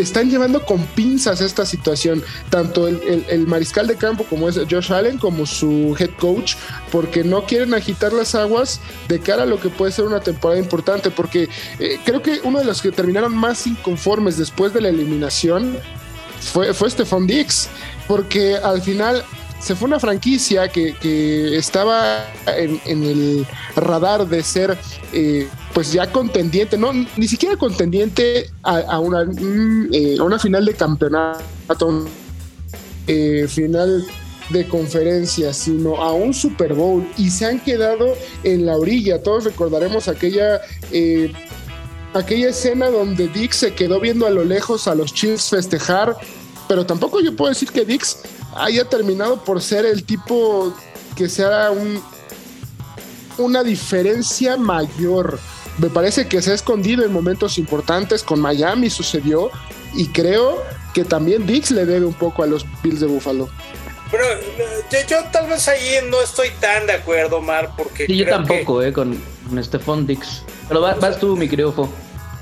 están 0.00 0.30
llevando 0.30 0.64
con 0.64 0.84
pinzas 0.86 1.40
esta 1.40 1.64
situación, 1.66 2.22
tanto 2.50 2.88
el, 2.88 3.46
mariscal 3.46 3.86
de 3.86 3.96
campo 3.96 4.24
como 4.24 4.48
es 4.48 4.58
Josh 4.70 4.92
Allen, 4.92 5.18
como 5.18 5.46
su 5.46 5.96
head 5.98 6.10
coach, 6.18 6.54
porque 6.90 7.24
no 7.24 7.44
quieren 7.44 7.74
agitar 7.74 8.12
las 8.12 8.34
aguas 8.34 8.80
de 9.08 9.20
cara 9.20 9.44
a 9.44 9.46
lo 9.46 9.60
que 9.60 9.68
puede 9.68 9.92
ser 9.92 10.04
una 10.04 10.20
temporada 10.20 10.60
importante, 10.60 11.10
porque 11.10 11.48
eh, 11.78 11.98
creo 12.04 12.22
que 12.22 12.40
uno 12.42 12.58
de 12.58 12.64
los 12.64 12.82
que 12.82 12.92
terminaron 12.92 13.34
más 13.36 13.66
inconformes 13.66 14.36
después 14.36 14.72
de 14.72 14.80
la 14.80 14.88
eliminación 14.88 15.78
fue, 16.40 16.74
fue 16.74 16.88
Dix, 17.26 17.68
porque 18.06 18.56
al 18.56 18.82
final 18.82 19.24
se 19.60 19.74
fue 19.74 19.88
una 19.88 19.98
franquicia 19.98 20.68
que, 20.68 21.56
estaba 21.56 22.26
en, 22.46 23.02
el 23.02 23.46
radar 23.74 24.26
de 24.28 24.42
ser 24.42 24.76
eh, 25.12 25.48
pues 25.72 25.92
ya 25.92 26.10
contendiente, 26.10 26.76
no, 26.78 26.92
ni 26.92 27.28
siquiera 27.28 27.56
contendiente 27.56 28.50
a, 28.62 28.98
una, 29.00 29.24
mm, 29.24 29.88
eh, 29.92 30.20
una 30.20 30.38
final 30.38 30.64
de 30.64 30.74
campeonato, 30.74 32.06
eh, 33.06 33.46
final 33.48 34.06
de 34.50 34.68
conferencia, 34.68 35.52
sino 35.52 35.96
a 35.96 36.12
un 36.12 36.32
Super 36.32 36.74
Bowl 36.74 37.06
y 37.16 37.30
se 37.30 37.46
han 37.46 37.58
quedado 37.58 38.14
en 38.44 38.66
la 38.66 38.76
orilla. 38.76 39.22
Todos 39.22 39.44
recordaremos 39.44 40.06
aquella 40.06 40.60
aquella 42.14 42.48
escena 42.48 42.88
donde 42.88 43.28
Dix 43.28 43.56
se 43.56 43.74
quedó 43.74 44.00
viendo 44.00 44.26
a 44.26 44.30
lo 44.30 44.44
lejos 44.44 44.88
a 44.88 44.94
los 44.94 45.12
Chiefs 45.12 45.50
festejar, 45.50 46.16
pero 46.68 46.86
tampoco 46.86 47.20
yo 47.20 47.34
puedo 47.34 47.50
decir 47.50 47.70
que 47.70 47.84
Dix 47.84 48.18
haya 48.58 48.84
terminado 48.84 49.42
por 49.44 49.62
ser 49.62 49.86
el 49.86 50.04
tipo 50.04 50.74
que 51.14 51.28
sea 51.28 51.70
un, 51.70 52.02
una 53.38 53.62
diferencia 53.62 54.56
mayor. 54.56 55.38
Me 55.78 55.88
parece 55.88 56.26
que 56.26 56.40
se 56.40 56.52
ha 56.52 56.54
escondido 56.54 57.04
en 57.04 57.12
momentos 57.12 57.58
importantes, 57.58 58.22
con 58.22 58.40
Miami 58.40 58.88
sucedió, 58.88 59.50
y 59.94 60.08
creo 60.08 60.62
que 60.94 61.04
también 61.04 61.46
Dix 61.46 61.70
le 61.70 61.84
debe 61.84 62.06
un 62.06 62.14
poco 62.14 62.42
a 62.42 62.46
los 62.46 62.64
Bills 62.82 63.00
de 63.00 63.06
Buffalo. 63.06 63.48
Pero 64.10 64.24
yo, 65.08 65.18
tal 65.32 65.48
vez 65.48 65.68
ahí 65.68 65.96
no 66.08 66.20
estoy 66.22 66.48
tan 66.60 66.86
de 66.86 66.94
acuerdo, 66.94 67.42
Mar, 67.42 67.72
porque... 67.76 68.06
yo 68.06 68.26
tampoco, 68.26 68.82
eh, 68.82 68.92
con, 68.92 69.20
con 69.48 69.62
Stephon 69.62 70.06
Dix. 70.06 70.42
Pero 70.68 70.80
vas, 70.80 71.18
tú, 71.18 71.36
mi 71.36 71.48
querido 71.48 71.72
Fo. 71.72 71.88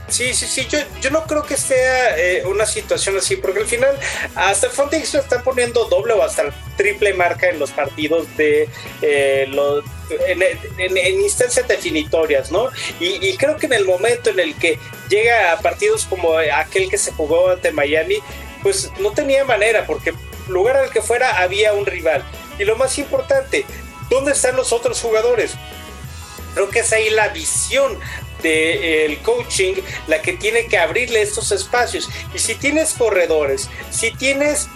Sí, 0.08 0.34
sí, 0.34 0.46
sí, 0.46 0.66
yo, 0.68 0.78
yo 1.00 1.10
no 1.10 1.24
creo 1.24 1.42
que 1.42 1.56
sea 1.56 2.18
eh, 2.18 2.44
una 2.44 2.66
situación 2.66 3.16
así, 3.16 3.36
porque 3.36 3.60
al 3.60 3.66
final 3.66 3.98
hasta 4.34 4.68
Fontix 4.68 5.14
lo 5.14 5.20
están 5.20 5.42
poniendo 5.42 5.86
doble 5.86 6.12
o 6.12 6.22
hasta 6.22 6.44
triple 6.76 7.14
marca 7.14 7.48
en 7.48 7.58
los 7.58 7.70
partidos 7.70 8.26
de 8.36 8.68
eh, 9.00 9.46
los, 9.48 9.82
en, 10.26 10.98
instancias 11.20 11.66
definitorias, 11.66 12.52
¿no? 12.52 12.68
Y, 13.00 13.26
y, 13.26 13.36
creo 13.38 13.56
que 13.56 13.66
en 13.66 13.72
el 13.72 13.86
momento 13.86 14.30
en 14.30 14.40
el 14.40 14.54
que 14.56 14.78
llega 15.08 15.52
a 15.52 15.58
partidos 15.60 16.04
como 16.04 16.36
aquel 16.36 16.90
que 16.90 16.98
se 16.98 17.10
jugó 17.12 17.50
ante 17.50 17.72
Miami, 17.72 18.18
pues 18.62 18.90
no 19.00 19.10
tenía 19.12 19.44
manera, 19.44 19.86
porque 19.86 20.12
lugar 20.48 20.76
al 20.76 20.90
que 20.90 21.00
fuera 21.00 21.42
había 21.42 21.72
un 21.72 21.86
rival. 21.86 22.22
Y 22.58 22.64
lo 22.64 22.76
más 22.76 22.98
importante, 22.98 23.64
¿dónde 24.10 24.32
están 24.32 24.56
los 24.56 24.72
otros 24.72 25.00
jugadores? 25.00 25.54
Creo 26.54 26.70
que 26.70 26.80
es 26.80 26.92
ahí 26.92 27.10
la 27.10 27.28
visión 27.28 27.98
del 28.48 28.84
el 28.84 29.18
coaching 29.18 29.74
la 30.06 30.22
que 30.22 30.34
tiene 30.34 30.66
que 30.66 30.78
abrirle 30.78 31.22
estos 31.22 31.50
espacios. 31.52 32.08
Y 32.34 32.38
si 32.38 32.54
tienes 32.54 32.92
corredores, 32.92 33.68
si 33.90 34.10
tienes 34.12 34.68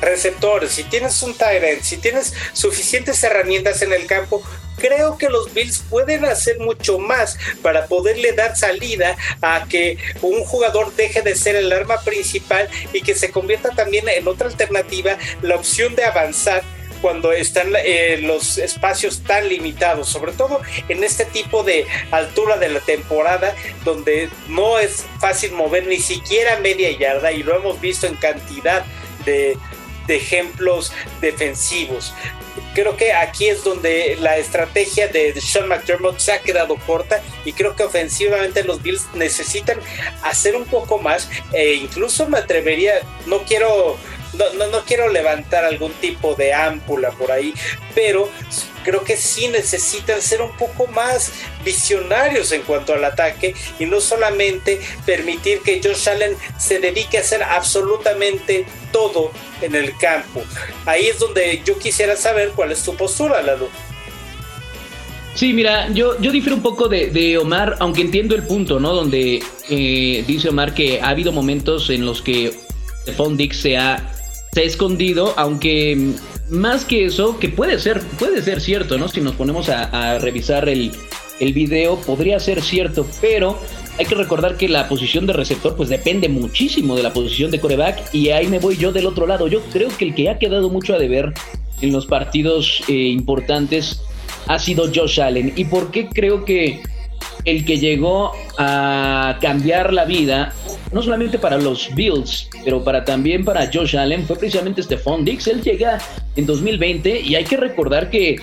receptores, 0.00 0.72
si 0.72 0.84
tienes 0.84 1.22
un 1.22 1.34
tight 1.34 1.82
si 1.82 1.96
tienes 1.96 2.34
suficientes 2.52 3.22
herramientas 3.24 3.80
en 3.82 3.92
el 3.92 4.06
campo, 4.06 4.42
creo 4.76 5.16
que 5.16 5.28
los 5.28 5.52
Bills 5.54 5.82
pueden 5.88 6.24
hacer 6.24 6.58
mucho 6.58 6.98
más 6.98 7.38
para 7.62 7.86
poderle 7.86 8.32
dar 8.32 8.56
salida 8.56 9.16
a 9.40 9.66
que 9.68 9.98
un 10.22 10.44
jugador 10.44 10.94
deje 10.94 11.22
de 11.22 11.34
ser 11.34 11.56
el 11.56 11.72
arma 11.72 12.00
principal 12.02 12.68
y 12.92 13.00
que 13.00 13.14
se 13.14 13.30
convierta 13.30 13.70
también 13.70 14.08
en 14.08 14.28
otra 14.28 14.48
alternativa, 14.48 15.16
la 15.42 15.56
opción 15.56 15.94
de 15.94 16.04
avanzar 16.04 16.62
cuando 17.00 17.32
están 17.32 17.72
eh, 17.76 18.18
los 18.22 18.58
espacios 18.58 19.22
tan 19.22 19.48
limitados, 19.48 20.08
sobre 20.08 20.32
todo 20.32 20.60
en 20.88 21.04
este 21.04 21.24
tipo 21.24 21.62
de 21.62 21.86
altura 22.10 22.56
de 22.56 22.68
la 22.68 22.80
temporada 22.80 23.54
donde 23.84 24.28
no 24.48 24.78
es 24.78 25.04
fácil 25.20 25.52
mover 25.52 25.86
ni 25.86 25.98
siquiera 25.98 26.58
media 26.58 26.90
yarda 26.90 27.32
y 27.32 27.42
lo 27.42 27.56
hemos 27.56 27.80
visto 27.80 28.06
en 28.06 28.16
cantidad 28.16 28.84
de, 29.24 29.56
de 30.06 30.16
ejemplos 30.16 30.92
defensivos. 31.20 32.14
Creo 32.74 32.96
que 32.96 33.12
aquí 33.12 33.48
es 33.48 33.64
donde 33.64 34.16
la 34.20 34.36
estrategia 34.38 35.08
de 35.08 35.38
Sean 35.40 35.68
McDermott 35.68 36.18
se 36.18 36.32
ha 36.32 36.40
quedado 36.40 36.76
corta 36.86 37.22
y 37.44 37.52
creo 37.52 37.74
que 37.74 37.84
ofensivamente 37.84 38.64
los 38.64 38.82
Bills 38.82 39.06
necesitan 39.14 39.78
hacer 40.22 40.56
un 40.56 40.64
poco 40.64 40.98
más 40.98 41.28
e 41.52 41.74
incluso 41.74 42.28
me 42.28 42.38
atrevería, 42.38 43.00
no 43.26 43.42
quiero 43.44 43.96
no, 44.36 44.66
no, 44.68 44.84
quiero 44.84 45.08
levantar 45.08 45.64
algún 45.64 45.92
tipo 45.94 46.34
de 46.34 46.52
ámpula 46.52 47.10
por 47.10 47.32
ahí, 47.32 47.54
pero 47.94 48.28
creo 48.84 49.02
que 49.02 49.16
sí 49.16 49.48
necesitan 49.48 50.22
ser 50.22 50.42
un 50.42 50.56
poco 50.56 50.86
más 50.86 51.32
visionarios 51.64 52.52
en 52.52 52.62
cuanto 52.62 52.92
al 52.92 53.04
ataque 53.04 53.54
y 53.78 53.86
no 53.86 54.00
solamente 54.00 54.80
permitir 55.04 55.60
que 55.60 55.80
Josh 55.82 56.08
Allen 56.08 56.36
se 56.58 56.78
dedique 56.78 57.18
a 57.18 57.20
hacer 57.20 57.42
absolutamente 57.42 58.66
todo 58.92 59.32
en 59.60 59.74
el 59.74 59.96
campo. 59.96 60.42
Ahí 60.84 61.06
es 61.06 61.18
donde 61.18 61.60
yo 61.64 61.78
quisiera 61.78 62.16
saber 62.16 62.52
cuál 62.54 62.72
es 62.72 62.82
tu 62.82 62.94
postura, 62.94 63.42
Lalo. 63.42 63.68
Sí, 65.34 65.52
mira, 65.52 65.90
yo, 65.90 66.18
yo 66.18 66.32
difiero 66.32 66.56
un 66.56 66.62
poco 66.62 66.88
de, 66.88 67.36
Omar, 67.36 67.76
aunque 67.78 68.00
entiendo 68.00 68.34
el 68.34 68.44
punto, 68.44 68.80
¿no? 68.80 68.94
Donde 68.94 69.42
eh, 69.68 70.24
dice 70.26 70.48
Omar 70.48 70.72
que 70.72 71.00
ha 71.02 71.10
habido 71.10 71.30
momentos 71.30 71.90
en 71.90 72.06
los 72.06 72.22
que 72.22 72.54
Fondix 73.16 73.58
se 73.58 73.76
ha, 73.76 74.15
se 74.56 74.62
ha 74.62 74.64
escondido, 74.64 75.34
aunque 75.36 76.14
más 76.48 76.86
que 76.86 77.04
eso, 77.04 77.38
que 77.38 77.50
puede 77.50 77.78
ser, 77.78 78.00
puede 78.18 78.40
ser 78.40 78.62
cierto, 78.62 78.96
¿no? 78.96 79.06
Si 79.06 79.20
nos 79.20 79.34
ponemos 79.34 79.68
a, 79.68 80.18
revisar 80.18 80.66
el, 80.70 80.92
el 81.40 81.52
video, 81.52 81.96
podría 82.00 82.40
ser 82.40 82.62
cierto, 82.62 83.06
pero 83.20 83.58
hay 83.98 84.06
que 84.06 84.14
recordar 84.14 84.56
que 84.56 84.70
la 84.70 84.88
posición 84.88 85.26
de 85.26 85.34
receptor 85.34 85.76
pues 85.76 85.90
depende 85.90 86.30
muchísimo 86.30 86.96
de 86.96 87.02
la 87.02 87.12
posición 87.12 87.50
de 87.50 87.60
coreback 87.60 88.14
y 88.14 88.30
ahí 88.30 88.46
me 88.46 88.58
voy 88.58 88.78
yo 88.78 88.92
del 88.92 89.04
otro 89.04 89.26
lado. 89.26 89.46
Yo 89.46 89.60
creo 89.74 89.90
que 89.94 90.06
el 90.06 90.14
que 90.14 90.30
ha 90.30 90.38
quedado 90.38 90.70
mucho 90.70 90.94
a 90.94 90.98
deber 90.98 91.34
en 91.82 91.92
los 91.92 92.06
partidos 92.06 92.82
eh, 92.88 92.94
importantes 92.94 94.00
ha 94.46 94.58
sido 94.58 94.90
Josh 94.90 95.20
Allen. 95.20 95.52
¿Y 95.54 95.66
por 95.66 95.90
qué 95.90 96.08
creo 96.08 96.46
que 96.46 96.80
el 97.44 97.64
que 97.64 97.78
llegó 97.78 98.32
a 98.58 99.38
cambiar 99.40 99.92
la 99.92 100.04
vida, 100.04 100.52
no 100.92 101.02
solamente 101.02 101.38
para 101.38 101.58
los 101.58 101.94
Bills, 101.94 102.48
pero 102.64 102.82
para 102.82 103.04
también 103.04 103.44
para 103.44 103.70
Josh 103.72 103.96
Allen, 103.96 104.26
fue 104.26 104.36
precisamente 104.36 104.82
Stephon 104.82 105.24
Dix. 105.24 105.46
Él 105.46 105.62
llega 105.62 105.98
en 106.36 106.46
2020 106.46 107.20
y 107.20 107.34
hay 107.34 107.44
que 107.44 107.56
recordar 107.56 108.10
que 108.10 108.36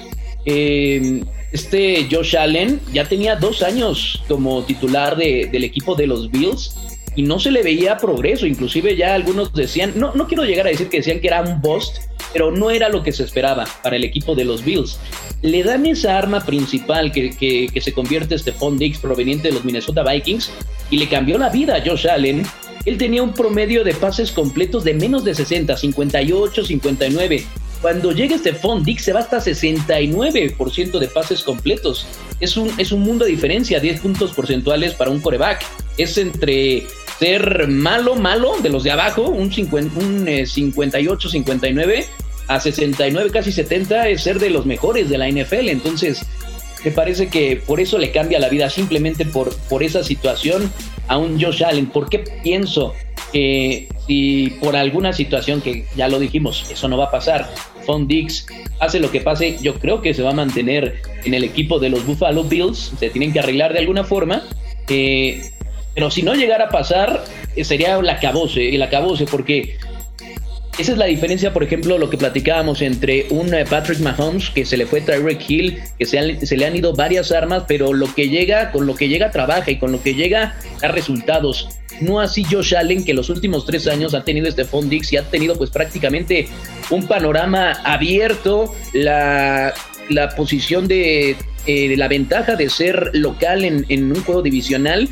eh, 0.45 1.23
este 1.51 2.07
Josh 2.11 2.35
Allen 2.35 2.79
ya 2.91 3.05
tenía 3.05 3.35
dos 3.35 3.61
años 3.61 4.23
como 4.27 4.63
titular 4.63 5.15
del 5.15 5.63
equipo 5.63 5.95
de 5.95 6.07
los 6.07 6.31
Bills 6.31 6.75
y 7.15 7.23
no 7.23 7.39
se 7.39 7.51
le 7.51 7.63
veía 7.63 7.97
progreso. 7.97 8.45
Inclusive 8.45 8.95
ya 8.95 9.13
algunos 9.13 9.53
decían, 9.53 9.93
no, 9.95 10.13
no 10.13 10.27
quiero 10.27 10.43
llegar 10.43 10.67
a 10.67 10.69
decir 10.69 10.89
que 10.89 10.97
decían 10.97 11.19
que 11.19 11.27
era 11.27 11.41
un 11.41 11.61
bust, 11.61 11.97
pero 12.31 12.51
no 12.51 12.71
era 12.71 12.89
lo 12.89 13.03
que 13.03 13.11
se 13.11 13.23
esperaba 13.23 13.65
para 13.81 13.95
el 13.95 14.03
equipo 14.03 14.35
de 14.35 14.45
los 14.45 14.63
Bills. 14.63 14.99
Le 15.41 15.63
dan 15.63 15.85
esa 15.85 16.17
arma 16.17 16.45
principal 16.45 17.11
que, 17.11 17.69
se 17.81 17.93
convierte 17.93 18.37
Stephon 18.37 18.77
Diggs 18.77 18.99
proveniente 18.99 19.49
de 19.49 19.53
los 19.53 19.65
Minnesota 19.65 20.03
Vikings 20.03 20.51
y 20.89 20.97
le 20.97 21.07
cambió 21.07 21.37
la 21.37 21.49
vida 21.49 21.75
a 21.75 21.81
Josh 21.85 22.07
Allen. 22.07 22.43
Él 22.85 22.97
tenía 22.97 23.23
un 23.23 23.33
promedio 23.33 23.83
de 23.83 23.93
pases 23.93 24.31
completos 24.31 24.83
de 24.83 24.93
menos 24.93 25.23
de 25.23 25.35
60, 25.35 25.77
58, 25.77 26.65
59. 26.65 27.45
Cuando 27.83 28.13
llega 28.13 28.37
Stephon 28.37 28.81
Diggs 28.81 29.03
se 29.03 29.11
va 29.11 29.19
hasta 29.19 29.39
69% 29.39 30.99
de 30.99 31.07
pases 31.09 31.43
completos. 31.43 32.07
Es 32.39 32.55
un, 32.55 32.71
es 32.77 32.93
un 32.93 33.01
mundo 33.01 33.25
de 33.25 33.31
diferencia, 33.31 33.81
10 33.81 33.99
puntos 33.99 34.31
porcentuales 34.31 34.93
para 34.93 35.11
un 35.11 35.19
coreback. 35.19 35.65
Es 35.97 36.17
entre 36.17 36.87
ser 37.19 37.67
malo, 37.67 38.15
malo, 38.15 38.53
de 38.63 38.69
los 38.69 38.85
de 38.85 38.91
abajo, 38.91 39.23
un, 39.23 39.51
50, 39.51 39.99
un 39.99 40.47
58, 40.47 41.27
59, 41.27 42.05
a 42.47 42.59
69, 42.61 43.31
casi 43.31 43.51
70 43.51 44.07
es 44.07 44.23
ser 44.23 44.39
de 44.39 44.49
los 44.49 44.65
mejores 44.65 45.09
de 45.09 45.17
la 45.17 45.29
NFL. 45.29 45.67
Entonces, 45.67 46.21
me 46.85 46.91
parece 46.91 47.27
que 47.27 47.61
por 47.67 47.81
eso 47.81 47.97
le 47.97 48.13
cambia 48.13 48.39
la 48.39 48.47
vida, 48.47 48.69
simplemente 48.69 49.25
por, 49.25 49.53
por 49.67 49.83
esa 49.83 50.05
situación 50.05 50.71
a 51.07 51.17
un 51.17 51.41
Josh 51.41 51.63
Allen. 51.63 51.87
¿Por 51.87 52.09
qué 52.09 52.19
pienso 52.19 52.93
que 53.31 53.87
si 54.07 54.51
por 54.61 54.75
alguna 54.75 55.13
situación 55.13 55.61
que 55.61 55.85
ya 55.95 56.07
lo 56.07 56.19
dijimos, 56.19 56.65
eso 56.69 56.87
no 56.87 56.97
va 56.97 57.05
a 57.05 57.11
pasar, 57.11 57.49
Fon 57.85 58.07
Dix 58.07 58.45
hace 58.79 58.99
lo 58.99 59.11
que 59.11 59.21
pase, 59.21 59.57
yo 59.61 59.75
creo 59.75 60.01
que 60.01 60.13
se 60.13 60.23
va 60.23 60.31
a 60.31 60.33
mantener 60.33 61.01
en 61.23 61.33
el 61.33 61.43
equipo 61.43 61.79
de 61.79 61.89
los 61.89 62.05
Buffalo 62.05 62.43
Bills, 62.43 62.93
se 62.99 63.09
tienen 63.09 63.33
que 63.33 63.39
arreglar 63.39 63.73
de 63.73 63.79
alguna 63.79 64.03
forma. 64.03 64.43
Eh, 64.89 65.51
pero 65.93 66.09
si 66.09 66.23
no 66.23 66.33
llegara 66.33 66.65
a 66.65 66.69
pasar, 66.69 67.23
eh, 67.55 67.63
sería 67.63 68.01
la 68.01 68.13
acabose, 68.13 68.73
el 68.73 68.81
acabose, 68.81 69.25
porque 69.25 69.77
esa 70.79 70.93
es 70.93 70.97
la 70.97 71.05
diferencia, 71.05 71.53
por 71.53 71.63
ejemplo, 71.63 71.99
lo 71.99 72.09
que 72.09 72.17
platicábamos 72.17 72.81
entre 72.81 73.27
un 73.29 73.53
eh, 73.53 73.63
Patrick 73.63 73.99
Mahomes, 73.99 74.49
que 74.49 74.65
se 74.65 74.75
le 74.75 74.87
fue 74.87 75.01
Tyreek 75.01 75.47
Hill, 75.47 75.79
que 75.99 76.05
se, 76.05 76.45
se, 76.45 76.57
le 76.57 76.65
han 76.65 76.75
ido 76.75 76.93
varias 76.93 77.31
armas, 77.31 77.65
pero 77.67 77.93
lo 77.93 78.11
que 78.13 78.27
llega, 78.27 78.71
con 78.71 78.87
lo 78.87 78.95
que 78.95 79.07
llega 79.07 79.29
trabaja 79.29 79.69
y 79.69 79.77
con 79.77 79.91
lo 79.91 80.01
que 80.01 80.15
llega 80.15 80.55
da 80.81 80.87
resultados. 80.87 81.69
No 82.01 82.19
así 82.19 82.43
Josh 82.43 82.75
Allen, 82.75 83.05
que 83.05 83.13
los 83.13 83.29
últimos 83.29 83.67
tres 83.67 83.87
años 83.87 84.15
ha 84.15 84.23
tenido 84.23 84.47
este 84.47 84.65
Dix 84.85 85.13
y 85.13 85.17
ha 85.17 85.23
tenido 85.23 85.55
pues 85.55 85.69
prácticamente 85.69 86.47
un 86.89 87.07
panorama 87.07 87.73
abierto, 87.83 88.73
la, 88.93 89.75
la 90.09 90.29
posición 90.29 90.87
de, 90.87 91.35
eh, 91.67 91.95
la 91.95 92.07
ventaja 92.07 92.55
de 92.55 92.69
ser 92.69 93.11
local 93.13 93.63
en, 93.63 93.85
en 93.89 94.11
un 94.11 94.23
juego 94.23 94.41
divisional, 94.41 95.07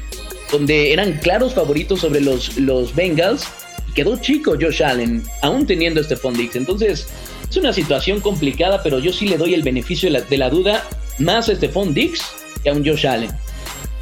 donde 0.51 0.91
eran 0.91 1.14
claros 1.20 1.53
favoritos 1.53 1.99
sobre 2.01 2.20
los, 2.20 2.57
los 2.57 2.95
Bengals 2.95 3.47
quedó 3.93 4.17
chico 4.17 4.55
Josh 4.59 4.83
Allen, 4.83 5.23
aún 5.41 5.65
teniendo 5.67 6.01
este 6.01 6.15
Dix. 6.15 6.55
Entonces, 6.55 7.07
es 7.49 7.57
una 7.57 7.73
situación 7.73 8.21
complicada, 8.21 8.81
pero 8.81 8.99
yo 8.99 9.11
sí 9.11 9.27
le 9.27 9.37
doy 9.37 9.53
el 9.53 9.63
beneficio 9.63 10.09
de 10.09 10.37
la, 10.37 10.49
duda 10.49 10.87
más 11.19 11.49
a 11.49 11.55
Stephon 11.55 11.93
Dix 11.93 12.21
que 12.63 12.69
a 12.69 12.73
un 12.73 12.85
Josh 12.85 13.05
Allen. 13.05 13.31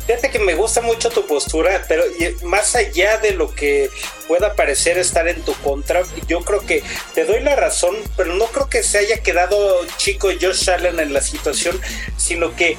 Fíjate 0.05 0.31
que 0.31 0.39
me 0.39 0.55
gusta 0.55 0.81
mucho 0.81 1.09
tu 1.09 1.25
postura, 1.27 1.85
pero 1.87 2.03
más 2.43 2.75
allá 2.75 3.17
de 3.17 3.33
lo 3.33 3.53
que 3.53 3.89
pueda 4.27 4.55
parecer 4.55 4.97
estar 4.97 5.27
en 5.27 5.41
tu 5.43 5.53
contra, 5.55 6.01
yo 6.27 6.41
creo 6.41 6.61
que 6.65 6.81
te 7.13 7.25
doy 7.25 7.41
la 7.41 7.55
razón, 7.55 7.95
pero 8.17 8.33
no 8.33 8.45
creo 8.45 8.69
que 8.69 8.81
se 8.81 8.97
haya 8.97 9.21
quedado 9.21 9.85
chico 9.97 10.29
Josh 10.41 10.69
Allen 10.69 10.99
en 10.99 11.13
la 11.13 11.21
situación, 11.21 11.79
sino 12.17 12.55
que 12.55 12.75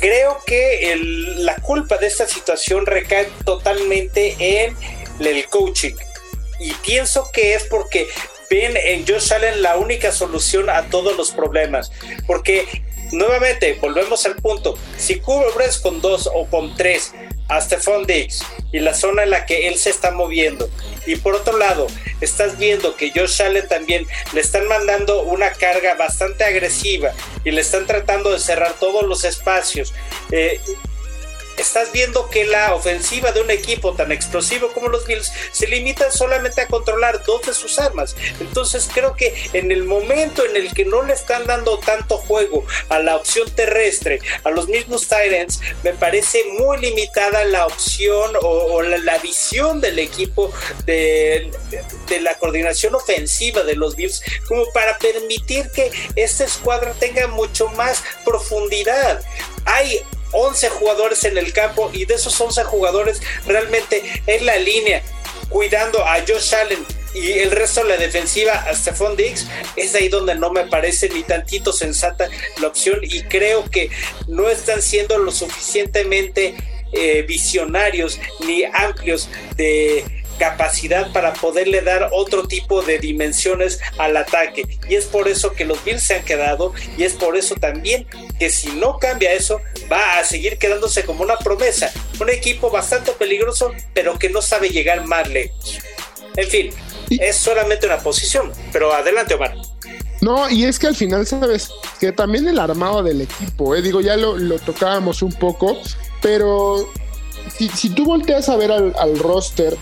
creo 0.00 0.42
que 0.44 0.96
la 1.36 1.54
culpa 1.56 1.98
de 1.98 2.08
esta 2.08 2.26
situación 2.26 2.84
recae 2.84 3.28
totalmente 3.44 4.36
en 4.38 4.76
el 5.20 5.48
coaching 5.48 5.94
y 6.58 6.72
pienso 6.74 7.30
que 7.32 7.54
es 7.54 7.64
porque 7.64 8.08
ven 8.50 8.76
en 8.76 9.06
Josh 9.06 9.32
Allen 9.32 9.62
la 9.62 9.76
única 9.76 10.12
solución 10.12 10.70
a 10.70 10.88
todos 10.88 11.16
los 11.16 11.32
problemas. 11.32 11.90
Porque, 12.26 12.66
nuevamente, 13.12 13.74
volvemos 13.80 14.24
al 14.26 14.36
punto. 14.36 14.78
Si 14.96 15.20
cubres 15.20 15.78
con 15.78 16.00
dos 16.00 16.30
o 16.32 16.46
con 16.46 16.74
tres 16.76 17.12
a 17.48 17.60
Stephon 17.60 18.06
Diggs 18.06 18.40
y 18.72 18.80
la 18.80 18.92
zona 18.92 19.22
en 19.22 19.30
la 19.30 19.46
que 19.46 19.68
él 19.68 19.76
se 19.76 19.90
está 19.90 20.10
moviendo, 20.10 20.68
y 21.06 21.16
por 21.16 21.34
otro 21.34 21.56
lado, 21.56 21.86
estás 22.20 22.58
viendo 22.58 22.96
que 22.96 23.12
Josh 23.14 23.42
Allen 23.42 23.68
también 23.68 24.06
le 24.32 24.40
están 24.40 24.66
mandando 24.66 25.22
una 25.22 25.52
carga 25.52 25.94
bastante 25.94 26.44
agresiva 26.44 27.12
y 27.44 27.50
le 27.52 27.60
están 27.60 27.86
tratando 27.86 28.32
de 28.32 28.40
cerrar 28.40 28.74
todos 28.80 29.04
los 29.06 29.24
espacios. 29.24 29.94
Eh, 30.32 30.60
estás 31.62 31.92
viendo 31.92 32.28
que 32.30 32.44
la 32.44 32.74
ofensiva 32.74 33.32
de 33.32 33.40
un 33.40 33.50
equipo 33.50 33.94
tan 33.94 34.12
explosivo 34.12 34.70
como 34.72 34.88
los 34.88 35.06
Bills 35.06 35.32
se 35.52 35.66
limita 35.66 36.10
solamente 36.10 36.60
a 36.60 36.66
controlar 36.66 37.24
dos 37.24 37.42
de 37.46 37.54
sus 37.54 37.78
armas. 37.78 38.16
Entonces 38.40 38.88
creo 38.92 39.14
que 39.14 39.34
en 39.52 39.70
el 39.72 39.84
momento 39.84 40.44
en 40.44 40.56
el 40.56 40.72
que 40.72 40.84
no 40.84 41.02
le 41.02 41.14
están 41.14 41.46
dando 41.46 41.78
tanto 41.78 42.18
juego 42.18 42.64
a 42.88 42.98
la 42.98 43.16
opción 43.16 43.50
terrestre, 43.50 44.20
a 44.44 44.50
los 44.50 44.68
mismos 44.68 45.08
Tyrants, 45.08 45.60
me 45.82 45.92
parece 45.92 46.44
muy 46.58 46.78
limitada 46.78 47.44
la 47.44 47.66
opción 47.66 48.32
o, 48.42 48.82
la, 48.82 49.18
visión 49.18 49.80
del 49.80 49.98
equipo 49.98 50.52
de, 50.84 51.50
de, 52.08 52.20
la 52.20 52.34
coordinación 52.34 52.94
ofensiva 52.94 53.62
de 53.62 53.74
los 53.74 53.96
Bills 53.96 54.22
como 54.46 54.70
para 54.72 54.98
permitir 54.98 55.70
que 55.70 55.90
esta 56.14 56.44
escuadra 56.44 56.92
tenga 56.98 57.26
mucho 57.28 57.68
más 57.68 58.02
profundidad. 58.24 59.22
Hay 59.64 60.04
11 60.32 60.68
jugadores 60.70 61.24
en 61.24 61.38
el 61.38 61.52
campo 61.52 61.90
y 61.92 62.04
de 62.04 62.14
esos 62.14 62.40
11 62.40 62.64
jugadores 62.64 63.20
realmente 63.46 64.22
en 64.26 64.46
la 64.46 64.56
línea 64.56 65.02
cuidando 65.48 66.04
a 66.04 66.18
Josh 66.26 66.54
Allen 66.54 66.84
y 67.14 67.32
el 67.38 67.50
resto 67.50 67.82
de 67.82 67.88
la 67.90 67.96
defensiva 67.96 68.52
a 68.52 68.74
Stephon 68.74 69.16
Diggs, 69.16 69.46
es 69.76 69.94
ahí 69.94 70.08
donde 70.08 70.34
no 70.34 70.50
me 70.50 70.66
parece 70.66 71.08
ni 71.08 71.22
tantito 71.22 71.72
sensata 71.72 72.28
la 72.60 72.68
opción 72.68 73.00
y 73.02 73.22
creo 73.22 73.64
que 73.70 73.90
no 74.28 74.48
están 74.50 74.82
siendo 74.82 75.16
lo 75.18 75.30
suficientemente 75.30 76.54
eh, 76.92 77.22
visionarios 77.22 78.20
ni 78.46 78.64
amplios 78.64 79.30
de 79.56 80.04
capacidad 80.38 81.12
para 81.12 81.32
poderle 81.32 81.80
dar 81.80 82.10
otro 82.12 82.46
tipo 82.46 82.82
de 82.82 82.98
dimensiones 82.98 83.80
al 83.98 84.16
ataque. 84.16 84.66
Y 84.88 84.94
es 84.94 85.06
por 85.06 85.28
eso 85.28 85.52
que 85.52 85.64
los 85.64 85.82
Bills 85.84 86.02
se 86.02 86.16
han 86.16 86.24
quedado 86.24 86.72
y 86.96 87.04
es 87.04 87.14
por 87.14 87.36
eso 87.36 87.54
también 87.54 88.06
que 88.38 88.50
si 88.50 88.68
no 88.72 88.98
cambia 88.98 89.32
eso, 89.32 89.60
va 89.90 90.18
a 90.18 90.24
seguir 90.24 90.58
quedándose 90.58 91.04
como 91.04 91.22
una 91.22 91.36
promesa. 91.36 91.90
Un 92.20 92.30
equipo 92.30 92.70
bastante 92.70 93.12
peligroso, 93.12 93.72
pero 93.94 94.18
que 94.18 94.30
no 94.30 94.42
sabe 94.42 94.68
llegar 94.68 95.04
más 95.04 95.28
lejos. 95.28 95.78
En 96.36 96.48
fin, 96.48 96.70
es 97.10 97.36
solamente 97.36 97.86
una 97.86 97.98
posición, 97.98 98.52
pero 98.72 98.92
adelante 98.92 99.34
Omar. 99.34 99.54
No, 100.20 100.48
y 100.48 100.64
es 100.64 100.78
que 100.78 100.86
al 100.86 100.96
final, 100.96 101.26
sabes, 101.26 101.70
que 102.00 102.12
también 102.12 102.48
el 102.48 102.58
armado 102.58 103.02
del 103.02 103.20
equipo, 103.22 103.74
eh, 103.74 103.82
digo, 103.82 104.00
ya 104.00 104.16
lo, 104.16 104.58
tocábamos 104.58 105.22
un 105.22 105.32
poco, 105.32 105.76
pero 106.22 106.88
si, 107.56 107.90
tú 107.90 108.04
volteas 108.04 108.48
a 108.48 108.56
ver 108.56 108.72
al, 108.72 108.94
al 108.98 109.18
roster, 109.18 109.76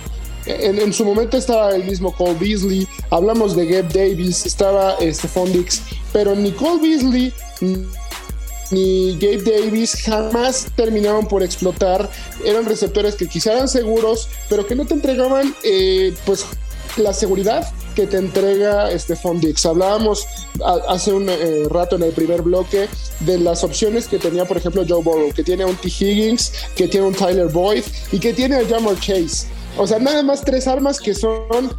En, 0.46 0.92
su 0.92 1.04
momento 1.04 1.36
estaba 1.36 1.74
el 1.74 1.84
mismo 1.84 2.14
Cole 2.14 2.34
Beasley, 2.34 2.86
hablamos 3.10 3.56
de 3.56 3.66
Gabe 3.66 3.88
Davis, 3.88 4.44
estaba 4.44 4.96
Stephon 5.00 5.52
Dix, 5.52 5.82
pero 6.12 6.34
ni 6.34 6.52
Cole 6.52 6.82
Beasley 6.82 7.32
ni 8.70 9.16
Gabe 9.18 9.42
Davis 9.42 9.94
jamás 10.02 10.66
terminaban 10.76 11.26
por 11.26 11.42
explotar. 11.42 12.10
Eran 12.44 12.66
receptores 12.66 13.14
que 13.14 13.28
quizá 13.28 13.52
eran 13.52 13.68
seguros, 13.68 14.28
pero 14.48 14.66
que 14.66 14.74
no 14.74 14.84
te 14.84 14.94
entregaban 14.94 15.54
eh, 15.62 16.14
pues 16.26 16.44
la 16.96 17.12
seguridad 17.12 17.66
que 17.94 18.06
te 18.06 18.18
entrega 18.18 18.96
Stephon 18.98 19.40
Dix. 19.40 19.64
Hablábamos 19.64 20.26
hace 20.88 21.12
un 21.12 21.28
eh, 21.28 21.64
rato 21.70 21.96
en 21.96 22.02
el 22.02 22.12
primer 22.12 22.42
bloque 22.42 22.88
de 23.20 23.38
las 23.38 23.64
opciones 23.64 24.08
que 24.08 24.18
tenía, 24.18 24.44
por 24.44 24.56
ejemplo, 24.56 24.84
Joe 24.86 25.02
Burrow, 25.02 25.32
que 25.32 25.44
tiene 25.44 25.64
un 25.64 25.76
T. 25.76 25.88
Higgins, 25.88 26.52
que 26.74 26.88
tiene 26.88 27.06
un 27.06 27.14
Tyler 27.14 27.48
Boyd 27.48 27.84
y 28.12 28.18
que 28.18 28.32
tiene 28.32 28.56
a 28.56 28.66
Jamar 28.66 28.98
Chase. 28.98 29.46
O 29.76 29.86
sea, 29.86 29.98
nada 29.98 30.22
más 30.22 30.42
tres 30.42 30.68
armas 30.68 31.00
que 31.00 31.14
son 31.14 31.70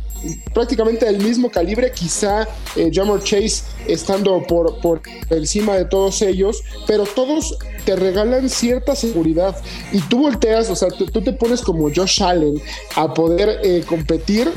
prácticamente 0.54 1.06
del 1.06 1.20
mismo 1.20 1.50
calibre, 1.50 1.91
quizá 1.91 2.48
eh, 2.76 2.89
Jamar 2.93 3.22
Chase 3.24 3.64
estando 3.88 4.41
por, 4.43 4.80
por 4.80 5.02
encima 5.30 5.76
de 5.76 5.86
todos 5.86 6.22
ellos, 6.22 6.64
pero 6.88 7.06
todos 7.06 7.58
te 7.86 7.96
regalan 7.96 8.50
cierta 8.50 8.96
seguridad. 8.96 9.56
Y 9.91 10.00
tú 10.02 10.20
volteas, 10.20 10.70
o 10.70 10.76
sea, 10.76 10.89
tú, 10.89 11.22
te 11.22 11.34
pones 11.34 11.62
como 11.62 11.89
Josh 11.93 12.22
Allen 12.22 12.62
a 12.96 13.14
poder 13.14 13.60
eh, 13.64 13.84
competir 13.88 14.52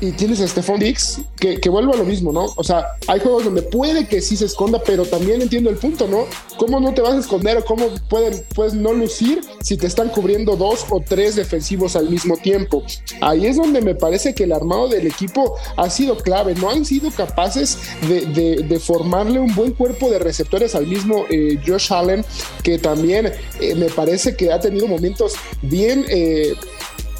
y 0.00 0.12
tienes 0.12 0.40
a 0.40 0.48
Stephon 0.48 0.78
Dix, 0.78 1.20
que, 1.38 1.60
que 1.60 1.68
vuelve 1.68 1.92
a 1.92 1.96
lo 1.96 2.04
mismo, 2.04 2.32
¿no? 2.32 2.52
O 2.56 2.64
sea, 2.64 2.86
hay 3.06 3.20
juegos 3.20 3.44
donde 3.44 3.62
puede 3.62 4.06
que 4.06 4.20
sí 4.20 4.36
se 4.36 4.44
esconda, 4.44 4.80
pero 4.84 5.04
también 5.04 5.42
entiendo 5.42 5.70
el 5.70 5.76
punto, 5.76 6.06
¿no? 6.06 6.26
¿Cómo 6.56 6.80
no 6.80 6.94
te 6.94 7.00
vas 7.00 7.14
a 7.14 7.18
esconder 7.18 7.58
o 7.58 7.64
cómo 7.64 7.86
pueden, 8.08 8.44
puedes 8.54 8.74
no 8.74 8.92
lucir 8.92 9.42
si 9.62 9.76
te 9.76 9.86
están 9.86 10.08
cubriendo 10.08 10.56
dos 10.56 10.86
o 10.90 11.00
tres 11.00 11.36
defensivos 11.36 11.96
al 11.96 12.10
mismo 12.10 12.36
tiempo? 12.36 12.84
Ahí 13.20 13.46
es 13.46 13.56
donde 13.56 13.80
me 13.80 13.94
parece 13.94 14.34
que 14.34 14.44
el 14.44 14.52
armado 14.52 14.88
del 14.88 15.06
equipo 15.06 15.56
ha 15.76 15.90
sido 15.90 16.16
clave. 16.16 16.54
No 16.54 16.70
han 16.70 16.84
sido 16.84 17.10
capaces 17.10 17.78
de, 18.08 18.78
formarle 18.78 19.40
un 19.40 19.54
buen 19.54 19.72
cuerpo 19.72 20.08
de 20.08 20.20
receptores 20.20 20.74
al 20.74 20.86
mismo 20.86 21.24
eh, 21.28 21.58
Josh 21.66 21.92
Allen, 21.92 22.24
que 22.62 22.78
también 22.78 23.32
eh, 23.60 23.74
me 23.74 23.86
parece 23.86 24.36
que 24.36 24.52
ha 24.52 24.60
tenido 24.60 24.86
momentos 24.86 25.34
bien... 25.62 26.04
Eh, 26.08 26.54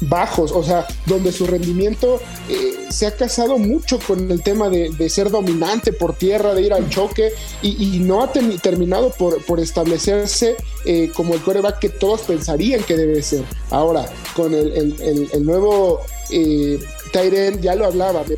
bajos, 0.01 0.51
o 0.51 0.63
sea, 0.63 0.87
donde 1.05 1.31
su 1.31 1.45
rendimiento 1.45 2.19
eh, 2.47 2.87
se 2.89 3.07
ha 3.07 3.15
casado 3.15 3.57
mucho 3.57 3.99
con 3.99 4.31
el 4.31 4.41
tema 4.41 4.69
de, 4.69 5.09
ser 5.09 5.29
dominante 5.29 5.93
por 5.93 6.15
tierra, 6.15 6.53
de 6.53 6.61
ir 6.61 6.73
al 6.73 6.89
choque 6.89 7.31
y, 7.61 7.99
no 7.99 8.23
ha 8.23 8.31
terminado 8.31 9.11
por, 9.11 9.59
establecerse 9.59 10.55
eh, 10.85 11.11
como 11.13 11.33
el 11.33 11.41
coreback 11.41 11.79
que 11.79 11.89
todos 11.89 12.21
pensarían 12.21 12.83
que 12.83 12.95
debe 12.95 13.21
ser. 13.21 13.43
Ahora, 13.69 14.05
con 14.35 14.53
el, 14.53 15.45
nuevo 15.45 16.01
eh, 16.31 16.79
Tyren, 17.11 17.61
ya 17.61 17.75
lo 17.75 17.85
hablaba, 17.85 18.23
me 18.27 18.37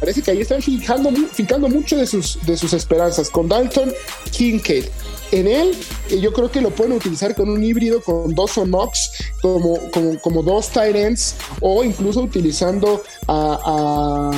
parece 0.00 0.22
que 0.22 0.30
ahí 0.30 0.40
están 0.40 0.62
fincando, 0.62 1.10
fincando 1.32 1.68
mucho 1.68 1.96
de 1.96 2.06
sus, 2.06 2.38
de 2.46 2.56
sus 2.56 2.72
esperanzas 2.72 3.30
con 3.30 3.48
Dalton 3.48 3.92
Kincaid 4.30 4.84
en 5.34 5.48
él 5.48 5.76
yo 6.20 6.32
creo 6.32 6.50
que 6.50 6.60
lo 6.60 6.70
pueden 6.70 6.92
utilizar 6.92 7.34
con 7.34 7.48
un 7.48 7.62
híbrido 7.62 8.00
con 8.00 8.34
dos 8.34 8.56
Onox 8.56 9.10
como, 9.42 9.90
como, 9.90 10.20
como 10.20 10.42
dos 10.42 10.70
Tyrants 10.70 11.34
o 11.60 11.82
incluso 11.82 12.20
utilizando 12.20 13.02
a, 13.26 14.30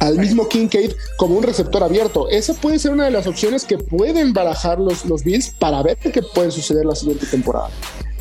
al 0.00 0.18
mismo 0.18 0.48
Kincaid 0.48 0.92
como 1.16 1.36
un 1.36 1.42
receptor 1.42 1.82
abierto. 1.82 2.28
Esa 2.28 2.54
puede 2.54 2.78
ser 2.78 2.92
una 2.92 3.06
de 3.06 3.10
las 3.10 3.26
opciones 3.26 3.64
que 3.64 3.78
pueden 3.78 4.32
barajar 4.32 4.78
los, 4.78 5.04
los 5.06 5.24
Bills 5.24 5.50
para 5.58 5.82
ver 5.82 5.96
qué 5.96 6.22
puede 6.22 6.50
suceder 6.50 6.84
la 6.84 6.94
siguiente 6.94 7.26
temporada. 7.26 7.70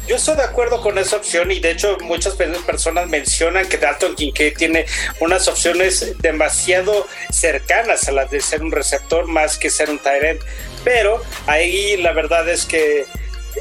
Yo 0.07 0.17
estoy 0.17 0.36
de 0.36 0.43
acuerdo 0.43 0.81
con 0.81 0.99
esa 0.99 1.15
opción 1.15 1.51
y 1.51 1.59
de 1.59 1.71
hecho 1.71 1.97
muchas 2.03 2.36
personas 2.36 3.09
mencionan 3.09 3.67
que 3.67 3.77
Dalton 3.77 4.15
Kincaid 4.15 4.55
tiene 4.55 4.86
unas 5.19 5.47
opciones 5.47 6.13
demasiado 6.19 7.07
cercanas 7.31 8.07
a 8.07 8.11
las 8.11 8.29
de 8.29 8.39
ser 8.39 8.61
un 8.61 8.71
receptor 8.71 9.27
más 9.27 9.57
que 9.57 9.71
ser 9.71 9.89
un 9.89 9.97
tight 9.97 10.41
Pero 10.86 11.21
ahí 11.47 11.97
la 11.97 12.13
verdad 12.13 12.47
es 12.47 12.63
que 12.63 13.05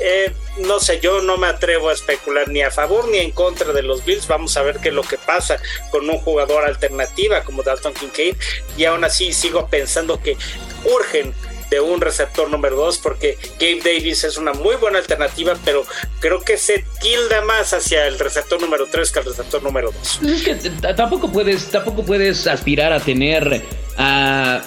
eh, 0.01 0.33
no 0.59 0.79
sé, 0.81 1.01
yo 1.01 1.21
no 1.21 1.37
me 1.37 1.47
atrevo 1.49 1.89
a 1.89 1.93
especular 1.93 2.49
ni 2.49 2.63
a 2.63 2.71
favor 2.71 3.09
ni 3.09 3.19
en 3.19 3.31
contra 3.33 3.73
de 3.73 3.83
los 3.83 4.05
Bills. 4.05 4.29
Vamos 4.29 4.57
a 4.57 4.63
ver 4.63 4.79
qué 4.79 4.89
es 4.89 4.95
lo 4.95 5.03
que 5.03 5.19
pasa 5.19 5.59
con 5.91 6.09
un 6.09 6.19
jugador 6.19 6.65
alternativa 6.65 7.43
como 7.43 7.63
Dalton 7.63 7.95
Kincaid. 7.95 8.37
Y 8.77 8.85
aún 8.85 9.05
así 9.05 9.33
sigo 9.33 9.67
pensando 9.69 10.21
que 10.21 10.37
urgen 10.85 11.35
de 11.71 11.81
un 11.81 12.01
receptor 12.01 12.51
número 12.51 12.77
2 12.77 12.99
porque 12.99 13.39
Gabe 13.59 13.81
Davis 13.83 14.25
es 14.25 14.37
una 14.37 14.53
muy 14.53 14.77
buena 14.77 14.99
alternativa, 14.99 15.57
pero 15.65 15.85
creo 16.21 16.41
que 16.41 16.57
se 16.57 16.85
tilda 17.01 17.41
más 17.43 17.73
hacia 17.73 18.07
el 18.07 18.19
receptor 18.19 18.61
número 18.61 18.87
3 18.87 19.11
que 19.11 19.19
el 19.21 19.25
receptor 19.25 19.63
número 19.63 19.91
2. 19.91 20.21
Es 20.31 20.43
que 20.43 20.55
tampoco 20.95 21.33
puedes, 21.33 21.71
tampoco 21.71 22.05
puedes 22.05 22.47
aspirar 22.47 22.93
a 22.93 23.01
tener 23.01 23.63
a... 23.97 24.63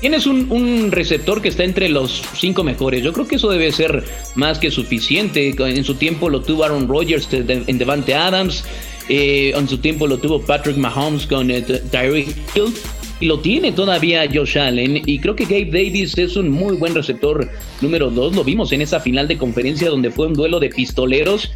Tienes 0.00 0.26
un, 0.26 0.90
receptor 0.90 1.42
que 1.42 1.48
está 1.48 1.64
entre 1.64 1.88
los 1.88 2.22
cinco 2.34 2.64
mejores. 2.64 3.02
Yo 3.02 3.12
creo 3.12 3.28
que 3.28 3.36
eso 3.36 3.50
debe 3.50 3.70
ser 3.70 4.04
más 4.34 4.58
que 4.58 4.70
suficiente. 4.70 5.54
En 5.58 5.84
su 5.84 5.94
tiempo 5.94 6.30
lo 6.30 6.40
tuvo 6.40 6.64
Aaron 6.64 6.88
Rodgers 6.88 7.28
en 7.32 7.78
Devante 7.78 8.14
Adams. 8.14 8.64
Eh, 9.08 9.52
en 9.54 9.68
su 9.68 9.78
tiempo 9.78 10.06
lo 10.06 10.18
tuvo 10.18 10.40
Patrick 10.40 10.76
Mahomes 10.76 11.26
con 11.26 11.50
eh, 11.50 11.62
Tyreek 11.62 12.28
Hill 12.54 12.72
y 13.20 13.26
lo 13.26 13.40
tiene 13.40 13.72
todavía 13.72 14.28
Josh 14.32 14.58
Allen 14.58 15.02
y 15.04 15.18
creo 15.18 15.36
que 15.36 15.44
Gabe 15.44 15.66
Davis 15.66 16.16
es 16.16 16.36
un 16.36 16.48
muy 16.48 16.76
buen 16.76 16.94
receptor 16.94 17.50
número 17.80 18.10
dos, 18.10 18.34
lo 18.34 18.42
vimos 18.44 18.72
en 18.72 18.80
esa 18.80 18.98
final 18.98 19.28
de 19.28 19.36
conferencia 19.36 19.90
donde 19.90 20.10
fue 20.10 20.26
un 20.26 20.34
duelo 20.34 20.58
de 20.58 20.70
pistoleros 20.70 21.50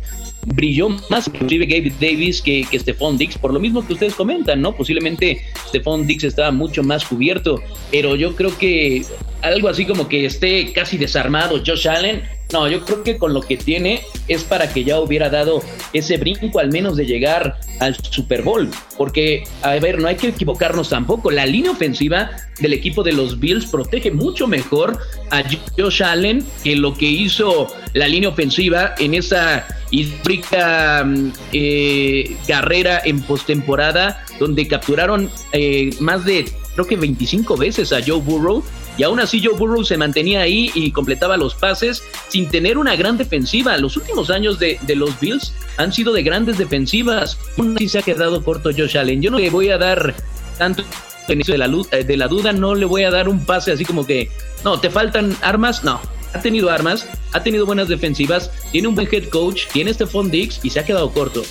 brilló 0.47 0.89
más 1.11 1.29
inclusive 1.29 1.67
Gabe 1.67 1.93
Davis 2.01 2.41
que, 2.43 2.65
que 2.71 2.79
Stephon 2.79 3.19
Dix, 3.19 3.39
por 3.39 3.53
lo 3.53 3.61
mismo 3.61 3.87
que 3.87 3.95
ustedes 3.95 4.15
comentan, 4.15 4.61
¿no? 4.61 4.75
Posiblemente 4.75 5.43
Stephon 5.69 6.07
Dix 6.07 6.25
estaba 6.25 6.51
mucho 6.51 6.83
más 6.83 7.05
cubierto, 7.05 7.63
pero 7.91 8.17
yo 8.17 8.35
creo 8.37 8.57
que 8.57 9.05
algo 9.43 9.69
así 9.69 9.85
como 9.85 10.09
que 10.09 10.25
esté 10.25 10.73
casi 10.73 10.97
desarmado 10.97 11.61
Josh 11.65 11.89
Allen, 11.89 12.23
no, 12.53 12.69
yo 12.69 12.85
creo 12.85 13.03
que 13.03 13.19
con 13.19 13.35
lo 13.35 13.41
que 13.41 13.57
tiene 13.57 14.03
es 14.29 14.45
para 14.45 14.73
que 14.73 14.85
ya 14.85 15.01
hubiera 15.01 15.29
dado 15.29 15.63
ese 15.93 16.19
brinco 16.19 16.59
al 16.59 16.71
menos 16.71 16.97
de 16.97 17.07
llegar 17.07 17.59
al 17.81 17.97
Super 17.97 18.43
Bowl. 18.43 18.71
Porque, 18.97 19.45
a 19.63 19.73
ver, 19.75 19.99
no 19.99 20.09
hay 20.09 20.17
que 20.17 20.29
equivocarnos 20.29 20.89
tampoco. 20.91 21.31
La 21.31 21.47
línea 21.47 21.71
ofensiva 21.71 22.31
del 22.61 22.73
equipo 22.73 23.03
de 23.03 23.13
los 23.13 23.41
Bills 23.41 23.67
protege 23.67 24.11
mucho 24.11 24.47
mejor 24.47 24.99
a 25.31 25.43
Josh 25.77 26.03
Allen 26.03 26.47
que 26.63 26.77
lo 26.77 26.95
que 26.95 27.07
hizo 27.07 27.67
la 27.93 28.07
línea 28.07 28.29
ofensiva 28.29 28.95
en 28.99 29.15
esa 29.15 29.67
histórica 29.91 31.05
mm, 31.05 31.33
eh, 31.53 32.37
carrera 32.47 33.01
en 33.05 33.21
postemporada 33.23 34.25
donde 34.39 34.67
capturaron 34.69 35.31
eh, 35.53 35.91
más 36.01 36.25
de 36.25 36.45
creo 36.75 36.87
que 36.87 36.97
25 36.97 37.57
veces 37.57 37.93
a 37.93 38.01
Joe 38.05 38.21
Burrow 38.21 38.65
y 38.97 39.03
aún 39.03 39.21
así 39.21 39.43
Joe 39.45 39.57
Burrow 39.57 39.85
se 39.85 39.97
mantenía 39.97 40.43
ahí 40.43 40.71
y 40.75 40.91
completaba 40.93 41.37
los 41.37 41.55
pases 41.55 42.03
sin 42.29 42.49
tener 42.49 42.79
una 42.79 42.97
gran 42.97 43.17
defensiva. 43.17 43.77
Los 43.79 43.97
últimos 43.97 44.31
años 44.31 44.59
de, 44.59 44.79
los 44.95 45.19
Bills 45.21 45.53
han 45.77 45.93
sido 45.93 46.13
de 46.13 46.23
grandes 46.23 46.59
defensivas. 46.59 47.39
Aún 47.59 47.77
así 47.77 47.89
se 47.89 47.99
ha 47.99 48.03
quedado 48.03 48.43
corto 48.45 48.71
Josh 48.77 48.97
Allen. 48.97 49.21
Yo 49.21 49.31
no 49.31 49.39
le 49.39 49.51
voy 49.51 49.71
a 49.71 49.79
dar 49.79 50.15
tanto 50.59 50.85
de 51.27 51.59
la, 51.59 51.69
de 51.69 52.17
la 52.17 52.29
duda, 52.29 52.53
no 52.53 52.75
le 52.75 52.85
voy 52.85 53.03
a 53.05 53.11
dar 53.11 53.29
un 53.29 53.45
pase 53.45 53.73
así 53.73 53.85
como 53.85 54.07
que, 54.07 54.31
no, 54.63 54.79
te 54.79 54.91
faltan 54.91 55.37
armas, 55.43 55.83
no. 55.83 56.01
Ha 56.35 56.41
tenido 56.41 56.71
armas, 56.71 57.07
ha 57.33 57.43
tenido 57.43 57.65
buenas 57.65 57.89
defensivas, 57.89 58.51
tiene 58.73 58.89
un 58.89 58.95
buen 58.95 59.09
head 59.11 59.29
coach, 59.29 59.67
tiene 59.73 59.93
este 59.93 60.05
Dix 60.31 60.61
y 60.65 60.71
se 60.71 60.81
ha 60.81 60.85
quedado 60.85 61.11
corto. 61.13 61.43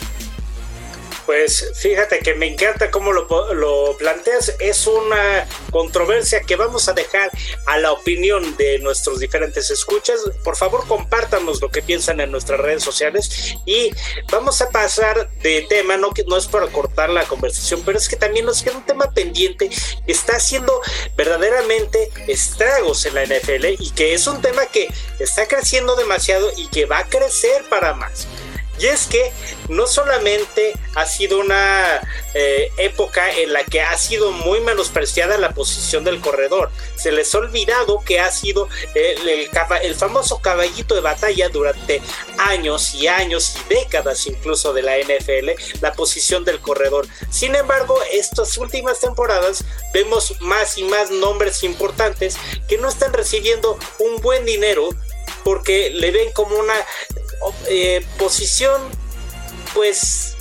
Pues 1.25 1.71
fíjate 1.75 2.19
que 2.19 2.35
me 2.35 2.47
encanta 2.47 2.91
cómo 2.91 3.13
lo, 3.13 3.53
lo, 3.53 3.95
planteas. 3.97 4.55
Es 4.59 4.87
una 4.87 5.47
controversia 5.71 6.41
que 6.41 6.55
vamos 6.55 6.89
a 6.89 6.93
dejar 6.93 7.31
a 7.65 7.77
la 7.77 7.91
opinión 7.91 8.55
de 8.57 8.79
nuestros 8.79 9.19
diferentes 9.19 9.69
escuchas. 9.69 10.19
Por 10.43 10.55
favor, 10.55 10.85
compártanos 10.87 11.61
lo 11.61 11.69
que 11.69 11.81
piensan 11.81 12.19
en 12.19 12.31
nuestras 12.31 12.59
redes 12.59 12.83
sociales 12.83 13.55
y 13.65 13.91
vamos 14.31 14.61
a 14.61 14.69
pasar 14.69 15.29
de 15.39 15.65
tema. 15.69 15.97
No, 15.97 16.11
no 16.27 16.37
es 16.37 16.47
para 16.47 16.67
cortar 16.67 17.09
la 17.09 17.23
conversación, 17.23 17.81
pero 17.85 17.97
es 17.97 18.09
que 18.09 18.15
también 18.15 18.45
nos 18.45 18.61
queda 18.61 18.77
un 18.77 18.85
tema 18.85 19.09
pendiente 19.11 19.69
que 19.69 20.11
está 20.11 20.35
haciendo 20.35 20.81
verdaderamente 21.15 22.09
estragos 22.27 23.05
en 23.05 23.15
la 23.15 23.25
NFL 23.25 23.65
y 23.79 23.91
que 23.91 24.13
es 24.13 24.27
un 24.27 24.41
tema 24.41 24.65
que 24.65 24.87
está 25.19 25.47
creciendo 25.47 25.95
demasiado 25.95 26.51
y 26.57 26.67
que 26.67 26.85
va 26.85 26.99
a 26.99 27.07
crecer 27.07 27.63
para 27.69 27.93
más. 27.93 28.27
Y 28.79 28.87
es 28.87 29.05
que 29.05 29.31
no 29.69 29.85
solamente 29.85 30.73
ha 30.95 31.05
sido 31.05 31.39
una 31.39 32.01
eh, 32.33 32.71
época 32.77 33.31
en 33.31 33.53
la 33.53 33.63
que 33.63 33.81
ha 33.81 33.95
sido 33.97 34.31
muy 34.31 34.61
menospreciada 34.61 35.37
la 35.37 35.51
posición 35.51 36.03
del 36.03 36.19
corredor, 36.19 36.71
se 36.95 37.11
les 37.11 37.33
ha 37.33 37.37
olvidado 37.37 38.01
que 38.03 38.19
ha 38.19 38.31
sido 38.31 38.67
el, 38.95 39.49
el, 39.81 39.95
famoso 39.95 40.39
caballito 40.39 40.95
de 40.95 41.01
batalla 41.01 41.49
durante 41.49 42.01
años 42.37 42.95
y 42.95 43.07
años 43.07 43.55
y 43.55 43.73
décadas 43.73 44.25
incluso 44.25 44.73
de 44.73 44.81
la 44.81 44.97
NFL, 44.97 45.51
la 45.81 45.93
posición 45.93 46.43
del 46.43 46.59
corredor. 46.59 47.07
Sin 47.29 47.55
embargo, 47.55 47.97
estas 48.11 48.57
últimas 48.57 48.99
temporadas 48.99 49.63
vemos 49.93 50.35
más 50.41 50.77
y 50.77 50.83
más 50.83 51.11
nombres 51.11 51.63
importantes 51.63 52.37
que 52.67 52.77
no 52.77 52.89
están 52.89 53.13
recibiendo 53.13 53.77
un 53.99 54.21
buen 54.21 54.45
dinero 54.45 54.89
porque 55.43 55.89
le 55.89 56.11
ven 56.11 56.31
como 56.31 56.55
una 56.55 56.73
eh, 57.67 58.05
posición, 58.17 58.81
pues, 59.73 60.33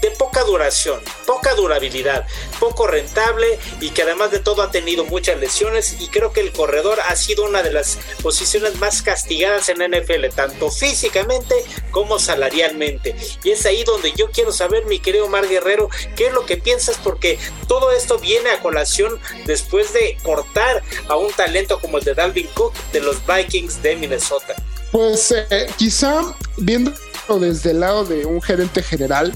de 0.00 0.10
poca 0.12 0.42
duración, 0.44 1.00
poca 1.26 1.54
durabilidad, 1.54 2.26
poco 2.58 2.86
rentable 2.86 3.58
y 3.80 3.90
que 3.90 4.02
además 4.02 4.30
de 4.30 4.38
todo 4.38 4.62
ha 4.62 4.70
tenido 4.70 5.04
muchas 5.04 5.38
lesiones 5.38 5.96
y 6.00 6.08
creo 6.08 6.32
que 6.32 6.40
el 6.40 6.52
corredor 6.52 6.98
ha 7.00 7.16
sido 7.16 7.44
una 7.44 7.62
de 7.62 7.72
las 7.72 7.98
posiciones 8.22 8.76
más 8.76 9.02
castigadas 9.02 9.68
en 9.68 9.78
NFL, 9.78 10.28
tanto 10.34 10.70
físicamente 10.70 11.54
como 11.90 12.18
salarialmente. 12.18 13.14
Y 13.44 13.50
es 13.50 13.66
ahí 13.66 13.84
donde 13.84 14.12
yo 14.12 14.30
quiero 14.30 14.52
saber, 14.52 14.86
mi 14.86 15.00
querido 15.00 15.28
Mar 15.28 15.48
Guerrero, 15.48 15.88
qué 16.16 16.28
es 16.28 16.32
lo 16.32 16.46
que 16.46 16.56
piensas 16.56 16.98
porque 17.02 17.38
todo 17.68 17.92
esto 17.92 18.18
viene 18.18 18.50
a 18.50 18.60
colación 18.60 19.20
después 19.44 19.92
de 19.92 20.16
cortar 20.22 20.82
a 21.08 21.16
un 21.16 21.30
talento 21.32 21.78
como 21.80 21.98
el 21.98 22.04
de 22.04 22.14
Dalvin 22.14 22.48
Cook 22.48 22.74
de 22.92 23.00
los 23.00 23.16
Vikings 23.26 23.82
de 23.82 23.96
Minnesota. 23.96 24.54
Pues 24.92 25.32
eh, 25.32 25.66
quizá 25.76 26.34
viendo 26.56 26.92
desde 27.40 27.70
el 27.70 27.80
lado 27.80 28.04
de 28.04 28.26
un 28.26 28.42
gerente 28.42 28.82
general, 28.82 29.32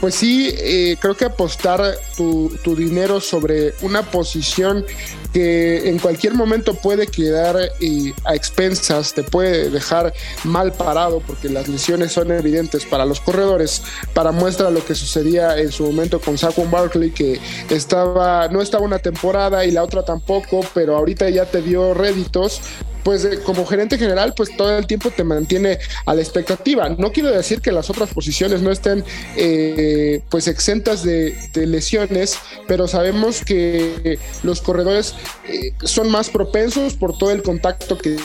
pues 0.00 0.14
sí, 0.14 0.54
eh, 0.58 0.96
creo 1.00 1.16
que 1.16 1.24
apostar 1.24 1.96
tu, 2.16 2.50
dinero 2.76 3.20
sobre 3.20 3.74
una 3.80 4.02
posición 4.02 4.84
que 5.32 5.88
en 5.88 5.98
cualquier 5.98 6.34
momento 6.34 6.74
puede 6.74 7.06
quedar 7.06 7.56
eh, 7.80 8.12
a 8.24 8.34
expensas, 8.34 9.14
te 9.14 9.22
puede 9.22 9.70
dejar 9.70 10.12
mal 10.44 10.72
parado 10.72 11.20
porque 11.20 11.48
las 11.48 11.68
lesiones 11.68 12.12
son 12.12 12.30
evidentes 12.30 12.84
para 12.84 13.04
los 13.04 13.20
corredores. 13.20 13.82
Para 14.12 14.32
muestra 14.32 14.70
lo 14.70 14.84
que 14.84 14.94
sucedía 14.94 15.58
en 15.58 15.72
su 15.72 15.84
momento 15.84 16.20
con 16.20 16.36
Saquon 16.36 16.70
Barkley, 16.70 17.10
que 17.10 17.40
estaba, 17.70 18.48
no 18.48 18.60
estaba 18.60 18.84
una 18.84 18.98
temporada 18.98 19.64
y 19.64 19.70
la 19.70 19.82
otra 19.82 20.04
tampoco, 20.04 20.60
pero 20.74 20.96
ahorita 20.96 21.28
ya 21.30 21.46
te 21.46 21.62
dio 21.62 21.94
réditos 21.94 22.60
pues 23.06 23.24
eh, 23.24 23.38
como 23.44 23.64
gerente 23.64 23.98
general, 23.98 24.34
pues 24.36 24.56
todo 24.56 24.76
el 24.76 24.84
tiempo 24.88 25.12
te 25.12 25.22
mantiene 25.22 25.78
a 26.06 26.12
la 26.12 26.22
expectativa. 26.22 26.88
No 26.88 27.12
quiero 27.12 27.30
decir 27.30 27.60
que 27.60 27.70
las 27.70 27.88
otras 27.88 28.12
posiciones 28.12 28.62
no 28.62 28.72
estén 28.72 29.04
eh, 29.36 30.22
pues 30.28 30.48
exentas 30.48 31.04
de, 31.04 31.36
lesiones, 31.54 32.36
pero 32.66 32.88
sabemos 32.88 33.44
que 33.44 34.18
los 34.42 34.60
corredores 34.60 35.14
eh, 35.46 35.72
son 35.84 36.10
más 36.10 36.30
propensos 36.30 36.94
por 36.94 37.16
todo 37.16 37.30
el 37.30 37.44
contacto 37.44 37.96
que 37.96 38.16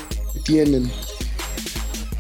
tienen 0.45 0.89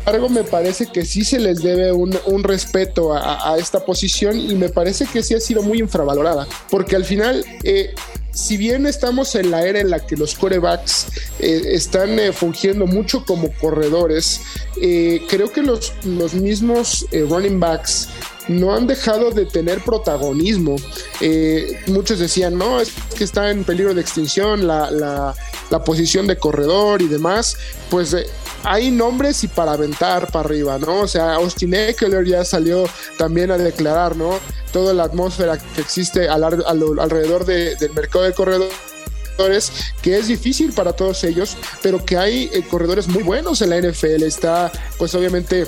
embargo, 0.05 0.29
me 0.29 0.43
parece 0.43 0.87
que 0.87 1.05
sí 1.05 1.23
se 1.23 1.39
les 1.39 1.61
debe 1.61 1.91
un, 1.91 2.11
respeto 2.43 3.13
a, 3.13 3.55
esta 3.59 3.85
posición 3.85 4.37
y 4.39 4.55
me 4.55 4.69
parece 4.69 5.05
que 5.05 5.21
sí 5.21 5.35
ha 5.35 5.39
sido 5.39 5.61
muy 5.61 5.79
infravalorada, 5.79 6.47
porque 6.71 6.95
al 6.95 7.05
final 7.05 7.45
si 8.31 8.57
bien 8.57 8.85
estamos 8.85 9.35
en 9.35 9.51
la 9.51 9.65
era 9.65 9.79
en 9.79 9.89
la 9.89 10.05
que 10.05 10.15
los 10.15 10.35
corebacks 10.35 11.07
eh, 11.39 11.61
están 11.67 12.17
eh, 12.19 12.31
fungiendo 12.31 12.87
mucho 12.87 13.25
como 13.25 13.51
corredores, 13.53 14.41
eh, 14.81 15.21
creo 15.29 15.51
que 15.51 15.61
los, 15.61 15.93
los 16.05 16.33
mismos 16.33 17.05
running 17.11 17.59
backs 17.59 18.09
no 18.47 18.75
han 18.75 18.87
dejado 18.87 19.31
de 19.31 19.45
tener 19.45 19.83
protagonismo. 19.83 20.75
muchos 21.87 22.19
decían, 22.19 22.57
no, 22.57 22.79
es 22.79 22.91
que 23.17 23.23
está 23.23 23.49
en 23.51 23.63
peligro 23.63 23.93
de 23.93 24.01
extinción 24.01 24.67
la, 24.67 24.91
la, 24.91 25.83
posición 25.83 26.27
de 26.27 26.37
corredor 26.37 27.01
y 27.01 27.07
demás. 27.07 27.57
Pues 27.89 28.15
hay 28.63 28.91
nombres 28.91 29.43
y 29.43 29.47
para 29.47 29.73
aventar 29.73 30.31
para 30.31 30.45
arriba, 30.45 30.77
¿no? 30.77 31.01
O 31.01 31.07
sea, 31.07 31.35
Austin 31.35 31.73
Eckler 31.73 32.25
ya 32.25 32.45
salió 32.45 32.83
también 33.17 33.51
a 33.51 33.57
declarar, 33.57 34.15
¿no? 34.15 34.39
Toda 34.71 34.93
la 34.93 35.03
atmósfera 35.03 35.57
que 35.57 35.81
existe 35.81 36.29
alrededor 36.29 37.45
del 37.45 37.93
mercado 37.93 38.25
de 38.25 38.33
corredores 38.33 38.71
que 40.01 40.17
es 40.17 40.27
difícil 40.27 40.71
para 40.71 40.93
todos 40.93 41.23
ellos, 41.23 41.57
pero 41.81 42.03
que 42.03 42.17
hay 42.17 42.49
eh, 42.53 42.63
corredores 42.69 43.07
muy 43.07 43.23
buenos 43.23 43.61
en 43.61 43.71
la 43.71 43.81
NFL. 43.81 44.23
Está, 44.23 44.71
pues 44.97 45.15
obviamente, 45.15 45.67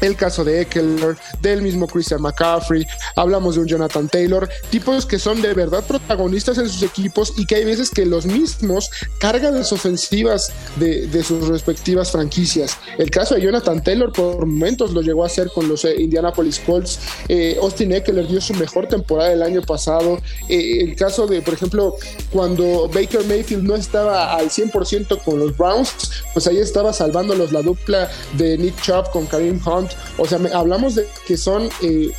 el 0.00 0.16
caso 0.16 0.44
de 0.44 0.62
Eckler, 0.62 1.16
del 1.40 1.62
mismo 1.62 1.86
Christian 1.86 2.22
McCaffrey, 2.22 2.86
hablamos 3.16 3.54
de 3.54 3.62
un 3.62 3.66
Jonathan 3.66 4.08
Taylor, 4.08 4.48
tipos 4.70 5.06
que 5.06 5.18
son 5.18 5.42
de 5.42 5.54
verdad 5.54 5.84
protagonistas 5.86 6.58
en 6.58 6.68
sus 6.68 6.82
equipos 6.82 7.34
y 7.36 7.46
que 7.46 7.56
hay 7.56 7.64
veces 7.64 7.90
que 7.90 8.06
los 8.06 8.26
mismos 8.26 8.90
cargan 9.18 9.54
las 9.54 9.72
ofensivas 9.72 10.52
de, 10.76 11.20
sus 11.22 11.48
respectivas 11.48 12.10
franquicias. 12.10 12.78
El 12.98 13.10
caso 13.10 13.34
de 13.34 13.42
Jonathan 13.42 13.82
Taylor 13.82 14.12
por 14.12 14.46
momentos 14.46 14.92
lo 14.92 15.02
llegó 15.02 15.22
a 15.22 15.26
hacer 15.26 15.50
con 15.54 15.68
los 15.68 15.84
eh, 15.84 16.00
Indianapolis 16.00 16.60
Colts, 16.60 16.98
eh, 17.28 17.58
Austin 17.60 17.92
Eckler 17.92 18.26
dio 18.26 18.40
su 18.40 18.54
mejor 18.54 18.86
temporada 18.86 19.32
el 19.32 19.42
año 19.42 19.60
pasado, 19.60 20.18
eh, 20.48 20.78
el 20.80 20.96
caso 20.96 21.26
de, 21.26 21.42
por 21.42 21.54
ejemplo, 21.54 21.96
cuando 22.32 22.88
Baker 22.88 23.24
Mayfield 23.24 23.64
no 23.64 23.76
estaba 23.76 24.34
al 24.34 24.50
100% 24.50 25.22
con 25.22 25.38
los 25.38 25.56
Browns, 25.56 26.24
pues 26.32 26.46
ahí 26.46 26.58
estaba 26.58 26.92
salvándolos 26.92 27.52
la 27.52 27.62
dupla 27.62 28.10
de 28.34 28.56
Nick 28.56 28.80
Chubb 28.80 29.10
con 29.10 29.26
Kareem 29.26 29.60
Hunt 29.66 29.89
o 30.18 30.26
sea, 30.26 30.38
hablamos 30.54 30.94
de 30.94 31.08
que 31.26 31.36
son 31.36 31.70
eh, 31.82 32.10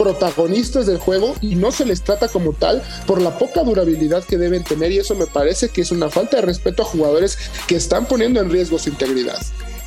protagonistas 0.00 0.86
del 0.86 0.96
juego 0.96 1.34
y 1.42 1.56
no 1.56 1.72
se 1.72 1.84
les 1.84 2.02
trata 2.02 2.28
como 2.28 2.54
tal 2.54 2.82
por 3.06 3.20
la 3.20 3.36
poca 3.36 3.62
durabilidad 3.62 4.24
que 4.24 4.38
deben 4.38 4.64
tener 4.64 4.92
y 4.92 4.98
eso 4.98 5.14
me 5.14 5.26
parece 5.26 5.68
que 5.68 5.82
es 5.82 5.90
una 5.90 6.08
falta 6.08 6.36
de 6.36 6.42
respeto 6.42 6.82
a 6.82 6.86
jugadores 6.86 7.36
que 7.66 7.76
están 7.76 8.06
poniendo 8.06 8.40
en 8.40 8.50
riesgo 8.50 8.78
su 8.78 8.88
integridad. 8.88 9.38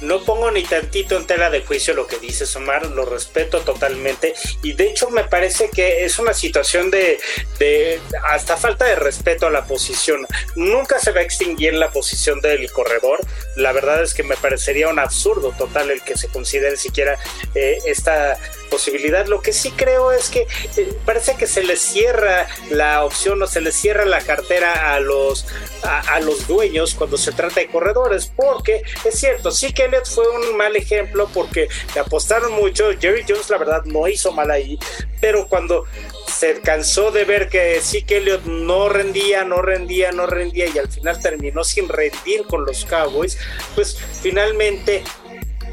No 0.03 0.21
pongo 0.21 0.51
ni 0.51 0.63
tantito 0.63 1.15
en 1.15 1.25
tela 1.25 1.49
de 1.49 1.61
juicio 1.61 1.93
lo 1.93 2.07
que 2.07 2.19
dice 2.19 2.43
Omar, 2.57 2.87
lo 2.87 3.05
respeto 3.05 3.61
totalmente 3.61 4.33
y 4.61 4.73
de 4.73 4.89
hecho 4.89 5.09
me 5.09 5.23
parece 5.23 5.69
que 5.69 6.03
es 6.03 6.19
una 6.19 6.33
situación 6.33 6.91
de, 6.91 7.19
de 7.57 8.01
hasta 8.29 8.57
falta 8.57 8.85
de 8.85 8.95
respeto 8.95 9.47
a 9.47 9.49
la 9.49 9.65
posición. 9.65 10.27
Nunca 10.55 10.99
se 10.99 11.11
va 11.11 11.21
a 11.21 11.23
extinguir 11.23 11.73
la 11.73 11.89
posición 11.89 12.41
del 12.41 12.69
corredor. 12.71 13.19
La 13.55 13.71
verdad 13.71 14.01
es 14.01 14.13
que 14.13 14.23
me 14.23 14.35
parecería 14.35 14.89
un 14.89 14.99
absurdo 14.99 15.53
total 15.57 15.91
el 15.91 16.01
que 16.01 16.17
se 16.17 16.27
considere 16.27 16.77
siquiera 16.77 17.17
eh, 17.55 17.77
esta 17.85 18.37
posibilidad. 18.73 19.27
Lo 19.27 19.41
que 19.41 19.53
sí 19.53 19.71
creo 19.71 20.11
es 20.11 20.29
que 20.29 20.47
eh, 20.77 20.93
parece 21.05 21.35
que 21.35 21.45
se 21.45 21.63
le 21.63 21.75
cierra 21.75 22.47
la 22.71 23.05
opción 23.05 23.41
o 23.43 23.47
se 23.47 23.61
le 23.61 23.71
cierra 23.71 24.05
la 24.05 24.21
cartera 24.21 24.95
a 24.95 24.99
los, 24.99 25.45
a, 25.83 26.19
los 26.21 26.47
dueños 26.47 26.95
cuando 26.95 27.17
se 27.17 27.31
trata 27.31 27.59
de 27.59 27.67
corredores, 27.67 28.31
porque 28.35 28.81
es 29.05 29.19
cierto, 29.19 29.51
sí 29.51 29.73
que 29.73 29.85
Elliot 29.85 30.07
fue 30.07 30.27
un 30.27 30.57
mal 30.57 30.75
ejemplo 30.75 31.29
porque 31.31 31.67
le 31.93 32.01
apostaron 32.01 32.53
mucho. 32.53 32.89
Jerry 32.99 33.23
Jones, 33.27 33.49
la 33.51 33.57
verdad, 33.57 33.83
no 33.85 34.07
hizo 34.07 34.31
mal 34.31 34.49
ahí, 34.49 34.79
pero 35.21 35.47
cuando 35.47 35.85
se 36.27 36.59
cansó 36.61 37.11
de 37.11 37.25
ver 37.25 37.49
que 37.49 37.79
sí 37.81 38.03
que 38.03 38.17
Elliot 38.17 38.45
no 38.45 38.89
rendía, 38.89 39.43
no 39.43 39.61
rendía, 39.61 40.11
no 40.11 40.25
rendía 40.25 40.65
y 40.67 40.77
al 40.79 40.89
final 40.89 41.21
terminó 41.21 41.63
sin 41.63 41.87
rendir 41.87 42.45
con 42.47 42.65
los 42.65 42.85
Cowboys, 42.85 43.37
pues 43.75 43.97
finalmente 44.21 45.03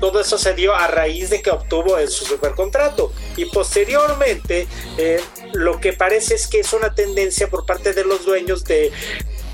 todo 0.01 0.21
eso 0.21 0.39
se 0.39 0.55
dio 0.55 0.75
a 0.75 0.87
raíz 0.87 1.31
de 1.31 1.43
que 1.43 1.51
obtuvo 1.51 1.99
su 2.09 2.25
supercontrato. 2.25 3.13
Y 3.37 3.45
posteriormente, 3.45 4.67
eh, 4.97 5.21
lo 5.53 5.79
que 5.79 5.93
parece 5.93 6.35
es 6.35 6.49
que 6.49 6.61
es 6.61 6.73
una 6.73 6.95
tendencia 6.95 7.49
por 7.49 7.67
parte 7.67 7.93
de 7.93 8.05
los 8.05 8.25
dueños 8.25 8.65
de 8.65 8.91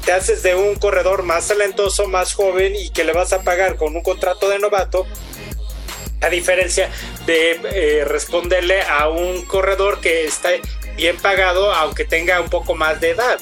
te 0.05 0.13
haces 0.13 0.45
de 0.45 0.55
un 0.55 0.77
corredor 0.77 1.25
más 1.25 1.49
talentoso, 1.49 2.07
más 2.07 2.33
joven 2.33 2.77
y 2.77 2.91
que 2.91 3.03
le 3.03 3.13
vas 3.13 3.33
a 3.33 3.43
pagar 3.43 3.75
con 3.75 3.97
un 3.97 4.05
contrato 4.05 4.49
de 4.49 4.61
novato, 4.61 5.05
a 6.21 6.29
diferencia 6.29 6.89
de 7.27 7.61
eh, 7.73 8.05
responderle 8.05 8.83
a 8.83 9.09
un 9.09 9.43
corredor 9.47 10.01
que 10.01 10.25
está 10.25 10.51
bien 10.97 11.17
pagado, 11.17 11.73
aunque 11.73 12.05
tenga 12.05 12.41
un 12.41 12.49
poco 12.49 12.77
más 12.77 13.01
de 13.01 13.11
edad. 13.11 13.41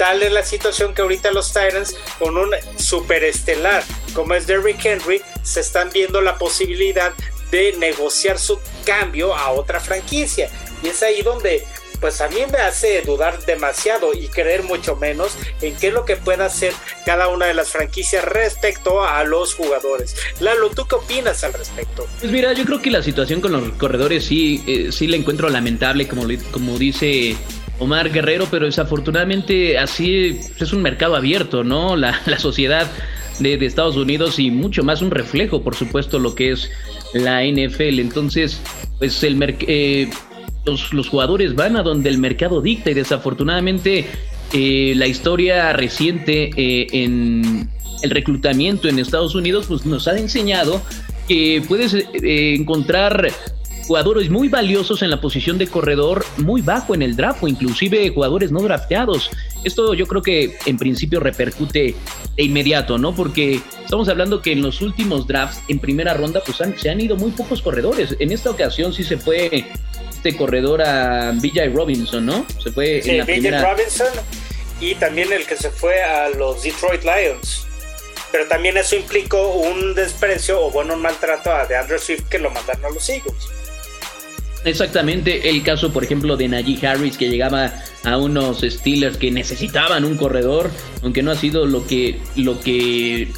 Tal 0.00 0.22
es 0.22 0.32
la 0.32 0.42
situación 0.42 0.94
que 0.94 1.02
ahorita 1.02 1.30
los 1.30 1.48
Titans, 1.48 1.94
con 2.18 2.38
un 2.38 2.54
superestelar 2.78 3.84
como 4.14 4.32
es 4.32 4.46
Derrick 4.46 4.82
Henry, 4.82 5.20
se 5.42 5.60
están 5.60 5.90
viendo 5.92 6.22
la 6.22 6.38
posibilidad 6.38 7.12
de 7.50 7.74
negociar 7.78 8.38
su 8.38 8.58
cambio 8.86 9.36
a 9.36 9.50
otra 9.50 9.78
franquicia. 9.78 10.48
Y 10.82 10.88
es 10.88 11.02
ahí 11.02 11.20
donde 11.20 11.66
pues 12.00 12.22
a 12.22 12.28
mí 12.28 12.38
me 12.50 12.56
hace 12.56 13.02
dudar 13.02 13.44
demasiado 13.44 14.14
y 14.14 14.28
creer 14.28 14.62
mucho 14.62 14.96
menos 14.96 15.36
en 15.60 15.76
qué 15.76 15.88
es 15.88 15.92
lo 15.92 16.06
que 16.06 16.16
pueda 16.16 16.46
hacer 16.46 16.72
cada 17.04 17.28
una 17.28 17.44
de 17.44 17.52
las 17.52 17.68
franquicias 17.68 18.24
respecto 18.24 19.04
a 19.04 19.22
los 19.24 19.52
jugadores. 19.52 20.16
Lalo, 20.40 20.70
¿tú 20.70 20.86
qué 20.86 20.94
opinas 20.94 21.44
al 21.44 21.52
respecto? 21.52 22.06
Pues 22.20 22.32
mira, 22.32 22.54
yo 22.54 22.64
creo 22.64 22.80
que 22.80 22.90
la 22.90 23.02
situación 23.02 23.42
con 23.42 23.52
los 23.52 23.68
corredores 23.72 24.24
sí, 24.24 24.64
eh, 24.66 24.92
sí 24.92 25.08
la 25.08 25.16
encuentro 25.16 25.50
lamentable, 25.50 26.08
como, 26.08 26.26
como 26.52 26.78
dice 26.78 27.36
Omar 27.80 28.12
Guerrero, 28.12 28.46
pero 28.50 28.66
desafortunadamente 28.66 29.78
así 29.78 30.38
es 30.60 30.72
un 30.72 30.82
mercado 30.82 31.16
abierto, 31.16 31.64
¿no? 31.64 31.96
La, 31.96 32.14
sociedad 32.38 32.86
de, 33.38 33.54
Estados 33.54 33.96
Unidos 33.96 34.38
y 34.38 34.50
mucho 34.50 34.84
más 34.84 35.02
un 35.02 35.10
reflejo, 35.10 35.62
por 35.62 35.74
supuesto, 35.74 36.18
lo 36.18 36.34
que 36.34 36.52
es 36.52 36.70
la 37.14 37.42
NFL. 37.42 37.98
Entonces, 37.98 38.60
pues 38.98 39.22
el 39.24 39.42
eh, 39.66 40.10
los, 40.66 40.92
los, 40.92 41.08
jugadores 41.08 41.54
van 41.54 41.76
a 41.76 41.82
donde 41.82 42.10
el 42.10 42.18
mercado 42.18 42.60
dicta 42.60 42.90
y 42.90 42.94
desafortunadamente 42.94 44.06
eh, 44.52 44.92
la 44.96 45.06
historia 45.06 45.72
reciente 45.72 46.50
eh, 46.56 46.86
en 46.92 47.70
el 48.02 48.10
reclutamiento 48.10 48.88
en 48.88 48.98
Estados 48.98 49.34
Unidos 49.34 49.66
pues 49.68 49.86
nos 49.86 50.06
ha 50.08 50.18
enseñado 50.18 50.82
que 51.28 51.62
puedes 51.66 51.94
encontrar 52.12 53.30
jugadores 53.90 54.30
muy 54.30 54.48
valiosos 54.48 55.02
en 55.02 55.10
la 55.10 55.20
posición 55.20 55.58
de 55.58 55.66
corredor, 55.66 56.24
muy 56.36 56.62
bajo 56.62 56.94
en 56.94 57.02
el 57.02 57.16
draft 57.16 57.42
o 57.42 57.48
inclusive 57.48 58.08
jugadores 58.10 58.52
no 58.52 58.60
drafteados. 58.60 59.30
Esto 59.64 59.94
yo 59.94 60.06
creo 60.06 60.22
que 60.22 60.56
en 60.64 60.78
principio 60.78 61.18
repercute 61.18 61.96
de 62.36 62.42
inmediato, 62.44 62.98
¿no? 62.98 63.16
Porque 63.16 63.60
estamos 63.82 64.08
hablando 64.08 64.42
que 64.42 64.52
en 64.52 64.62
los 64.62 64.80
últimos 64.80 65.26
drafts 65.26 65.60
en 65.66 65.80
primera 65.80 66.14
ronda 66.14 66.40
pues 66.46 66.58
se 66.80 66.88
han 66.88 67.00
ido 67.00 67.16
muy 67.16 67.32
pocos 67.32 67.62
corredores. 67.62 68.14
En 68.20 68.30
esta 68.30 68.50
ocasión 68.50 68.92
sí 68.92 69.02
se 69.02 69.16
fue 69.16 69.66
este 70.08 70.36
corredor 70.36 70.82
a 70.82 71.32
BJ 71.32 71.70
Robinson, 71.74 72.24
¿no? 72.24 72.46
Se 72.62 72.70
fue 72.70 73.00
en 73.04 73.18
la 73.18 73.24
BJ 73.24 73.60
Robinson 73.60 74.06
y 74.80 74.94
también 74.94 75.32
el 75.32 75.44
que 75.46 75.56
se 75.56 75.68
fue 75.68 76.00
a 76.00 76.28
los 76.28 76.62
Detroit 76.62 77.02
Lions. 77.02 77.66
Pero 78.30 78.46
también 78.46 78.76
eso 78.76 78.94
implicó 78.94 79.48
un 79.48 79.96
desprecio 79.96 80.64
o 80.64 80.70
bueno, 80.70 80.94
un 80.94 81.02
maltrato 81.02 81.50
a 81.50 81.66
DeAndre 81.66 81.98
Swift 81.98 82.28
que 82.28 82.38
lo 82.38 82.50
mandaron 82.50 82.84
a 82.84 82.90
los 82.90 83.08
Eagles. 83.08 83.48
Exactamente, 84.64 85.48
el 85.48 85.62
caso 85.62 85.90
por 85.90 86.04
ejemplo 86.04 86.36
de 86.36 86.46
Najee 86.48 86.86
Harris 86.86 87.16
que 87.16 87.30
llegaba 87.30 87.72
a 88.04 88.18
unos 88.18 88.60
Steelers 88.60 89.16
que 89.16 89.30
necesitaban 89.30 90.04
un 90.04 90.16
corredor, 90.16 90.70
aunque 91.02 91.22
no 91.22 91.30
ha 91.30 91.34
sido 91.34 91.64
lo 91.64 91.86
que, 91.86 92.18
lo 92.36 92.60
que 92.60 93.28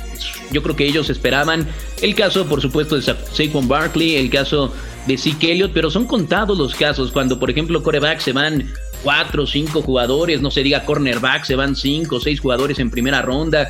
yo 0.51 0.63
creo 0.63 0.75
que 0.75 0.85
ellos 0.85 1.11
esperaban. 1.11 1.69
El 2.01 2.17
caso 2.17 2.47
por 2.47 2.61
supuesto 2.61 2.97
de 2.97 3.03
Saquon 3.03 3.69
Barkley, 3.69 4.17
el 4.17 4.31
caso 4.31 4.73
de 5.07 5.17
Zeke 5.17 5.53
Elliott, 5.53 5.73
pero 5.73 5.91
son 5.91 6.07
contados 6.07 6.59
los 6.59 6.75
casos 6.75 7.13
cuando 7.13 7.39
por 7.39 7.51
ejemplo 7.51 7.85
corebacks 7.85 8.25
se 8.25 8.33
van 8.33 8.73
cuatro 9.03 9.45
o 9.45 9.47
cinco 9.47 9.83
jugadores, 9.83 10.41
no 10.41 10.51
se 10.51 10.63
diga 10.63 10.85
cornerback, 10.85 11.45
se 11.45 11.57
van 11.57 11.77
cinco 11.77 12.17
o 12.17 12.21
seis 12.21 12.41
jugadores 12.41 12.79
en 12.79 12.91
primera 12.91 13.23
ronda, 13.23 13.69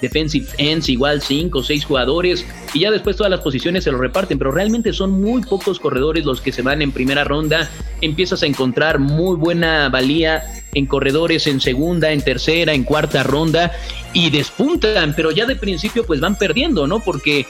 defensive 0.00 0.46
ends 0.58 0.88
igual 0.88 1.22
cinco 1.22 1.60
o 1.60 1.62
seis 1.62 1.84
jugadores, 1.84 2.46
y 2.74 2.80
ya 2.80 2.90
después 2.90 3.16
todas 3.16 3.30
las 3.30 3.40
posiciones 3.40 3.84
se 3.84 3.92
lo 3.92 3.98
reparten, 3.98 4.38
pero 4.38 4.50
realmente 4.50 4.92
son 4.92 5.10
muy 5.20 5.42
pocos 5.42 5.78
corredores 5.78 6.24
los 6.24 6.40
que 6.40 6.52
se 6.52 6.62
van 6.62 6.82
en 6.82 6.92
primera 6.92 7.24
ronda, 7.24 7.70
empiezas 8.00 8.42
a 8.42 8.46
encontrar 8.46 8.98
muy 8.98 9.36
buena 9.36 9.88
valía 9.88 10.42
en 10.74 10.86
corredores 10.86 11.46
en 11.46 11.60
segunda, 11.60 12.12
en 12.12 12.22
tercera, 12.22 12.72
en 12.72 12.84
cuarta 12.84 13.22
ronda 13.22 13.72
y 14.14 14.30
despuntan, 14.30 15.14
pero 15.14 15.30
ya 15.30 15.46
de 15.46 15.56
principio 15.56 16.04
pues 16.04 16.20
van 16.20 16.36
perdiendo, 16.36 16.86
¿no? 16.86 17.00
Porque 17.00 17.46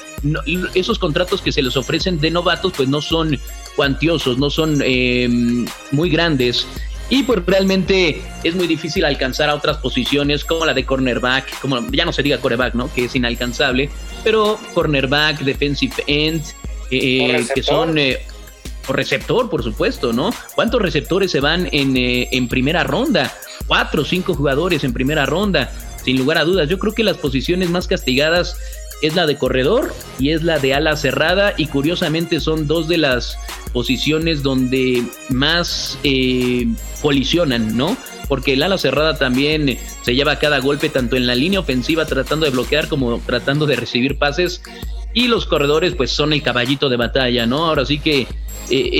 esos 0.75 0.99
contratos 0.99 1.41
que 1.41 1.53
se 1.53 1.63
les 1.63 1.77
ofrecen 1.77 2.19
de 2.19 2.31
novatos 2.31 2.73
pues 2.77 2.89
no 2.89 3.01
son 3.01 3.39
cuantiosos, 3.77 4.39
no 4.39 4.51
son 4.51 4.81
eh, 4.85 5.29
muy 5.93 6.11
grandes 6.11 6.67
y 7.13 7.25
pues 7.25 7.45
realmente 7.45 8.23
es 8.43 8.55
muy 8.55 8.67
difícil 8.67 9.05
alcanzar 9.05 9.51
a 9.51 9.55
otras 9.55 9.77
posiciones 9.77 10.47
como 10.47 10.65
la 10.65 10.73
de 10.73 10.87
cornerback, 10.87 11.61
como 11.61 11.79
ya 11.91 12.07
no 12.07 12.13
se 12.13 12.23
diga 12.23 12.39
cornerback, 12.39 12.73
¿no? 12.73 12.91
Que 12.91 13.05
es 13.05 13.15
inalcanzable, 13.15 13.91
pero 14.25 14.59
cornerback, 14.73 15.41
defensive 15.41 15.93
end, 16.07 16.43
eh, 16.91 17.47
que 17.55 17.63
son... 17.63 17.99
Eh, 17.99 18.19
o 18.89 18.93
receptor, 18.95 19.49
por 19.49 19.63
supuesto, 19.63 20.13
¿no? 20.13 20.31
¿Cuántos 20.57 20.81
receptores 20.81 21.31
se 21.31 21.39
van 21.39 21.69
en, 21.71 21.97
eh, 21.97 22.29
en 22.33 22.49
primera 22.49 22.83
ronda? 22.83 23.33
Cuatro 23.69 24.03
o 24.03 24.05
cinco 24.05 24.35
jugadores 24.35 24.83
en 24.83 24.93
primera 24.93 25.25
ronda, 25.25 25.71
sin 26.03 26.17
lugar 26.17 26.39
a 26.39 26.45
dudas. 26.45 26.69
Yo 26.69 26.79
creo 26.79 26.95
que 26.95 27.05
las 27.05 27.19
posiciones 27.19 27.71
más 27.71 27.87
castigadas 27.87 28.57
es 29.03 29.15
la 29.15 29.27
de 29.27 29.37
corredor 29.37 29.93
y 30.19 30.31
es 30.31 30.43
la 30.43 30.59
de 30.59 30.75
ala 30.75 30.97
cerrada 30.97 31.55
y 31.57 31.67
curiosamente 31.67 32.41
son 32.41 32.67
dos 32.67 32.89
de 32.89 32.99
las 32.99 33.37
posiciones 33.73 34.43
donde 34.43 35.03
más 35.29 35.99
eh, 36.05 36.67
colisionan, 37.03 37.77
¿no? 37.77 37.97
Porque 38.29 38.55
el 38.55 38.63
ala 38.63 38.79
cerrada 38.79 39.19
también 39.19 39.79
se 40.03 40.15
lleva 40.15 40.39
cada 40.39 40.61
golpe 40.61 40.89
tanto 40.89 41.17
en 41.17 41.27
la 41.27 41.35
línea 41.35 41.61
ofensiva 41.61 42.07
tratando 42.07 42.47
de 42.47 42.53
bloquear 42.53 42.89
como 42.89 43.19
tratando 43.27 43.67
de 43.67 43.77
recibir 43.77 44.19
pases 44.19 44.63
y 45.13 45.27
los 45.27 45.47
corredores 45.47 45.95
pues 45.95 46.11
son 46.11 46.33
el 46.33 46.43
caballito 46.43 46.89
de 46.89 46.97
batalla, 46.97 47.45
¿no? 47.47 47.67
Ahora 47.67 47.85
sí 47.85 47.99
que... 47.99 48.27
Eh, 48.71 48.91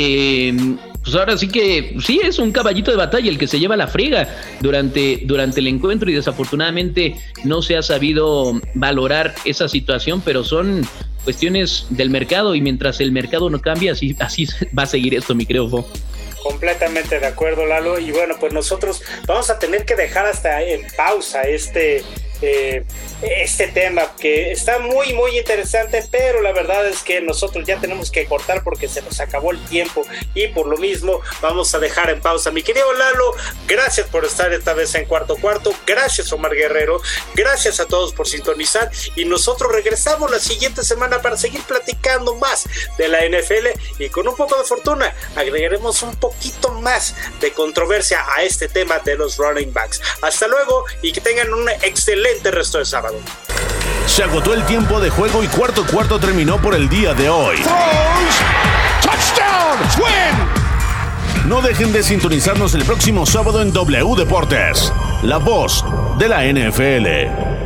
eh, 0.51 0.77
pues 1.03 1.17
ahora 1.17 1.37
sí 1.37 1.49
que 1.49 1.97
sí 2.05 2.21
es 2.23 2.39
un 2.39 2.53
caballito 2.53 2.91
de 2.91 2.97
batalla 2.97 3.29
el 3.29 3.39
que 3.39 3.49
se 3.49 3.59
lleva 3.59 3.77
la 3.77 3.89
friega 3.89 4.29
durante, 4.61 5.21
durante 5.25 5.61
el 5.61 5.67
encuentro 5.67 6.11
y 6.11 6.15
desafortunadamente 6.15 7.17
no 7.45 7.63
se 7.63 7.77
ha 7.77 7.83
sabido 7.83 8.61
valorar 8.75 9.35
esa 9.45 9.69
situación, 9.69 10.21
pero 10.25 10.45
son 10.45 10.87
cuestiones 11.25 11.87
del 11.91 12.11
mercado 12.11 12.55
y 12.55 12.61
mientras 12.61 13.01
el 13.01 13.13
mercado 13.13 13.51
no 13.51 13.61
cambia, 13.61 13.93
así, 13.93 14.17
así 14.21 14.47
va 14.79 14.85
a 14.85 14.87
seguir 14.87 15.15
esto, 15.15 15.35
mi 15.35 15.47
creo. 15.47 15.87
Completamente 16.43 17.21
de 17.21 17.27
acuerdo, 17.27 17.67
Lalo. 17.67 17.99
Y 17.99 18.11
bueno, 18.11 18.35
pues 18.41 18.53
nosotros 18.53 19.03
vamos 19.27 19.49
a 19.51 19.59
tener 19.59 19.85
que 19.85 19.95
dejar 19.95 20.27
hasta 20.27 20.63
en 20.63 20.83
pausa 20.97 21.43
este 21.43 22.03
eh, 22.43 22.85
este 23.23 23.69
tema 23.69 24.15
que 24.19 24.51
está 24.51 24.79
muy 24.81 25.13
muy 25.13 25.39
interesante 25.39 26.05
pero 26.11 26.41
la 26.41 26.53
verdad 26.53 26.87
es 26.89 27.03
que 27.03 27.21
nosotros 27.21 27.67
ya 27.67 27.79
tenemos 27.79 28.11
que 28.11 28.27
cortar 28.27 28.65
porque 28.65 28.89
se 28.89 29.01
nos 29.03 29.21
acabó 29.21 29.53
el 29.53 29.65
tiempo 29.67 30.03
y 30.35 30.49
por 30.49 30.67
lo 30.67 30.77
mismo 30.77 31.21
vamos 31.41 31.75
a 31.75 31.79
dejar 31.79 32.11
en 32.11 32.21
pausa. 32.21 32.51
Mi 32.51 32.63
querido 32.63 32.93
Lalo 32.93 33.35
gracias 33.67 34.09
por 34.09 34.25
estar 34.25 34.53
esta 34.53 34.75
vez 34.75 34.95
en 34.95 35.07
cuarto 35.07 35.37
cuarto. 35.37 35.73
Gracias 35.87 36.33
Omar 36.33 36.55
Guerrero. 36.55 37.01
Gracias 37.35 37.81
a 37.81 37.87
todos 37.87 38.13
por 38.13 38.27
sintonizar 38.27 38.91
y 39.17 39.25
nosotros 39.25 39.71
regresamos 39.73 40.31
la 40.31 40.39
siguiente 40.39 40.83
semana 40.83 41.23
para 41.23 41.37
seguir 41.37 41.63
platicando 41.63 42.35
más 42.37 42.69
de 42.99 43.09
la 43.09 43.21
NFL 43.27 43.69
y 43.99 44.09
con 44.09 44.27
un 44.27 44.37
poco 44.37 44.59
de 44.59 44.65
fortuna 44.65 45.15
agregaremos 45.37 46.03
un 46.03 46.17
poquito 46.17 46.73
más 46.73 47.15
de 47.41 47.53
controversia 47.53 48.25
a 48.35 48.43
este 48.43 48.69
tema 48.69 48.99
de 48.99 49.17
los 49.17 49.37
running 49.37 49.73
backs. 49.73 50.01
Hasta 50.21 50.49
luego 50.49 50.85
y 51.03 51.13
que 51.13 51.21
tengan 51.21 51.53
un 51.53 51.69
excelente 52.33 52.51
resto 52.51 52.79
de 52.79 52.85
sábado. 52.85 53.17
Se 54.07 54.23
agotó 54.23 54.55
el 54.55 54.65
tiempo 54.65 55.01
de 55.01 55.11
juego 55.11 55.43
y 55.43 55.49
cuarto 55.49 55.85
cuarto 55.87 56.19
terminó 56.19 56.61
por 56.61 56.75
el 56.75 56.89
día 56.89 57.15
de 57.15 57.29
hoy. 57.29 57.59
No 61.47 61.61
dejen 61.61 61.93
de 61.93 62.03
sintonizarnos 62.03 62.75
el 62.75 62.85
próximo 62.85 63.27
sábado 63.27 63.63
en 63.63 63.73
W 63.73 64.17
Deportes, 64.17 64.93
la 65.23 65.39
voz 65.39 65.85
de 66.19 66.29
la 66.29 66.45
NFL. 66.45 67.62